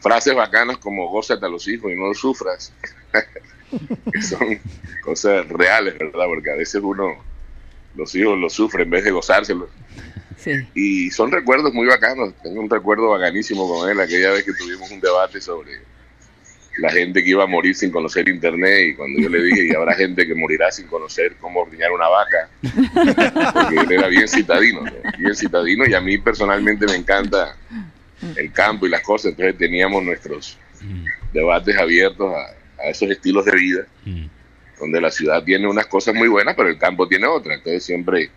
Frases 0.00 0.34
bacanas 0.34 0.78
como 0.78 1.08
gózate 1.10 1.44
a 1.44 1.48
los 1.48 1.68
hijos 1.68 1.92
y 1.92 1.94
no 1.96 2.06
los 2.08 2.18
sufras. 2.18 2.72
que 4.12 4.22
son 4.22 4.58
cosas 5.04 5.46
reales, 5.48 5.98
¿verdad? 5.98 6.24
Porque 6.26 6.50
a 6.50 6.56
veces 6.56 6.80
uno, 6.82 7.22
los 7.94 8.14
hijos 8.14 8.38
los 8.38 8.52
sufren 8.52 8.84
en 8.84 8.90
vez 8.90 9.04
de 9.04 9.10
gozárselos. 9.10 9.68
Sí. 10.38 10.52
Y 10.74 11.10
son 11.10 11.30
recuerdos 11.30 11.74
muy 11.74 11.86
bacanos. 11.86 12.32
Tengo 12.42 12.60
un 12.62 12.70
recuerdo 12.70 13.10
bacanísimo 13.10 13.68
con 13.68 13.90
él 13.90 14.00
aquella 14.00 14.30
vez 14.30 14.44
que 14.44 14.54
tuvimos 14.54 14.90
un 14.90 15.00
debate 15.00 15.40
sobre 15.40 15.82
la 16.78 16.90
gente 16.90 17.22
que 17.22 17.30
iba 17.30 17.44
a 17.44 17.46
morir 17.46 17.74
sin 17.74 17.90
conocer 17.90 18.28
internet 18.28 18.90
y 18.90 18.94
cuando 18.94 19.20
yo 19.20 19.28
le 19.28 19.42
dije 19.42 19.68
y 19.68 19.74
habrá 19.74 19.94
gente 19.94 20.26
que 20.26 20.34
morirá 20.34 20.70
sin 20.70 20.86
conocer 20.86 21.34
cómo 21.40 21.60
ordeñar 21.60 21.90
una 21.92 22.08
vaca 22.08 22.48
porque 23.52 23.76
él 23.76 23.92
era 23.92 24.08
bien 24.08 24.28
citadino 24.28 24.82
¿no? 24.82 24.92
bien 25.18 25.34
citadino 25.34 25.84
y 25.86 25.94
a 25.94 26.00
mí 26.00 26.18
personalmente 26.18 26.86
me 26.86 26.94
encanta 26.94 27.56
el 28.36 28.52
campo 28.52 28.86
y 28.86 28.90
las 28.90 29.02
cosas 29.02 29.32
entonces 29.32 29.58
teníamos 29.58 30.02
nuestros 30.04 30.58
Mm, 30.82 31.04
debates 31.34 31.76
abiertos 31.78 32.32
a, 32.34 32.82
a 32.82 32.88
esos 32.88 33.10
estilos 33.10 33.44
de 33.44 33.52
vida 33.52 33.86
mm, 34.04 34.24
donde 34.80 35.00
la 35.00 35.10
ciudad 35.10 35.44
tiene 35.44 35.68
unas 35.68 35.86
cosas 35.86 36.14
muy 36.14 36.28
buenas, 36.28 36.54
pero 36.56 36.70
el 36.70 36.78
campo 36.78 37.06
tiene 37.06 37.26
otras. 37.26 37.58
Entonces 37.58 37.84
siempre 37.84 38.30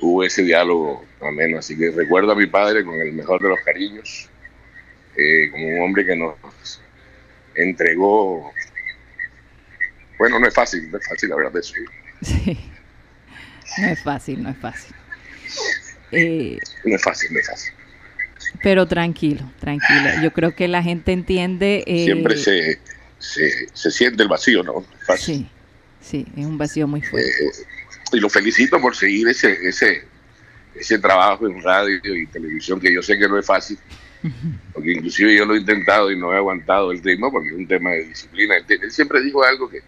hubo 0.00 0.22
ese 0.22 0.42
diálogo 0.42 1.04
ameno. 1.22 1.58
Así 1.58 1.76
que 1.76 1.90
recuerdo 1.90 2.32
a 2.32 2.34
mi 2.34 2.46
padre 2.46 2.84
con 2.84 3.00
el 3.00 3.12
mejor 3.12 3.40
de 3.40 3.48
los 3.48 3.60
cariños, 3.60 4.28
eh, 5.16 5.50
como 5.50 5.68
un 5.68 5.80
hombre 5.80 6.04
que 6.04 6.16
nos 6.16 6.34
entregó. 7.62 8.52
Bueno, 10.18 10.38
no 10.38 10.46
es 10.46 10.54
fácil, 10.54 10.90
no 10.90 10.98
es 10.98 11.06
fácil 11.08 11.32
hablar 11.32 11.52
de 11.52 11.60
eso. 11.60 11.74
Sí. 12.22 12.58
No 13.78 13.86
es 13.88 14.02
fácil, 14.02 14.42
no 14.42 14.50
es 14.50 14.56
fácil. 14.58 14.94
Eh, 16.12 16.58
No 16.84 16.94
es 16.96 17.02
fácil, 17.02 17.32
no 17.32 17.38
es 17.38 17.46
fácil. 17.46 17.72
pero 18.62 18.86
tranquilo, 18.86 19.50
tranquilo. 19.60 20.10
Yo 20.22 20.32
creo 20.32 20.54
que 20.54 20.66
la 20.68 20.82
gente 20.82 21.12
entiende. 21.12 21.84
eh, 21.86 22.04
Siempre 22.04 22.36
se, 22.36 22.80
se, 23.18 23.68
se 23.72 23.90
siente 23.90 24.22
el 24.24 24.28
vacío, 24.28 24.62
¿no? 24.62 24.84
Fácil. 25.06 25.48
Sí, 26.00 26.24
sí, 26.24 26.26
es 26.36 26.44
un 26.46 26.58
vacío 26.58 26.86
muy 26.88 27.00
fuerte. 27.00 27.28
Eh, 27.30 27.50
y 28.12 28.18
lo 28.20 28.28
felicito 28.28 28.80
por 28.80 28.96
seguir 28.96 29.28
ese, 29.28 29.52
ese, 29.68 30.04
ese 30.74 30.98
trabajo 30.98 31.46
en 31.46 31.62
radio 31.62 31.96
y 32.04 32.26
televisión, 32.26 32.80
que 32.80 32.92
yo 32.92 33.02
sé 33.02 33.16
que 33.18 33.28
no 33.28 33.38
es 33.38 33.46
fácil, 33.46 33.78
porque 34.72 34.92
inclusive 34.92 35.36
yo 35.36 35.44
lo 35.44 35.54
he 35.54 35.58
intentado 35.58 36.10
y 36.10 36.18
no 36.18 36.32
he 36.32 36.36
aguantado 36.36 36.92
el 36.92 37.02
ritmo, 37.02 37.30
porque 37.30 37.48
es 37.48 37.54
un 37.54 37.66
tema 37.66 37.90
de 37.90 38.04
disciplina. 38.04 38.56
Él, 38.56 38.90
siempre 38.90 39.20
dijo 39.22 39.42
algo 39.42 39.68
que, 39.68 39.80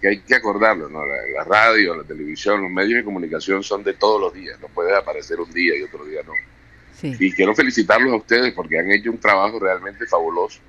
que 0.00 0.08
hay 0.08 0.18
que 0.20 0.34
acordarlo, 0.34 0.88
¿no? 0.88 1.04
La, 1.06 1.16
la 1.34 1.44
radio, 1.44 1.96
la 1.96 2.04
televisión, 2.04 2.62
los 2.62 2.70
medios 2.70 2.98
de 2.98 3.04
comunicación 3.04 3.62
son 3.62 3.82
de 3.84 3.94
todos 3.94 4.20
los 4.20 4.34
días, 4.34 4.58
no 4.60 4.68
puedes 4.68 4.94
aparecer 4.94 5.40
un 5.40 5.52
día 5.52 5.76
y 5.76 5.82
otro 5.82 6.04
día 6.04 6.20
no. 6.26 6.32
Sí, 6.94 7.14
Y 7.20 7.32
quiero 7.32 7.54
felicitarlos 7.54 8.12
a 8.12 8.16
ustedes 8.16 8.54
porque 8.54 8.78
han 8.78 8.90
hecho 8.90 9.10
un 9.10 9.18
trabajo 9.18 9.58
realmente 9.58 10.06
fabuloso. 10.06 10.60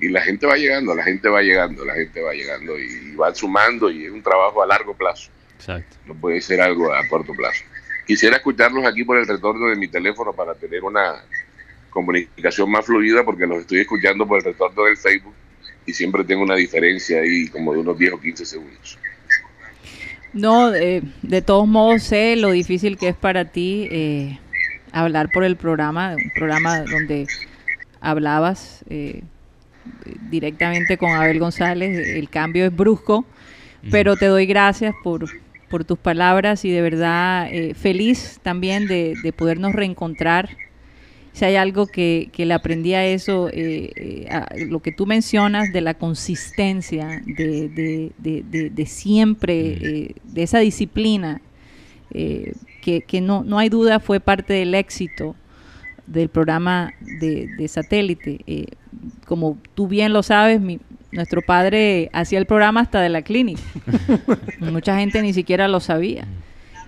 Y 0.00 0.08
la 0.08 0.20
gente 0.20 0.46
va 0.46 0.56
llegando, 0.56 0.94
la 0.94 1.02
gente 1.02 1.28
va 1.28 1.42
llegando, 1.42 1.84
la 1.84 1.94
gente 1.94 2.22
va 2.22 2.32
llegando 2.32 2.78
y 2.78 3.16
van 3.16 3.34
sumando 3.34 3.90
y 3.90 4.04
es 4.04 4.12
un 4.12 4.22
trabajo 4.22 4.62
a 4.62 4.66
largo 4.66 4.94
plazo 4.94 5.32
Exacto. 5.56 5.96
no 6.06 6.14
puede 6.14 6.40
ser 6.40 6.60
algo 6.60 6.92
a 6.92 7.06
corto 7.08 7.32
plazo. 7.32 7.64
Quisiera 8.06 8.36
escucharlos 8.36 8.84
aquí 8.84 9.04
por 9.04 9.16
el 9.16 9.26
retorno 9.26 9.68
de 9.68 9.76
mi 9.76 9.88
teléfono 9.88 10.32
para 10.32 10.54
tener 10.54 10.84
una 10.84 11.24
comunicación 11.94 12.70
más 12.70 12.84
fluida 12.84 13.24
porque 13.24 13.46
los 13.46 13.60
estoy 13.60 13.80
escuchando 13.80 14.26
por 14.26 14.38
el 14.38 14.44
retorno 14.44 14.84
del 14.84 14.98
Facebook 14.98 15.32
y 15.86 15.92
siempre 15.92 16.24
tengo 16.24 16.42
una 16.42 16.56
diferencia 16.56 17.20
ahí 17.20 17.48
como 17.48 17.72
de 17.72 17.78
unos 17.78 17.98
10 17.98 18.12
o 18.12 18.20
15 18.20 18.44
segundos. 18.44 18.98
No, 20.34 20.74
eh, 20.74 21.02
de 21.22 21.42
todos 21.42 21.66
modos 21.66 22.02
sé 22.02 22.36
lo 22.36 22.50
difícil 22.50 22.98
que 22.98 23.08
es 23.08 23.14
para 23.14 23.46
ti 23.46 23.88
eh, 23.90 24.38
hablar 24.92 25.30
por 25.32 25.44
el 25.44 25.56
programa, 25.56 26.16
un 26.16 26.30
programa 26.34 26.80
donde 26.80 27.26
hablabas 28.00 28.84
eh, 28.90 29.22
directamente 30.30 30.98
con 30.98 31.10
Abel 31.10 31.38
González. 31.38 32.08
El 32.08 32.28
cambio 32.28 32.66
es 32.66 32.74
brusco, 32.74 33.24
pero 33.90 34.16
te 34.16 34.26
doy 34.26 34.46
gracias 34.46 34.94
por, 35.04 35.26
por 35.70 35.84
tus 35.84 35.98
palabras 35.98 36.64
y 36.64 36.70
de 36.70 36.82
verdad 36.82 37.48
eh, 37.52 37.74
feliz 37.74 38.40
también 38.42 38.88
de, 38.88 39.14
de 39.22 39.32
podernos 39.32 39.72
reencontrar. 39.72 40.48
Si 41.34 41.44
hay 41.44 41.56
algo 41.56 41.86
que, 41.86 42.30
que 42.32 42.46
le 42.46 42.54
aprendí 42.54 42.94
a 42.94 43.04
eso, 43.04 43.48
eh, 43.52 43.90
eh, 43.96 44.28
a 44.30 44.46
lo 44.66 44.80
que 44.80 44.92
tú 44.92 45.04
mencionas 45.04 45.70
de 45.72 45.80
la 45.82 45.92
consistencia, 45.94 47.20
de, 47.26 47.68
de, 47.68 48.12
de, 48.18 48.42
de- 48.48 48.70
de 48.70 48.86
siempre, 48.86 49.58
eh, 49.72 50.14
de 50.22 50.42
esa 50.42 50.60
disciplina, 50.60 51.42
eh, 52.12 52.52
que, 52.80 53.00
que 53.02 53.20
no, 53.20 53.42
no 53.44 53.58
hay 53.58 53.68
duda 53.68 53.98
fue 54.00 54.20
parte 54.20 54.52
del 54.54 54.74
éxito 54.74 55.34
del 56.06 56.28
programa 56.28 56.92
de, 57.00 57.48
de 57.58 57.68
satélite. 57.68 58.40
Eh, 58.46 58.66
como 59.26 59.58
tú 59.74 59.88
bien 59.88 60.12
lo 60.12 60.22
sabes, 60.22 60.60
mi- 60.60 60.80
Nuestro 61.10 61.42
padre 61.42 62.10
hacía 62.12 62.38
el 62.40 62.46
programa 62.46 62.80
hasta 62.80 63.00
de 63.00 63.08
la 63.08 63.22
clínica. 63.22 63.62
Mucha 64.60 64.98
gente 64.98 65.22
ni 65.22 65.32
siquiera 65.32 65.68
lo 65.68 65.78
sabía. 65.80 66.26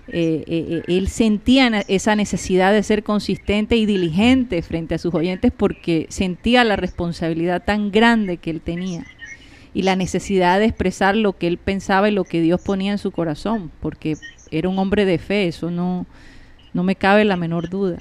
Eh, 0.09 0.43
eh, 0.47 0.83
él 0.87 1.09
sentía 1.09 1.67
esa 1.87 2.15
necesidad 2.15 2.71
de 2.71 2.83
ser 2.83 3.03
consistente 3.03 3.75
y 3.75 3.85
diligente 3.85 4.61
frente 4.61 4.95
a 4.95 4.97
sus 4.97 5.13
oyentes 5.13 5.51
porque 5.55 6.05
sentía 6.09 6.63
la 6.63 6.77
responsabilidad 6.77 7.63
tan 7.65 7.91
grande 7.91 8.37
que 8.37 8.51
él 8.51 8.61
tenía 8.61 9.05
y 9.73 9.83
la 9.83 9.95
necesidad 9.95 10.59
de 10.59 10.65
expresar 10.65 11.15
lo 11.15 11.33
que 11.33 11.47
él 11.47 11.57
pensaba 11.57 12.09
y 12.09 12.11
lo 12.11 12.23
que 12.23 12.41
Dios 12.41 12.61
ponía 12.61 12.93
en 12.93 12.97
su 12.97 13.11
corazón, 13.11 13.71
porque 13.79 14.15
era 14.49 14.69
un 14.69 14.79
hombre 14.79 15.05
de 15.05 15.19
fe, 15.19 15.47
eso 15.47 15.69
no, 15.69 16.05
no 16.73 16.83
me 16.83 16.95
cabe 16.95 17.25
la 17.25 17.35
menor 17.35 17.69
duda. 17.69 17.99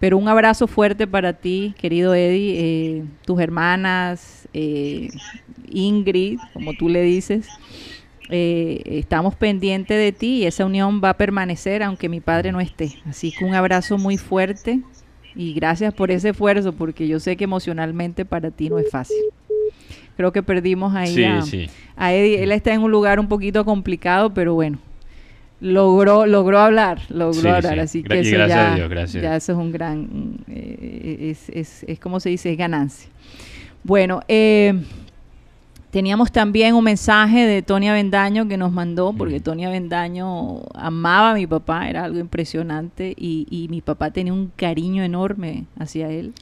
Pero 0.00 0.16
un 0.16 0.28
abrazo 0.28 0.66
fuerte 0.66 1.06
para 1.06 1.32
ti, 1.34 1.74
querido 1.78 2.14
Eddie, 2.14 2.56
eh, 2.58 3.04
tus 3.24 3.40
hermanas, 3.40 4.48
eh, 4.54 5.08
Ingrid, 5.70 6.38
como 6.52 6.72
tú 6.74 6.88
le 6.88 7.02
dices. 7.02 7.48
Eh, 8.30 8.82
estamos 8.86 9.34
pendientes 9.34 9.96
de 9.98 10.12
ti 10.12 10.38
y 10.42 10.46
esa 10.46 10.66
unión 10.66 11.00
va 11.02 11.10
a 11.10 11.16
permanecer 11.16 11.82
aunque 11.82 12.08
mi 12.08 12.20
padre 12.20 12.52
no 12.52 12.60
esté. 12.60 12.92
Así 13.06 13.32
que 13.32 13.44
un 13.44 13.54
abrazo 13.54 13.98
muy 13.98 14.16
fuerte 14.18 14.80
y 15.34 15.54
gracias 15.54 15.94
por 15.94 16.10
ese 16.10 16.30
esfuerzo 16.30 16.72
porque 16.72 17.06
yo 17.08 17.20
sé 17.20 17.36
que 17.36 17.44
emocionalmente 17.44 18.24
para 18.24 18.50
ti 18.50 18.68
no 18.68 18.78
es 18.78 18.90
fácil. 18.90 19.16
Creo 20.16 20.32
que 20.32 20.42
perdimos 20.42 20.94
ahí 20.94 21.14
Sí, 21.14 21.24
a, 21.24 21.42
sí. 21.42 21.66
a 21.96 22.12
Eddie. 22.12 22.42
Él 22.42 22.50
está 22.52 22.72
en 22.74 22.82
un 22.82 22.90
lugar 22.90 23.20
un 23.20 23.28
poquito 23.28 23.64
complicado, 23.64 24.34
pero 24.34 24.52
bueno, 24.54 24.78
logró 25.60 26.26
logró 26.26 26.58
hablar, 26.58 27.00
logró 27.08 27.32
Sí, 27.40 27.46
hablar. 27.48 27.74
sí. 27.74 27.80
Así 27.80 28.02
que 28.02 28.20
eso 28.20 28.30
gracias 28.36 28.48
ya, 28.58 28.72
a 28.72 28.74
Dios, 28.76 28.88
gracias. 28.90 29.22
ya 29.22 29.36
eso 29.36 29.52
es 29.52 29.58
un 29.58 29.72
gran, 29.72 30.08
eh, 30.48 31.30
es, 31.30 31.48
es, 31.50 31.84
es 31.88 31.98
como 32.00 32.18
se 32.20 32.30
dice, 32.30 32.50
es 32.50 32.58
ganancia. 32.58 33.08
Bueno, 33.84 34.20
eh, 34.28 34.74
teníamos 35.90 36.32
también 36.32 36.74
un 36.74 36.84
mensaje 36.84 37.46
de 37.46 37.62
Tony 37.62 37.88
Avendaño 37.88 38.46
que 38.48 38.56
nos 38.56 38.72
mandó, 38.72 39.12
porque 39.12 39.40
Tony 39.40 39.64
Avendaño 39.64 40.62
amaba 40.74 41.30
a 41.30 41.34
mi 41.34 41.46
papá, 41.46 41.88
era 41.88 42.04
algo 42.04 42.18
impresionante, 42.18 43.14
y, 43.16 43.46
y 43.50 43.68
mi 43.68 43.80
papá 43.80 44.10
tenía 44.10 44.32
un 44.32 44.52
cariño 44.54 45.02
enorme 45.02 45.64
hacia 45.78 46.10
él, 46.10 46.34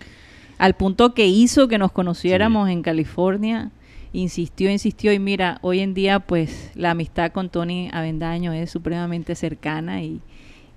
al 0.58 0.74
punto 0.74 1.14
que 1.14 1.26
hizo 1.26 1.68
que 1.68 1.78
nos 1.78 1.92
conociéramos 1.92 2.70
en 2.70 2.82
California, 2.82 3.70
insistió, 4.12 4.70
insistió, 4.70 5.12
y 5.12 5.18
mira, 5.18 5.58
hoy 5.62 5.80
en 5.80 5.94
día 5.94 6.20
pues 6.20 6.70
la 6.74 6.92
amistad 6.92 7.32
con 7.32 7.50
Tony 7.50 7.90
Avendaño 7.92 8.52
es 8.52 8.70
supremamente 8.70 9.34
cercana 9.34 10.02
y, 10.02 10.20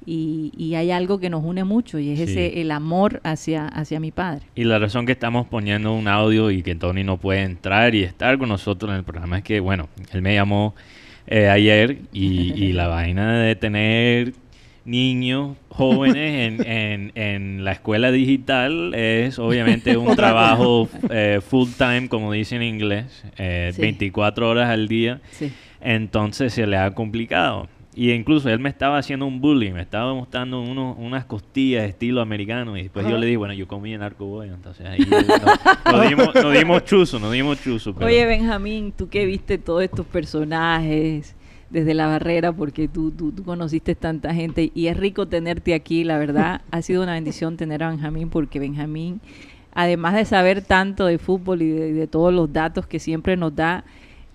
y, 0.09 0.51
y 0.57 0.75
hay 0.75 0.89
algo 0.91 1.19
que 1.19 1.29
nos 1.29 1.43
une 1.43 1.63
mucho, 1.63 1.99
y 1.99 2.09
es 2.09 2.17
Sí. 2.17 2.23
ese 2.23 2.61
el 2.61 2.71
amor 2.71 3.21
hacia, 3.23 3.67
hacia 3.67 3.99
mi 3.99 4.11
padre. 4.11 4.41
Y 4.55 4.63
la 4.63 4.79
razón 4.79 5.05
que 5.05 5.11
estamos 5.11 5.45
poniendo 5.47 5.93
un 5.93 6.07
audio 6.07 6.49
y 6.51 6.63
que 6.63 6.73
Tony 6.75 7.03
no 7.03 7.17
puede 7.17 7.43
entrar 7.43 7.93
y 7.93 8.03
estar 8.03 8.37
con 8.37 8.49
nosotros 8.49 8.89
en 8.91 8.97
el 8.97 9.03
programa 9.03 9.37
es 9.37 9.43
que, 9.43 9.59
bueno, 9.59 9.87
él 10.11 10.21
me 10.21 10.33
llamó 10.33 10.73
eh, 11.27 11.47
ayer 11.49 11.99
y, 12.11 12.53
y 12.53 12.73
la 12.73 12.87
vaina 12.95 13.39
de 13.39 13.55
tener 13.55 14.33
niños 14.85 15.55
jóvenes 15.69 16.53
en, 16.59 16.65
en, 16.71 17.11
en 17.15 17.63
la 17.63 17.73
escuela 17.73 18.11
digital 18.11 18.93
es 18.95 19.37
obviamente 19.37 19.95
un 19.97 20.15
trabajo 20.15 20.89
eh, 21.11 21.39
full 21.47 21.67
time, 21.77 22.09
como 22.09 22.31
dicen 22.31 22.61
en 22.63 22.75
inglés, 22.75 23.23
eh, 23.37 23.71
Sí. 23.75 23.81
24 23.81 24.49
horas 24.49 24.69
al 24.69 24.87
día. 24.87 25.21
Sí. 25.31 25.51
Entonces 25.81 26.53
se 26.53 26.65
le 26.67 26.77
ha 26.77 26.91
complicado. 26.95 27.67
Y 28.01 28.11
incluso 28.13 28.47
él 28.49 28.59
me 28.59 28.69
estaba 28.69 28.97
haciendo 28.97 29.25
un 29.25 29.41
bullying, 29.41 29.73
me 29.73 29.81
estaba 29.81 30.13
mostrando 30.13 30.61
unos, 30.61 30.95
unas 30.97 31.25
costillas 31.25 31.83
de 31.83 31.89
estilo 31.89 32.21
americano. 32.21 32.77
Y 32.77 32.83
después 32.83 33.05
yo 33.05 33.17
le 33.17 33.25
dije, 33.25 33.35
bueno, 33.35 33.53
yo 33.53 33.67
comí 33.67 33.93
en 33.93 34.01
arcoboya. 34.01 34.53
Entonces 34.53 34.85
ahí 34.85 34.99
no- 34.99 35.91
nos, 35.91 36.07
dimos, 36.09 36.33
nos 36.33 36.53
dimos 36.53 36.85
chuzo, 36.85 37.19
nos 37.19 37.33
dimos 37.33 37.61
chuzo. 37.61 37.93
pero- 37.93 38.05
Oye, 38.05 38.25
Benjamín, 38.25 38.93
tú 38.95 39.09
que 39.09 39.25
viste 39.25 39.57
todos 39.57 39.83
estos 39.83 40.05
personajes 40.05 41.35
desde 41.69 41.93
la 41.93 42.07
barrera, 42.07 42.53
porque 42.53 42.87
tú, 42.87 43.11
tú, 43.11 43.33
tú 43.33 43.43
conociste 43.43 43.95
tanta 43.95 44.33
gente 44.33 44.71
y 44.73 44.87
es 44.87 44.95
rico 44.95 45.27
tenerte 45.27 45.73
aquí, 45.73 46.05
la 46.05 46.17
verdad. 46.17 46.61
ha 46.71 46.81
sido 46.81 47.03
una 47.03 47.13
bendición 47.15 47.57
tener 47.57 47.83
a 47.83 47.89
Benjamín, 47.89 48.29
porque 48.29 48.59
Benjamín, 48.59 49.19
además 49.73 50.13
de 50.15 50.23
saber 50.23 50.61
tanto 50.61 51.05
de 51.05 51.17
fútbol 51.17 51.61
y 51.61 51.69
de, 51.69 51.91
de 51.91 52.07
todos 52.07 52.33
los 52.33 52.53
datos 52.53 52.87
que 52.87 52.97
siempre 52.99 53.35
nos 53.35 53.53
da, 53.55 53.83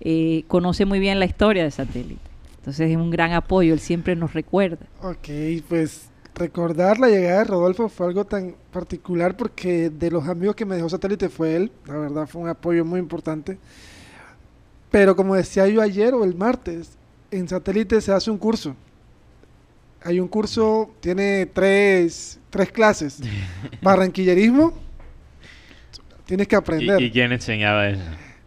eh, 0.01 0.43
conoce 0.47 0.85
muy 0.85 0.99
bien 0.99 1.19
la 1.19 1.25
historia 1.25 1.63
de 1.63 1.71
satélite. 1.71 2.34
Entonces 2.65 2.89
es 2.89 2.97
un 2.97 3.11
gran 3.11 3.31
apoyo, 3.31 3.75
él 3.75 3.79
siempre 3.79 4.15
nos 4.15 4.33
recuerda. 4.33 4.87
Ok, 5.03 5.27
pues 5.69 6.09
recordar 6.33 6.97
la 6.97 7.09
llegada 7.09 7.37
de 7.37 7.43
Rodolfo 7.43 7.89
fue 7.89 8.07
algo 8.07 8.25
tan 8.25 8.55
particular 8.71 9.37
porque 9.37 9.91
de 9.91 10.09
los 10.09 10.27
amigos 10.27 10.55
que 10.55 10.65
me 10.65 10.75
dejó 10.75 10.89
satélite 10.89 11.29
fue 11.29 11.55
él. 11.55 11.71
La 11.85 11.95
verdad 11.95 12.25
fue 12.25 12.41
un 12.41 12.49
apoyo 12.49 12.83
muy 12.83 12.99
importante. 12.99 13.59
Pero 14.89 15.15
como 15.15 15.35
decía 15.35 15.67
yo 15.67 15.79
ayer 15.79 16.15
o 16.15 16.23
el 16.23 16.33
martes, 16.33 16.97
en 17.29 17.47
satélite 17.47 18.01
se 18.01 18.11
hace 18.11 18.31
un 18.31 18.39
curso. 18.39 18.75
Hay 20.01 20.19
un 20.19 20.27
curso, 20.27 20.89
tiene 21.01 21.45
tres, 21.45 22.39
tres 22.49 22.71
clases. 22.71 23.21
Barranquillerismo, 23.83 24.73
tienes 26.25 26.47
que 26.47 26.55
aprender. 26.55 26.99
¿Y, 26.99 27.05
y 27.05 27.11
quién 27.11 27.31
enseñaba 27.31 27.89
eso? 27.89 28.01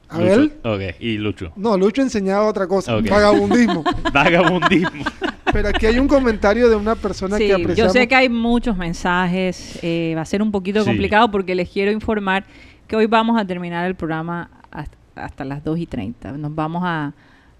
¿Abel? 0.08 0.52
Ok, 0.64 0.80
y 1.00 1.18
Lucho. 1.18 1.52
No, 1.56 1.76
Lucho 1.76 2.00
enseñaba 2.02 2.46
otra 2.46 2.66
cosa, 2.66 2.96
Ok. 2.96 3.08
vagabundismo. 3.10 3.84
Vagabundismo. 4.12 5.04
Pero 5.52 5.68
aquí 5.68 5.86
hay 5.86 5.98
un 5.98 6.08
comentario 6.08 6.68
de 6.68 6.76
una 6.76 6.94
persona 6.94 7.36
Sí, 7.36 7.44
que 7.44 7.48
yo 7.50 7.56
apreciamos. 7.56 7.92
sé 7.92 8.08
que 8.08 8.14
hay 8.14 8.28
muchos 8.28 8.76
mensajes, 8.76 9.78
eh, 9.82 10.14
va 10.16 10.22
a 10.22 10.24
ser 10.24 10.42
un 10.42 10.50
poquito 10.50 10.80
Sí. 10.80 10.86
complicado 10.86 11.30
porque 11.30 11.54
les 11.54 11.68
quiero 11.70 11.90
informar 11.90 12.44
que 12.86 12.96
hoy 12.96 13.06
vamos 13.06 13.40
a 13.40 13.44
terminar 13.46 13.86
el 13.86 13.94
programa 13.94 14.50
hasta, 14.70 14.96
hasta 15.16 15.44
las 15.44 15.62
2 15.64 15.78
y 15.78 15.86
30. 15.86 16.32
Nos 16.32 16.54
vamos 16.54 16.82
a, 16.84 17.12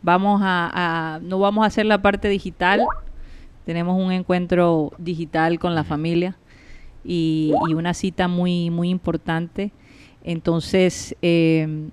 vamos 0.02 0.40
a, 0.42 0.70
a- 1.14 1.18
no 1.20 1.38
vamos 1.38 1.64
a 1.64 1.66
hacer 1.66 1.86
la 1.86 2.00
parte 2.00 2.28
digital, 2.28 2.80
tenemos 3.66 3.98
un 4.02 4.12
encuentro 4.12 4.92
digital 4.98 5.58
con 5.58 5.74
la 5.74 5.84
familia 5.84 6.36
y, 7.04 7.52
y 7.68 7.74
una 7.74 7.92
cita 7.94 8.26
muy, 8.28 8.70
muy 8.70 8.88
importante. 8.90 9.72
Entonces, 10.24 11.16
eh, 11.22 11.88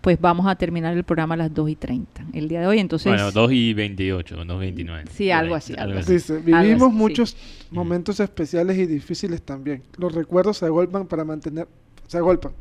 pues 0.00 0.20
vamos 0.20 0.46
a 0.46 0.56
terminar 0.56 0.94
el 0.96 1.04
programa 1.04 1.34
a 1.34 1.38
las 1.38 1.54
2 1.54 1.70
y 1.70 1.76
30 1.76 2.26
el 2.32 2.48
día 2.48 2.60
de 2.60 2.66
hoy. 2.66 2.78
Entonces, 2.78 3.12
bueno, 3.12 3.30
2 3.32 3.52
y 3.52 3.74
28, 3.74 4.44
2 4.44 4.56
y 4.56 4.58
29. 4.58 5.04
Sí, 5.12 5.30
algo 5.30 5.54
así, 5.54 5.74
algo 5.76 5.98
así. 5.98 6.12
Dice, 6.14 6.34
Algo 6.34 6.44
vivimos 6.46 6.90
sí. 6.90 6.96
muchos 6.96 7.36
momentos 7.70 8.20
especiales 8.20 8.76
y 8.78 8.86
difíciles 8.86 9.42
también. 9.42 9.82
Los 9.96 10.14
recuerdos 10.14 10.58
se 10.58 10.66
agolpan 10.66 11.06
para 11.06 11.24
mantener, 11.24 11.66
se 12.06 12.18
agolpan, 12.18 12.52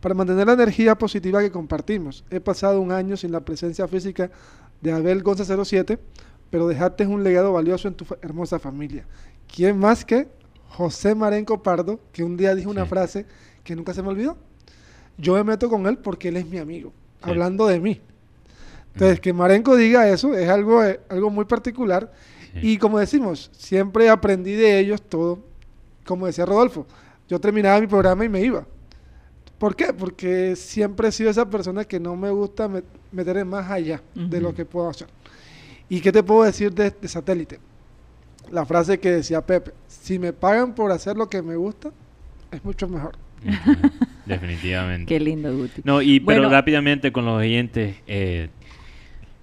para 0.00 0.14
mantener 0.14 0.46
la 0.46 0.52
energía 0.54 0.96
positiva 0.96 1.40
que 1.40 1.50
compartimos. 1.50 2.24
He 2.30 2.40
pasado 2.40 2.80
un 2.80 2.92
año 2.92 3.16
sin 3.16 3.32
la 3.32 3.40
presencia 3.44 3.86
física 3.88 4.30
de 4.80 4.92
Abel 4.92 5.22
Gonza 5.22 5.44
07, 5.64 5.98
pero 6.50 6.68
dejaste 6.68 7.06
un 7.06 7.24
legado 7.24 7.52
valioso 7.52 7.88
en 7.88 7.94
tu 7.94 8.04
fa- 8.04 8.16
hermosa 8.22 8.58
familia. 8.58 9.06
¿Quién 9.54 9.78
más 9.78 10.04
que 10.04 10.28
José 10.68 11.14
Marenco 11.14 11.62
Pardo, 11.62 12.00
que 12.12 12.22
un 12.24 12.36
día 12.36 12.54
dijo 12.54 12.70
una 12.70 12.86
frase 12.86 13.26
que 13.62 13.74
nunca 13.76 13.94
se 13.94 14.02
me 14.02 14.08
olvidó? 14.08 14.36
Yo 15.18 15.34
me 15.34 15.44
meto 15.44 15.68
con 15.68 15.86
él 15.86 15.98
porque 15.98 16.28
él 16.28 16.36
es 16.36 16.46
mi 16.46 16.58
amigo, 16.58 16.92
Sí. 17.22 17.30
hablando 17.30 17.66
de 17.66 17.80
mí. 17.80 18.00
Entonces, 18.92 19.18
que 19.20 19.32
Marenco 19.32 19.76
diga 19.76 20.08
eso 20.08 20.34
es 20.34 20.48
algo, 20.48 20.84
eh, 20.84 21.00
algo 21.08 21.30
muy 21.30 21.44
particular. 21.44 22.12
Sí. 22.52 22.60
Y 22.74 22.78
como 22.78 22.98
decimos, 22.98 23.50
siempre 23.56 24.08
aprendí 24.08 24.52
de 24.52 24.78
ellos 24.78 25.02
todo. 25.02 25.40
Como 26.04 26.26
decía 26.26 26.46
Rodolfo, 26.46 26.86
yo 27.28 27.40
terminaba 27.40 27.80
mi 27.80 27.86
programa 27.86 28.24
y 28.24 28.28
me 28.28 28.40
iba. 28.42 28.66
¿Por 29.58 29.74
qué? 29.74 29.92
Porque 29.92 30.54
siempre 30.56 31.08
he 31.08 31.12
sido 31.12 31.30
esa 31.30 31.48
persona 31.48 31.84
que 31.84 31.98
no 31.98 32.14
me 32.16 32.30
gusta 32.30 32.68
met- 32.68 32.84
meter 33.10 33.38
en 33.38 33.48
más 33.48 33.70
allá 33.70 34.02
de 34.14 34.40
lo 34.40 34.54
que 34.54 34.64
puedo 34.64 34.88
hacer. 34.90 35.08
¿Y 35.88 36.00
qué 36.00 36.12
te 36.12 36.22
puedo 36.22 36.42
decir 36.44 36.72
de, 36.74 36.90
de 36.90 37.08
satélite? 37.08 37.58
La 38.50 38.66
frase 38.66 38.98
que 39.00 39.10
decía 39.10 39.40
Pepe, 39.44 39.72
si 39.88 40.18
me 40.18 40.32
pagan 40.32 40.74
por 40.74 40.92
hacer 40.92 41.16
lo 41.16 41.28
que 41.30 41.40
me 41.40 41.56
gusta, 41.56 41.90
es 42.50 42.62
mucho 42.64 42.86
mejor. 42.88 43.16
Definitivamente. 44.26 45.06
qué 45.12 45.20
lindo, 45.20 45.54
Guti. 45.56 45.82
No, 45.84 46.00
y 46.02 46.20
pero 46.20 46.40
Bueno. 46.42 46.50
rápidamente 46.50 47.12
con 47.12 47.24
los 47.24 47.38
oyentes, 47.40 47.96
eh, 48.06 48.48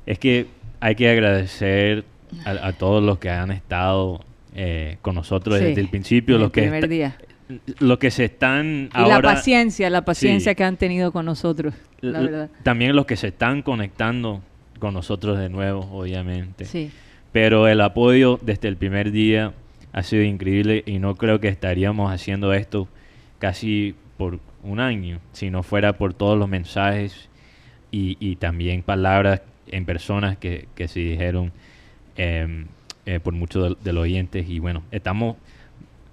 es 0.05 0.19
que 0.19 0.47
hay 0.79 0.95
que 0.95 1.09
agradecer 1.09 2.03
a, 2.45 2.67
a 2.67 2.73
todos 2.73 3.03
los 3.03 3.19
que 3.19 3.29
han 3.29 3.51
estado 3.51 4.23
eh, 4.55 4.97
con 5.01 5.15
nosotros 5.15 5.57
Sí, 5.59 5.63
desde 5.65 5.81
el 5.81 5.89
principio, 5.89 6.35
el 6.35 6.41
los 6.43 6.51
que, 6.51 6.61
primer 6.61 6.87
día. 6.87 7.15
los 7.79 7.97
que 7.99 8.11
se 8.11 8.25
están 8.25 8.89
Y 8.93 8.97
ahora... 8.97 9.15
la 9.17 9.21
paciencia, 9.21 9.89
la 9.89 10.03
paciencia 10.03 10.51
Sí. 10.51 10.55
que 10.55 10.63
han 10.63 10.77
tenido 10.77 11.11
con 11.11 11.25
nosotros, 11.25 11.73
la 12.01 12.19
verdad. 12.21 12.49
También 12.63 12.95
los 12.95 13.05
que 13.05 13.15
se 13.17 13.27
están 13.27 13.61
conectando 13.61 14.41
con 14.79 14.93
nosotros 14.93 15.37
de 15.37 15.49
nuevo, 15.49 15.81
obviamente. 15.91 16.65
Sí. 16.65 16.89
Pero 17.31 17.67
el 17.67 17.79
apoyo 17.81 18.39
desde 18.41 18.67
el 18.67 18.75
primer 18.77 19.11
día 19.11 19.53
ha 19.93 20.03
sido 20.03 20.23
increíble 20.23 20.83
y 20.85 20.99
no 20.99 21.15
creo 21.15 21.39
que 21.39 21.47
estaríamos 21.49 22.11
haciendo 22.11 22.51
esto 22.53 22.87
casi 23.39 23.93
por 24.17 24.39
un 24.63 24.79
año 24.79 25.19
si 25.31 25.49
no 25.49 25.63
fuera 25.63 25.93
por 25.93 26.13
todos 26.13 26.37
los 26.37 26.47
mensajes 26.49 27.29
y, 27.91 28.17
y 28.19 28.35
también 28.37 28.83
palabras 28.83 29.41
en 29.67 29.85
personas 29.85 30.37
que, 30.37 30.67
que 30.75 30.87
se 30.87 30.99
dijeron 30.99 31.51
em, 32.17 32.65
eh, 33.05 33.19
por 33.19 33.33
muchos 33.33 33.69
de, 33.69 33.83
de 33.83 33.93
los 33.93 34.03
oyentes 34.03 34.47
y 34.49 34.59
bueno, 34.59 34.83
estamos 34.91 35.35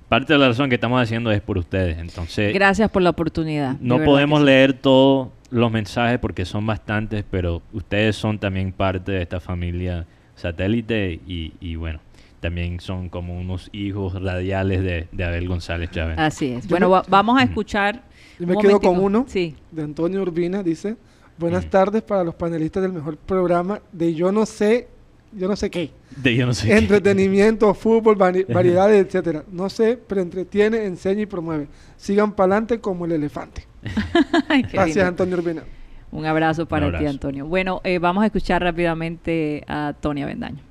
parte 0.08 0.32
de 0.32 0.38
la 0.38 0.48
razón 0.48 0.68
que 0.70 0.76
estamos 0.76 1.02
haciendo 1.02 1.30
es 1.30 1.40
por 1.42 1.58
ustedes, 1.58 1.98
entonces 1.98 2.54
Gracias 2.54 2.90
por 2.90 3.02
la 3.02 3.10
oportunidad. 3.10 3.76
no 3.80 4.02
podemos 4.04 4.40
sí. 4.40 4.46
leer 4.46 4.72
todo 4.72 5.32
los 5.50 5.70
mensajes 5.70 6.18
porque 6.18 6.44
son 6.44 6.66
bastantes, 6.66 7.24
pero 7.30 7.62
ustedes 7.72 8.16
son 8.16 8.38
también 8.38 8.72
parte 8.72 9.12
de 9.12 9.22
esta 9.22 9.40
familia 9.40 10.06
satélite 10.34 11.20
y, 11.26 11.52
y 11.60 11.76
bueno, 11.76 12.00
también 12.40 12.80
son 12.80 13.08
como 13.08 13.38
unos 13.38 13.68
hijos 13.72 14.14
radiales 14.22 14.82
de, 14.82 15.08
de 15.12 15.24
Abel 15.24 15.48
González 15.48 15.90
Chávez. 15.90 16.18
Así 16.18 16.52
es. 16.52 16.68
Bueno, 16.68 16.88
va- 16.88 17.02
vamos 17.08 17.38
a 17.38 17.42
escuchar. 17.42 18.02
Yo 18.38 18.46
me 18.46 18.56
quedo 18.58 18.80
con 18.80 18.98
uno 18.98 19.24
Sí. 19.28 19.54
de 19.70 19.82
Antonio 19.82 20.22
Urbina, 20.22 20.62
dice, 20.62 20.96
buenas 21.38 21.68
tardes 21.70 22.02
para 22.02 22.24
los 22.24 22.34
panelistas 22.34 22.82
del 22.82 22.92
mejor 22.92 23.16
programa 23.16 23.80
de 23.92 24.14
yo 24.14 24.30
no 24.32 24.46
sé, 24.46 24.88
yo 25.32 25.48
no 25.48 25.56
sé 25.56 25.70
qué. 25.70 25.90
De 26.16 26.34
yo 26.34 26.46
no 26.46 26.54
sé 26.54 26.68
qué. 26.68 26.76
Entretenimiento, 26.78 27.72
fútbol, 27.74 28.16
vari- 28.16 28.46
variedades, 28.52 29.04
etcétera. 29.06 29.44
No 29.50 29.68
sé, 29.68 29.98
pero 30.06 30.20
entretiene, 30.20 30.84
enseña 30.84 31.22
y 31.22 31.26
promueve. 31.26 31.68
Sigan 31.96 32.32
para 32.32 32.54
adelante 32.54 32.80
como 32.80 33.04
el 33.04 33.12
elefante. 33.12 33.66
Ay, 34.48 34.62
Gracias, 34.62 34.96
lindo. 34.96 35.08
Antonio 35.08 35.36
Urbina. 35.38 35.62
Un 36.10 36.24
abrazo 36.24 36.66
para 36.66 36.86
Un 36.86 36.92
ti, 36.92 36.96
abrazo. 36.98 37.10
Antonio. 37.16 37.46
Bueno, 37.46 37.80
eh, 37.84 37.98
vamos 37.98 38.22
a 38.22 38.26
escuchar 38.26 38.62
rápidamente 38.62 39.62
a 39.68 39.94
Tony 40.00 40.22
Avendaño. 40.22 40.62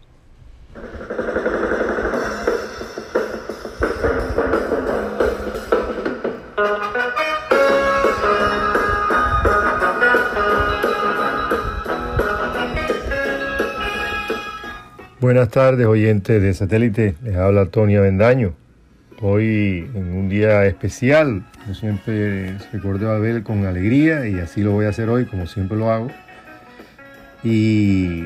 Buenas 15.19 15.49
tardes, 15.49 15.87
oyentes 15.87 16.39
de 16.43 16.53
satélite. 16.53 17.15
Les 17.23 17.35
habla 17.35 17.65
Tony 17.65 17.95
Avendaño. 17.95 18.53
Hoy 19.19 19.89
en 19.95 20.15
un 20.15 20.29
día 20.29 20.63
especial. 20.67 21.43
Yo 21.67 21.73
siempre 21.73 22.55
recuerdo 22.71 23.09
a 23.09 23.15
Abel 23.15 23.41
con 23.41 23.65
alegría 23.65 24.27
y 24.27 24.35
así 24.35 24.61
lo 24.61 24.73
voy 24.73 24.85
a 24.85 24.89
hacer 24.89 25.09
hoy, 25.09 25.25
como 25.25 25.47
siempre 25.47 25.75
lo 25.75 25.89
hago. 25.89 26.09
Y 27.43 28.25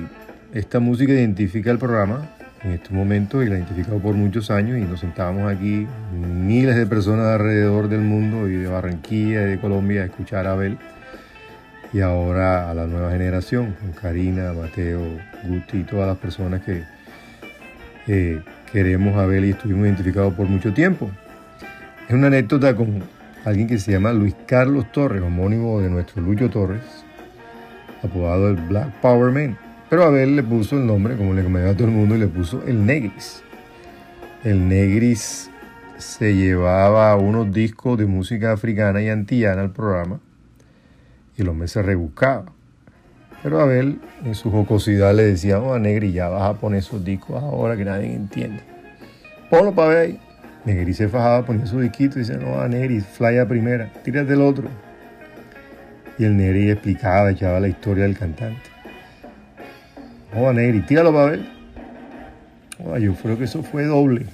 esta 0.54 0.82
música 0.82 1.14
identifica 1.14 1.72
el 1.72 1.78
programa 1.78 2.30
en 2.62 2.72
este 2.74 2.94
momento 2.94 3.42
y 3.42 3.48
la 3.48 3.56
ha 3.56 3.60
identificado 3.60 4.00
por 4.00 4.16
muchos 4.16 4.52
años 4.52 4.78
y 4.78 4.82
nos 4.82 5.00
sentábamos 5.00 5.50
aquí 5.50 5.88
miles 6.14 6.76
de 6.76 6.86
personas 6.88 7.28
alrededor 7.28 7.88
del 7.88 8.02
mundo 8.02 8.50
y 8.50 8.58
de 8.58 8.68
Barranquilla 8.68 9.44
y 9.44 9.52
de 9.52 9.62
Colombia 9.62 10.02
a 10.02 10.06
escuchar 10.08 10.46
a 10.46 10.52
Abel 10.52 10.78
y 11.94 12.00
ahora 12.00 12.70
a 12.70 12.74
la 12.74 12.88
nueva 12.88 13.12
generación, 13.12 13.76
con 13.80 13.92
Karina, 13.92 14.54
Mateo, 14.54 15.02
Guti 15.44 15.80
y 15.80 15.84
todas 15.84 16.08
las 16.08 16.18
personas 16.18 16.62
que 16.62 16.84
queremos 18.72 19.16
a 19.18 19.24
Abel 19.24 19.46
y 19.46 19.50
estuvimos 19.52 19.86
identificados 19.86 20.34
por 20.34 20.48
mucho 20.48 20.74
tiempo. 20.74 21.12
Es 22.08 22.14
una 22.14 22.28
anécdota 22.28 22.76
con 22.76 23.04
alguien 23.44 23.68
que 23.68 23.78
se 23.78 23.92
llama 23.92 24.14
Luis 24.14 24.36
Carlos 24.46 24.92
Torres, 24.92 25.22
homónimo 25.22 25.82
de 25.82 25.90
nuestro 25.90 26.22
Lucho 26.22 26.50
Torres, 26.50 26.82
apodado 28.04 28.50
el 28.50 28.56
Black 28.56 28.90
Power 29.02 29.32
Man. 29.32 29.58
Pero 29.90 30.04
Abel 30.04 30.38
le 30.38 30.44
puso 30.44 30.78
el 30.78 30.88
nombre, 30.88 31.18
como 31.18 31.34
le 31.34 31.44
comenté 31.44 31.70
a 31.70 31.74
todo 31.74 31.88
el 31.88 31.94
mundo, 31.94 32.16
y 32.16 32.20
le 32.20 32.28
puso 32.28 32.64
el 32.66 32.86
Negris. 32.86 33.44
El 34.44 34.70
Negris 34.70 35.50
se 35.98 36.34
llevaba 36.34 37.16
unos 37.18 37.52
discos 37.54 37.98
de 37.98 38.06
música 38.06 38.54
africana 38.54 39.02
y 39.02 39.10
antillana 39.10 39.62
al 39.62 39.72
programa 39.72 40.20
y 41.38 41.42
el 41.42 41.50
hombre 41.50 41.68
se 41.68 41.82
rebuscaba. 41.82 42.46
Pero 43.44 43.60
Abel, 43.60 44.00
en 44.24 44.36
su 44.36 44.52
jocosidad, 44.52 45.16
le 45.16 45.24
decía, 45.24 45.60
oh, 45.60 45.78
Negri, 45.80 46.12
ya 46.12 46.30
vas 46.30 46.44
a 46.44 46.54
poner 46.60 46.80
esos 46.80 47.04
discos 47.04 47.42
ahora 47.42 47.76
que 47.76 47.86
nadie 47.86 48.14
entiende. 48.14 48.62
Ponlo 49.50 49.74
para 49.74 49.88
ver 49.90 49.98
ahí. 49.98 50.20
Negri 50.64 50.94
se 50.94 51.08
fajaba, 51.08 51.44
ponía 51.44 51.66
su 51.66 51.80
disquito 51.80 52.20
y 52.20 52.22
decía, 52.22 52.38
no, 52.38 52.68
Negri, 52.68 53.02
fly 53.02 53.40
a 53.40 53.48
primera, 53.48 53.92
tírate 54.04 54.34
el 54.34 54.42
otro. 54.42 54.68
Y 56.20 56.26
el 56.26 56.38
Negri 56.38 56.70
explicaba, 56.70 57.32
echaba 57.32 57.60
la 57.60 57.68
historia 57.68 58.04
del 58.04 58.18
cantante. 58.18 58.62
Oh, 60.36 60.54
Negri, 60.54 60.82
tíralo 60.82 61.12
para 61.12 61.32
ver. 61.32 61.46
Oh, 62.86 62.98
yo 62.98 63.14
creo 63.16 63.38
que 63.38 63.46
eso 63.46 63.64
fue 63.64 63.86
doble. 63.86 64.28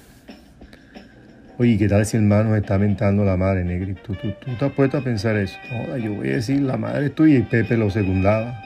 Oye, 1.60 1.76
¿qué 1.76 1.88
tal 1.88 2.06
si 2.06 2.16
el 2.16 2.22
hermano 2.22 2.54
está 2.54 2.78
mentando 2.78 3.24
la 3.24 3.36
madre, 3.36 3.64
Negri? 3.64 3.94
¿Tú, 3.94 4.14
tú, 4.14 4.28
te 4.56 4.64
has 4.64 4.72
puesto 4.74 4.98
a 4.98 5.00
pensar 5.02 5.34
eso? 5.36 5.58
No, 5.72 5.96
yo 5.96 6.14
voy 6.14 6.28
a 6.28 6.34
decir, 6.34 6.62
la 6.62 6.76
madre 6.76 7.06
es 7.06 7.14
tuya 7.16 7.36
y 7.36 7.42
Pepe 7.42 7.76
lo 7.76 7.90
secundaba. 7.90 8.62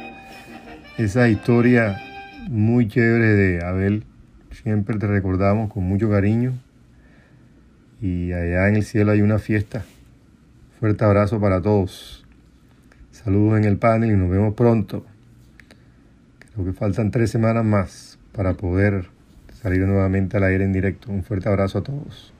Esa 0.99 1.27
historia 1.27 1.97
muy 2.51 2.89
chévere 2.89 3.29
de 3.29 3.65
Abel, 3.65 4.05
siempre 4.51 4.99
te 4.99 5.07
recordamos 5.07 5.73
con 5.73 5.85
mucho 5.85 6.11
cariño. 6.11 6.53
Y 8.03 8.35
allá 8.35 8.69
en 8.69 8.77
el 8.77 8.83
cielo 8.83 9.13
hay 9.13 9.23
una 9.23 9.39
fiesta. 9.39 9.85
Fuerte 10.79 11.03
abrazo 11.03 11.41
para 11.41 11.63
todos. 11.63 12.27
Saludos 13.11 13.59
en 13.59 13.65
el 13.65 13.79
panel 13.79 14.11
y 14.11 14.17
nos 14.17 14.29
vemos 14.29 14.53
pronto. 14.53 15.07
Creo 16.53 16.67
que 16.67 16.75
faltan 16.75 17.11
tres 17.11 17.31
semanas 17.31 17.65
más 17.65 18.19
para 18.33 18.53
poder 18.53 19.07
salir 19.63 19.81
nuevamente 19.81 20.37
al 20.37 20.45
aire 20.45 20.65
en 20.65 20.75
directo. 20.75 21.11
Un 21.11 21.25
fuerte 21.25 21.49
abrazo 21.49 21.79
a 21.79 21.83
todos. 21.83 22.35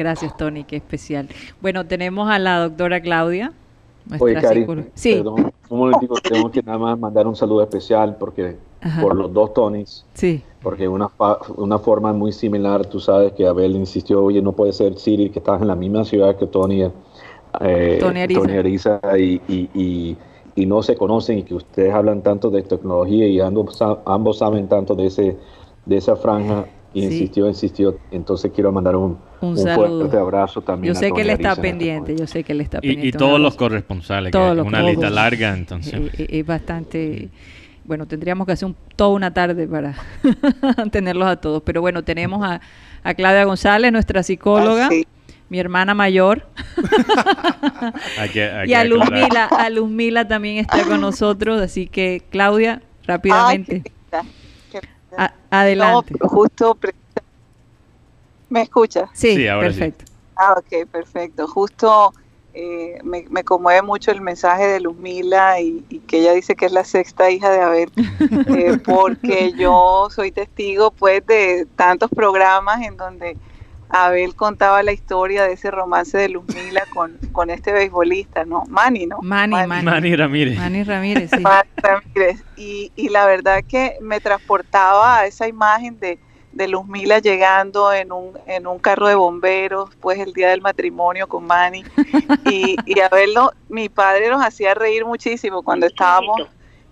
Gracias, 0.00 0.34
Tony, 0.34 0.64
qué 0.64 0.76
especial. 0.76 1.28
Bueno, 1.60 1.84
tenemos 1.86 2.30
a 2.30 2.38
la 2.38 2.60
doctora 2.60 3.02
Claudia. 3.02 3.52
Oye, 4.18 4.32
nuestra 4.32 4.40
Cari. 4.40 4.66
Sí, 4.94 5.16
perdón, 5.16 5.52
un 5.68 5.78
momentico, 5.78 6.14
tengo 6.26 6.50
que 6.50 6.62
nada 6.62 6.78
más 6.78 6.98
mandar 6.98 7.26
un 7.26 7.36
saludo 7.36 7.62
especial 7.62 8.16
porque 8.18 8.56
Ajá. 8.80 9.02
por 9.02 9.14
los 9.14 9.30
dos 9.30 9.52
Tonys, 9.52 10.06
sí. 10.14 10.42
porque 10.62 10.88
una, 10.88 11.10
una 11.58 11.78
forma 11.78 12.14
muy 12.14 12.32
similar, 12.32 12.86
tú 12.86 12.98
sabes 12.98 13.32
que 13.34 13.46
Abel 13.46 13.76
insistió, 13.76 14.24
oye, 14.24 14.40
no 14.40 14.52
puede 14.52 14.72
ser 14.72 14.96
Siri, 14.96 15.28
que 15.28 15.38
estás 15.40 15.60
en 15.60 15.68
la 15.68 15.76
misma 15.76 16.02
ciudad 16.06 16.34
que 16.36 16.46
Tony, 16.46 16.82
eh, 17.60 17.98
Tony 18.00 18.20
Ariza. 18.22 18.58
Ariza, 18.58 19.00
y, 19.18 19.40
y- 19.48 19.68
y- 19.74 20.16
y 20.56 20.66
no 20.66 20.82
se 20.82 20.96
conocen 20.96 21.38
y 21.40 21.42
que 21.42 21.54
ustedes 21.54 21.92
hablan 21.92 22.22
tanto 22.22 22.48
de 22.50 22.62
tecnología 22.62 23.26
y 23.28 23.38
ambos, 23.38 23.78
ambos 24.06 24.38
saben 24.38 24.66
tanto 24.66 24.94
de, 24.94 25.06
ese, 25.06 25.36
de 25.84 25.96
esa 25.98 26.16
franja. 26.16 26.64
Y 26.92 27.00
Sí. 27.02 27.06
insistió, 27.06 27.46
insistió. 27.46 27.96
Entonces 28.10 28.50
quiero 28.52 28.72
mandar 28.72 28.96
un, 28.96 29.16
Un 29.40 29.50
un 29.50 29.58
saludo. 29.58 29.98
fuerte 30.00 30.16
abrazo 30.18 30.60
también. 30.60 30.92
Yo 30.94 30.98
a 30.98 31.00
sé 31.00 31.12
que 31.12 31.20
él 31.22 31.30
está 31.30 31.50
este 31.50 31.62
pendiente, 31.62 32.14
yo 32.16 32.26
sé 32.26 32.44
que 32.44 32.52
él 32.52 32.60
está 32.60 32.80
pendiente. 32.80 33.06
y 33.06 33.12
todos 33.12 33.40
los 33.40 33.56
corresponsales, 33.56 34.32
Todos 34.32 34.46
que 34.46 34.50
es 34.50 34.56
los 34.58 34.66
una 34.66 34.82
lista 34.82 35.08
larga, 35.10 35.52
entonces. 35.54 35.94
Es 36.18 36.46
bastante. 36.46 37.28
Bueno, 37.84 38.06
tendríamos 38.06 38.46
que 38.46 38.52
hacer 38.52 38.66
un, 38.66 38.76
toda 38.96 39.10
una 39.10 39.32
tarde 39.32 39.66
para 39.66 39.94
tenerlos 40.92 41.26
a 41.28 41.36
todos. 41.36 41.62
Pero 41.64 41.80
bueno, 41.80 42.04
tenemos 42.04 42.46
a, 42.46 42.60
a 43.02 43.14
Claudia 43.14 43.44
González, 43.44 43.90
nuestra 43.92 44.22
psicóloga, 44.22 44.86
Ah, 44.86 44.90
sí. 44.90 45.06
mi 45.48 45.58
hermana 45.58 45.94
mayor, 45.94 46.46
y 48.66 48.74
a 48.74 48.84
Luz 48.84 49.02
aclarar. 49.02 49.28
Mila, 49.28 49.44
a 49.46 49.70
Luz 49.70 49.88
Mila 49.90 50.28
también 50.28 50.58
está 50.58 50.84
con 50.84 51.00
nosotros. 51.00 51.60
Así 51.60 51.86
que, 51.86 52.22
Claudia, 52.30 52.82
rápidamente, 53.06 53.82
Ay, 53.82 53.82
qué 53.82 53.90
linda, 53.90 54.32
qué 54.70 54.80
a- 55.16 55.34
adelante. 55.50 56.14
No, 56.22 56.28
justo. 56.28 56.78
¿Me 58.50 58.62
escucha? 58.62 59.08
Sí, 59.14 59.36
Sí, 59.36 59.48
ahora 59.48 59.72
sí. 59.72 59.78
perfecto. 59.80 60.12
Ah, 60.36 60.54
ok, 60.58 60.86
perfecto. 60.90 61.46
Justo 61.48 62.12
eh, 62.52 62.98
me, 63.04 63.24
me 63.30 63.44
conmueve 63.44 63.80
mucho 63.82 64.10
el 64.10 64.20
mensaje 64.20 64.66
de 64.66 64.80
Luzmila 64.80 65.60
y, 65.60 65.84
y 65.88 66.00
que 66.00 66.18
ella 66.18 66.32
dice 66.32 66.56
que 66.56 66.66
es 66.66 66.72
la 66.72 66.84
sexta 66.84 67.30
hija 67.30 67.50
de 67.50 67.60
Abel, 67.60 67.92
eh, 68.48 68.78
porque 68.84 69.52
yo 69.56 70.08
soy 70.10 70.32
testigo 70.32 70.90
pues 70.90 71.24
de 71.26 71.66
tantos 71.76 72.10
programas 72.10 72.82
en 72.82 72.96
donde 72.96 73.36
Abel 73.88 74.34
contaba 74.36 74.82
la 74.82 74.92
historia 74.92 75.44
de 75.44 75.52
ese 75.54 75.70
romance 75.70 76.16
de 76.16 76.28
Luzmila 76.28 76.82
con, 76.92 77.18
con 77.32 77.50
este 77.50 77.72
beisbolista, 77.72 78.44
¿no? 78.44 78.64
Manny, 78.68 79.06
¿no? 79.06 79.18
Manny, 79.20 79.66
Manny. 79.66 79.84
Manny 79.84 80.16
Ramírez. 80.16 80.56
Manny 80.58 80.84
Ramírez, 80.84 81.30
sí. 81.30 81.40
Manny 81.40 81.68
Ramírez. 81.76 82.42
Y, 82.56 82.92
y 82.96 83.08
la 83.08 83.26
verdad 83.26 83.62
que 83.66 83.96
me 84.00 84.20
transportaba 84.20 85.18
a 85.18 85.26
esa 85.26 85.48
imagen 85.48 85.98
de, 85.98 86.18
de 86.52 86.68
Luzmila 86.68 87.20
llegando 87.20 87.92
en 87.92 88.12
un, 88.12 88.38
en 88.46 88.66
un 88.66 88.78
carro 88.78 89.06
de 89.08 89.14
bomberos, 89.14 89.90
pues 90.00 90.18
el 90.18 90.32
día 90.32 90.50
del 90.50 90.60
matrimonio 90.60 91.28
con 91.28 91.46
Manny. 91.46 91.84
Y, 92.50 92.76
y 92.86 93.00
a 93.00 93.08
verlo, 93.08 93.52
mi 93.68 93.88
padre 93.88 94.28
nos 94.28 94.44
hacía 94.44 94.74
reír 94.74 95.04
muchísimo 95.04 95.62
cuando 95.62 95.86
estábamos 95.86 96.40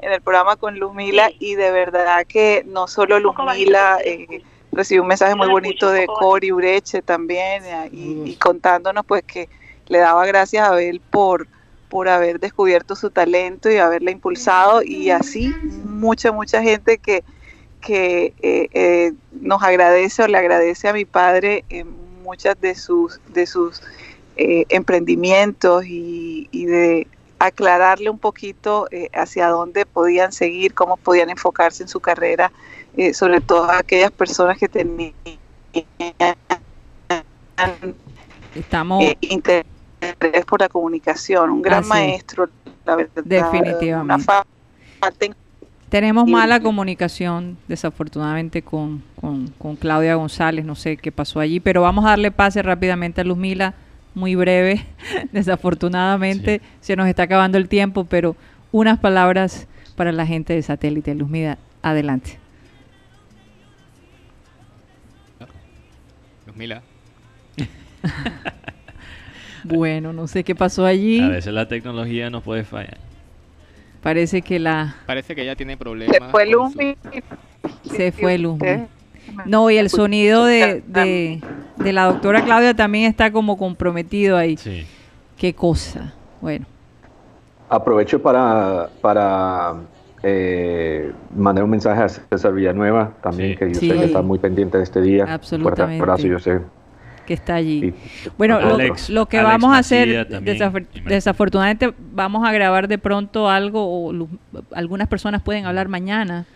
en 0.01 0.13
el 0.13 0.21
programa 0.21 0.57
con 0.57 0.79
Luzmila 0.79 1.31
y 1.39 1.55
de 1.55 1.71
verdad 1.71 2.25
que 2.27 2.63
no 2.67 2.87
solo 2.87 3.19
Luzmila 3.19 3.99
eh, 4.05 4.43
recibió 4.71 5.03
un 5.03 5.09
mensaje 5.09 5.35
muy 5.35 5.49
bonito 5.49 5.91
de 5.91 6.07
Cori 6.07 6.53
Ureche 6.53 7.03
también 7.03 7.65
eh, 7.65 7.89
y, 7.93 8.31
y 8.31 8.37
contándonos 8.37 9.05
pues 9.05 9.25
que 9.25 9.49
le 9.89 9.99
daba 9.99 10.25
gracias 10.27 10.65
a 10.65 10.69
Abel 10.69 11.01
por 11.01 11.49
por 11.89 12.09
haber 12.09 12.39
descubierto 12.39 12.95
su 12.95 13.11
talento 13.11 13.71
y 13.71 13.79
haberla 13.79 14.11
impulsado 14.11 14.83
y 14.83 15.11
así 15.11 15.53
mucha 15.85 16.33
mucha 16.33 16.63
gente 16.63 16.99
que 16.99 17.25
que 17.81 18.35
eh, 18.43 18.69
eh, 18.73 19.13
nos 19.31 19.63
agradece 19.63 20.23
o 20.23 20.29
le 20.29 20.39
agradece 20.39 20.89
a 20.89 20.93
mi 20.93 21.05
padre 21.05 21.65
en 21.69 21.87
muchas 22.23 22.61
de 22.61 22.75
sus 22.75 23.21
de 23.33 23.47
sus 23.47 23.81
eh, 24.37 24.65
emprendimientos 24.69 25.85
y, 25.87 26.49
y 26.51 26.67
de 26.67 27.07
aclararle 27.39 28.11
un 28.11 28.19
poquito 28.19 28.89
eh, 28.91 29.09
hacia 29.13 29.49
dónde 29.49 29.87
podían 29.87 30.33
seguir, 30.33 30.75
cómo 30.75 30.97
podían 30.97 31.31
enfocarse 31.31 31.83
en 31.83 31.89
su 31.89 32.01
carrera, 32.01 32.53
sobre 33.15 33.41
todo 33.41 33.71
aquellas 33.71 34.11
personas 34.11 34.59
que 34.59 34.69
tenían 34.69 35.15
Estamos, 38.55 39.05
interés 39.21 39.65
por 40.47 40.61
la 40.61 40.69
comunicación, 40.69 41.51
un 41.51 41.63
gran 41.63 41.81
Así 41.81 41.89
maestro, 41.89 42.49
la 42.85 42.97
verdad. 42.97 43.23
Definitivamente. 43.25 44.05
Una 44.05 44.19
fa- 44.19 44.45
falta 45.01 45.27
Tenemos 45.91 46.29
Y- 46.29 46.33
mala 46.33 46.61
comunicación, 46.61 47.57
desafortunadamente, 47.67 48.63
con, 48.63 49.03
con- 49.21 49.49
con 49.59 49.77
Claudia 49.77 50.15
González. 50.17 50.65
No 50.65 50.75
sé 50.75 50.97
qué 50.99 51.11
pasó 51.13 51.41
allí, 51.41 51.61
pero 51.61 51.83
vamos 51.83 52.05
a 52.05 52.11
darle 52.11 52.31
pase 52.31 52.63
rápidamente 52.63 53.21
a 53.23 53.25
Luzmila, 53.25 53.75
muy 54.15 54.35
breve. 54.35 54.85
Desafortunadamente, 55.33 56.61
se 56.81 56.95
nos 56.97 57.09
está 57.09 57.23
acabando 57.25 57.57
el 57.59 57.69
tiempo, 57.69 58.05
pero 58.05 58.37
unas 58.71 58.99
palabras 58.99 59.67
para 59.97 60.13
la 60.13 60.27
gente 60.27 60.53
de 60.53 60.63
satélite. 60.63 61.15
Luzmila, 61.15 61.57
adelante. 61.83 62.39
Luzmila. 66.47 66.83
Bueno, 69.65 70.13
no 70.13 70.29
sé 70.29 70.45
qué 70.45 70.55
pasó 70.55 70.87
allí. 70.87 71.21
A 71.21 71.29
veces 71.29 71.53
la 71.53 71.67
tecnología 71.69 72.31
nos 72.31 72.43
puede 72.45 72.65
fallar. 72.65 72.97
Parece 74.03 74.43
que 74.43 74.59
la 74.59 74.97
Parece 75.07 75.35
que 75.35 75.43
ella 75.43 75.57
tiene 75.57 75.77
problemas. 75.77 76.17
Se 76.17 76.25
fue 76.31 76.45
su- 76.47 76.51
Luzmi. 76.53 76.97
se 77.85 78.13
fue 78.13 78.39
Luzmi. 78.39 78.59
Ustedes- 78.69 78.89
No, 79.47 79.71
y 79.71 79.77
el 79.77 79.91
sonido 79.91 80.45
de, 80.45 80.83
de, 80.87 81.41
de 81.77 81.93
la 81.93 82.05
doctora 82.05 82.43
Claudia 82.45 82.75
también 82.75 83.05
está 83.11 83.31
como 83.31 83.57
comprometido 83.59 84.37
ahí. 84.37 84.57
Sí. 84.57 84.87
Qué 85.37 85.53
cosa. 85.55 86.15
Bueno, 86.41 86.65
Aprovecho 87.71 88.23
para, 88.23 88.89
para 89.03 89.75
eh, 90.23 91.13
mandar 91.37 91.65
un 91.65 91.71
mensaje 91.71 92.01
a 92.03 92.09
César 92.09 92.55
Villanueva 92.55 93.13
también, 93.23 93.51
Sí. 93.51 93.57
que 93.57 93.69
yo 93.75 93.81
Sí. 93.81 93.89
sé 93.91 93.95
que 93.97 94.05
está 94.07 94.23
muy 94.23 94.39
pendiente 94.39 94.79
de 94.79 94.85
este 94.85 95.03
día. 95.03 95.25
Absolutamente. 95.29 95.83
Fuerte 95.85 96.01
abrazo, 96.01 96.27
yo 96.27 96.39
sé. 96.39 96.61
Que 97.29 97.35
está 97.35 97.55
allí. 97.57 97.93
Bueno, 98.39 98.59
lo, 98.59 98.75
Alex- 98.77 99.11
lo 99.11 99.27
que 99.27 99.37
Alex 99.39 99.53
vamos 99.53 99.77
a 99.77 99.79
hacer, 99.79 100.27
desafor- 100.43 100.87
desafortunadamente, 101.05 101.93
vamos 102.15 102.49
a 102.49 102.53
grabar 102.53 102.89
de 102.89 102.97
pronto 102.97 103.51
algo, 103.51 103.85
o 104.09 104.29
algunas 104.73 105.09
personas 105.09 105.43
pueden 105.43 105.67
hablar 105.67 105.89
mañana, 105.89 106.47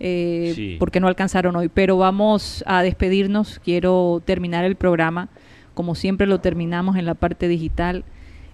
eh, 0.00 0.52
Sí. 0.56 0.76
porque 0.78 1.00
no 1.00 1.06
alcanzaron 1.06 1.54
hoy, 1.54 1.68
pero 1.68 1.98
vamos 1.98 2.64
a 2.66 2.82
despedirnos. 2.82 3.60
Quiero 3.62 4.22
terminar 4.24 4.64
el 4.64 4.74
programa, 4.74 5.28
como 5.74 5.94
siempre 5.94 6.26
lo 6.26 6.40
terminamos 6.40 6.96
en 6.96 7.04
la 7.04 7.14
parte 7.14 7.46
digital, 7.46 8.02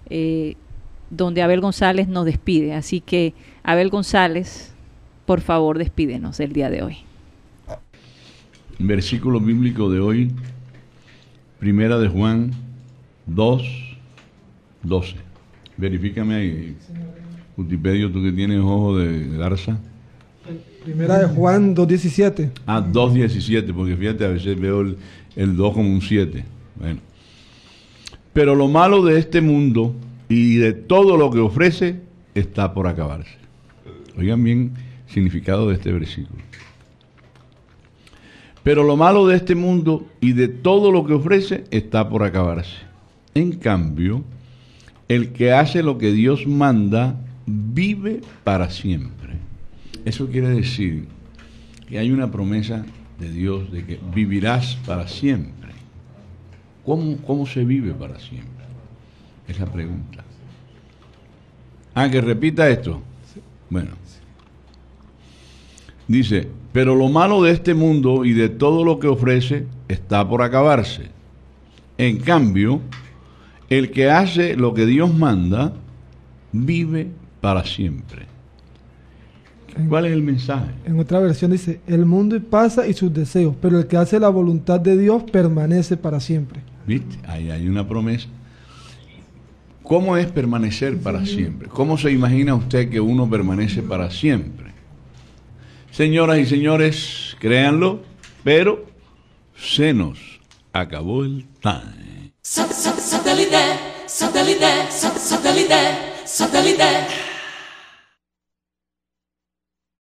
eh, 0.09 0.55
donde 1.09 1.41
Abel 1.41 1.61
González 1.61 2.07
nos 2.09 2.25
despide. 2.25 2.75
Así 2.75 2.99
que, 2.99 3.33
Abel 3.63 3.89
González, 3.89 4.73
por 5.25 5.39
favor, 5.41 5.77
despídenos 5.77 6.39
el 6.41 6.51
día 6.53 6.69
de 6.69 6.83
hoy. 6.83 6.97
Versículo 8.77 9.39
bíblico 9.39 9.89
de 9.89 9.99
hoy, 9.99 10.31
Primera 11.59 11.99
de 11.99 12.07
Juan 12.07 12.51
2, 13.25 13.97
12. 14.83 15.15
Verifícame 15.77 16.35
ahí, 16.35 16.75
Utipedio, 17.57 18.09
tú 18.09 18.23
que 18.23 18.31
tienes 18.31 18.59
ojo 18.59 18.97
de 18.97 19.37
garza. 19.37 19.77
Primera 20.83 21.19
de 21.19 21.25
Juan 21.27 21.75
2.17. 21.75 22.51
Ah, 22.65 22.81
2.17, 22.81 23.73
porque 23.73 23.97
fíjate, 23.97 24.25
a 24.25 24.29
veces 24.29 24.57
veo 24.59 24.81
el, 24.81 24.97
el 25.35 25.57
2 25.57 25.73
como 25.73 25.89
un 25.89 26.01
7. 26.01 26.45
Bueno. 26.75 26.99
Pero 28.31 28.55
lo 28.55 28.69
malo 28.69 29.03
de 29.03 29.19
este 29.19 29.41
mundo 29.41 29.93
y 30.29 30.55
de 30.55 30.71
todo 30.71 31.17
lo 31.17 31.29
que 31.31 31.39
ofrece 31.39 31.99
está 32.35 32.73
por 32.73 32.87
acabarse. 32.87 33.37
Oigan 34.17 34.41
bien 34.43 34.73
el 35.07 35.13
significado 35.13 35.67
de 35.67 35.75
este 35.75 35.91
versículo. 35.91 36.41
Pero 38.63 38.83
lo 38.83 38.97
malo 38.97 39.27
de 39.27 39.37
este 39.37 39.55
mundo 39.55 40.05
y 40.19 40.33
de 40.33 40.47
todo 40.47 40.91
lo 40.91 41.05
que 41.05 41.13
ofrece 41.13 41.63
está 41.71 42.09
por 42.09 42.23
acabarse. 42.23 42.77
En 43.33 43.53
cambio, 43.53 44.23
el 45.07 45.31
que 45.31 45.53
hace 45.53 45.81
lo 45.81 45.97
que 45.97 46.11
Dios 46.11 46.45
manda 46.45 47.15
vive 47.45 48.21
para 48.43 48.69
siempre. 48.69 49.33
Eso 50.05 50.27
quiere 50.27 50.49
decir 50.49 51.07
que 51.87 51.99
hay 51.99 52.11
una 52.11 52.31
promesa 52.31 52.85
de 53.19 53.31
Dios 53.31 53.71
de 53.71 53.85
que 53.85 53.99
vivirás 54.13 54.77
para 54.85 55.07
siempre. 55.07 55.71
¿Cómo, 56.85 57.17
cómo 57.17 57.45
se 57.45 57.63
vive 57.63 57.93
para 57.93 58.19
siempre? 58.19 58.65
Es 59.47 59.59
la 59.59 59.65
pregunta. 59.65 60.23
Ah, 61.95 62.09
que 62.09 62.21
repita 62.21 62.69
esto. 62.69 63.01
Bueno. 63.69 63.91
Dice, 66.09 66.47
pero 66.73 66.95
lo 66.95 67.07
malo 67.07 67.43
de 67.43 67.51
este 67.51 67.75
mundo 67.75 68.25
y 68.25 68.33
de 68.33 68.49
todo 68.49 68.83
lo 68.83 68.99
que 68.99 69.07
ofrece 69.07 69.67
está 69.87 70.27
por 70.27 70.41
acabarse. 70.41 71.03
En 71.99 72.17
cambio, 72.17 72.81
el 73.69 73.91
que 73.91 74.09
hace 74.09 74.55
lo 74.55 74.73
que 74.73 74.87
Dios 74.87 75.13
manda 75.13 75.71
vive 76.51 77.09
para 77.41 77.63
siempre. 77.63 78.25
¿Cuál 79.87 80.07
es 80.07 80.13
el 80.13 80.23
mensaje? 80.23 80.71
En 80.83 80.99
otra 80.99 81.19
versión 81.19 81.51
dice, 81.51 81.79
el 81.85 82.07
mundo 82.07 82.41
pasa 82.41 82.87
y 82.87 82.93
sus 82.93 83.13
deseos, 83.13 83.55
pero 83.61 83.77
el 83.77 83.85
que 83.85 83.95
hace 83.95 84.19
la 84.19 84.29
voluntad 84.29 84.79
de 84.79 84.97
Dios 84.97 85.23
permanece 85.31 85.95
para 85.95 86.19
siempre. 86.19 86.59
¿Viste? 86.87 87.17
Ahí 87.27 87.51
hay 87.51 87.67
una 87.67 87.87
promesa. 87.87 88.27
¿Cómo 89.83 90.17
es 90.17 90.25
permanecer 90.25 90.97
para 90.97 91.23
siempre? 91.23 91.67
¿Cómo 91.67 91.99
se 91.99 92.11
imagina 92.11 92.55
usted 92.55 92.89
que 92.89 92.99
uno 92.99 93.29
permanece 93.29 93.83
para 93.83 94.09
siempre? 94.09 94.68
Señoras 95.91 96.39
y 96.39 96.45
señores, 96.45 97.35
créanlo, 97.39 98.01
pero 98.43 98.85
se 99.57 99.93
nos 99.93 100.19
acabó 100.71 101.23
el 101.23 101.45
time. 101.61 102.31